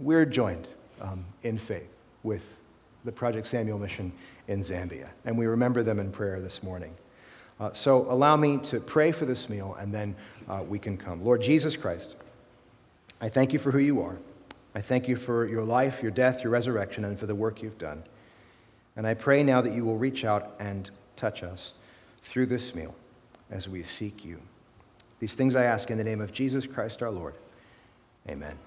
We're 0.00 0.24
joined 0.24 0.66
um, 1.00 1.24
in 1.42 1.56
faith 1.56 1.88
with 2.22 2.44
the 3.04 3.12
Project 3.12 3.46
Samuel 3.46 3.78
mission 3.78 4.12
in 4.48 4.60
Zambia, 4.60 5.08
and 5.24 5.38
we 5.38 5.46
remember 5.46 5.82
them 5.82 6.00
in 6.00 6.10
prayer 6.10 6.40
this 6.40 6.62
morning. 6.62 6.94
Uh, 7.60 7.72
so 7.72 8.10
allow 8.10 8.36
me 8.36 8.58
to 8.58 8.80
pray 8.80 9.12
for 9.12 9.24
this 9.24 9.48
meal, 9.48 9.76
and 9.78 9.94
then 9.94 10.16
uh, 10.48 10.64
we 10.66 10.78
can 10.78 10.96
come. 10.96 11.24
Lord 11.24 11.40
Jesus 11.40 11.76
Christ, 11.76 12.16
I 13.20 13.28
thank 13.28 13.52
you 13.52 13.58
for 13.58 13.70
who 13.70 13.78
you 13.78 14.02
are. 14.02 14.18
I 14.74 14.80
thank 14.80 15.06
you 15.06 15.14
for 15.14 15.46
your 15.46 15.62
life, 15.62 16.02
your 16.02 16.10
death, 16.10 16.42
your 16.42 16.50
resurrection, 16.50 17.04
and 17.04 17.18
for 17.18 17.26
the 17.26 17.34
work 17.34 17.62
you've 17.62 17.78
done. 17.78 18.02
And 18.96 19.06
I 19.06 19.14
pray 19.14 19.44
now 19.44 19.60
that 19.60 19.72
you 19.72 19.84
will 19.84 19.96
reach 19.96 20.24
out 20.24 20.56
and 20.58 20.90
touch 21.14 21.44
us 21.44 21.74
through 22.24 22.46
this 22.46 22.74
meal 22.74 22.94
as 23.50 23.68
we 23.68 23.84
seek 23.84 24.24
you. 24.24 24.40
These 25.20 25.34
things 25.34 25.54
I 25.54 25.64
ask 25.64 25.90
in 25.90 25.98
the 25.98 26.04
name 26.04 26.20
of 26.20 26.32
Jesus 26.32 26.66
Christ 26.66 27.02
our 27.02 27.10
Lord. 27.10 27.34
Amen. 28.28 28.58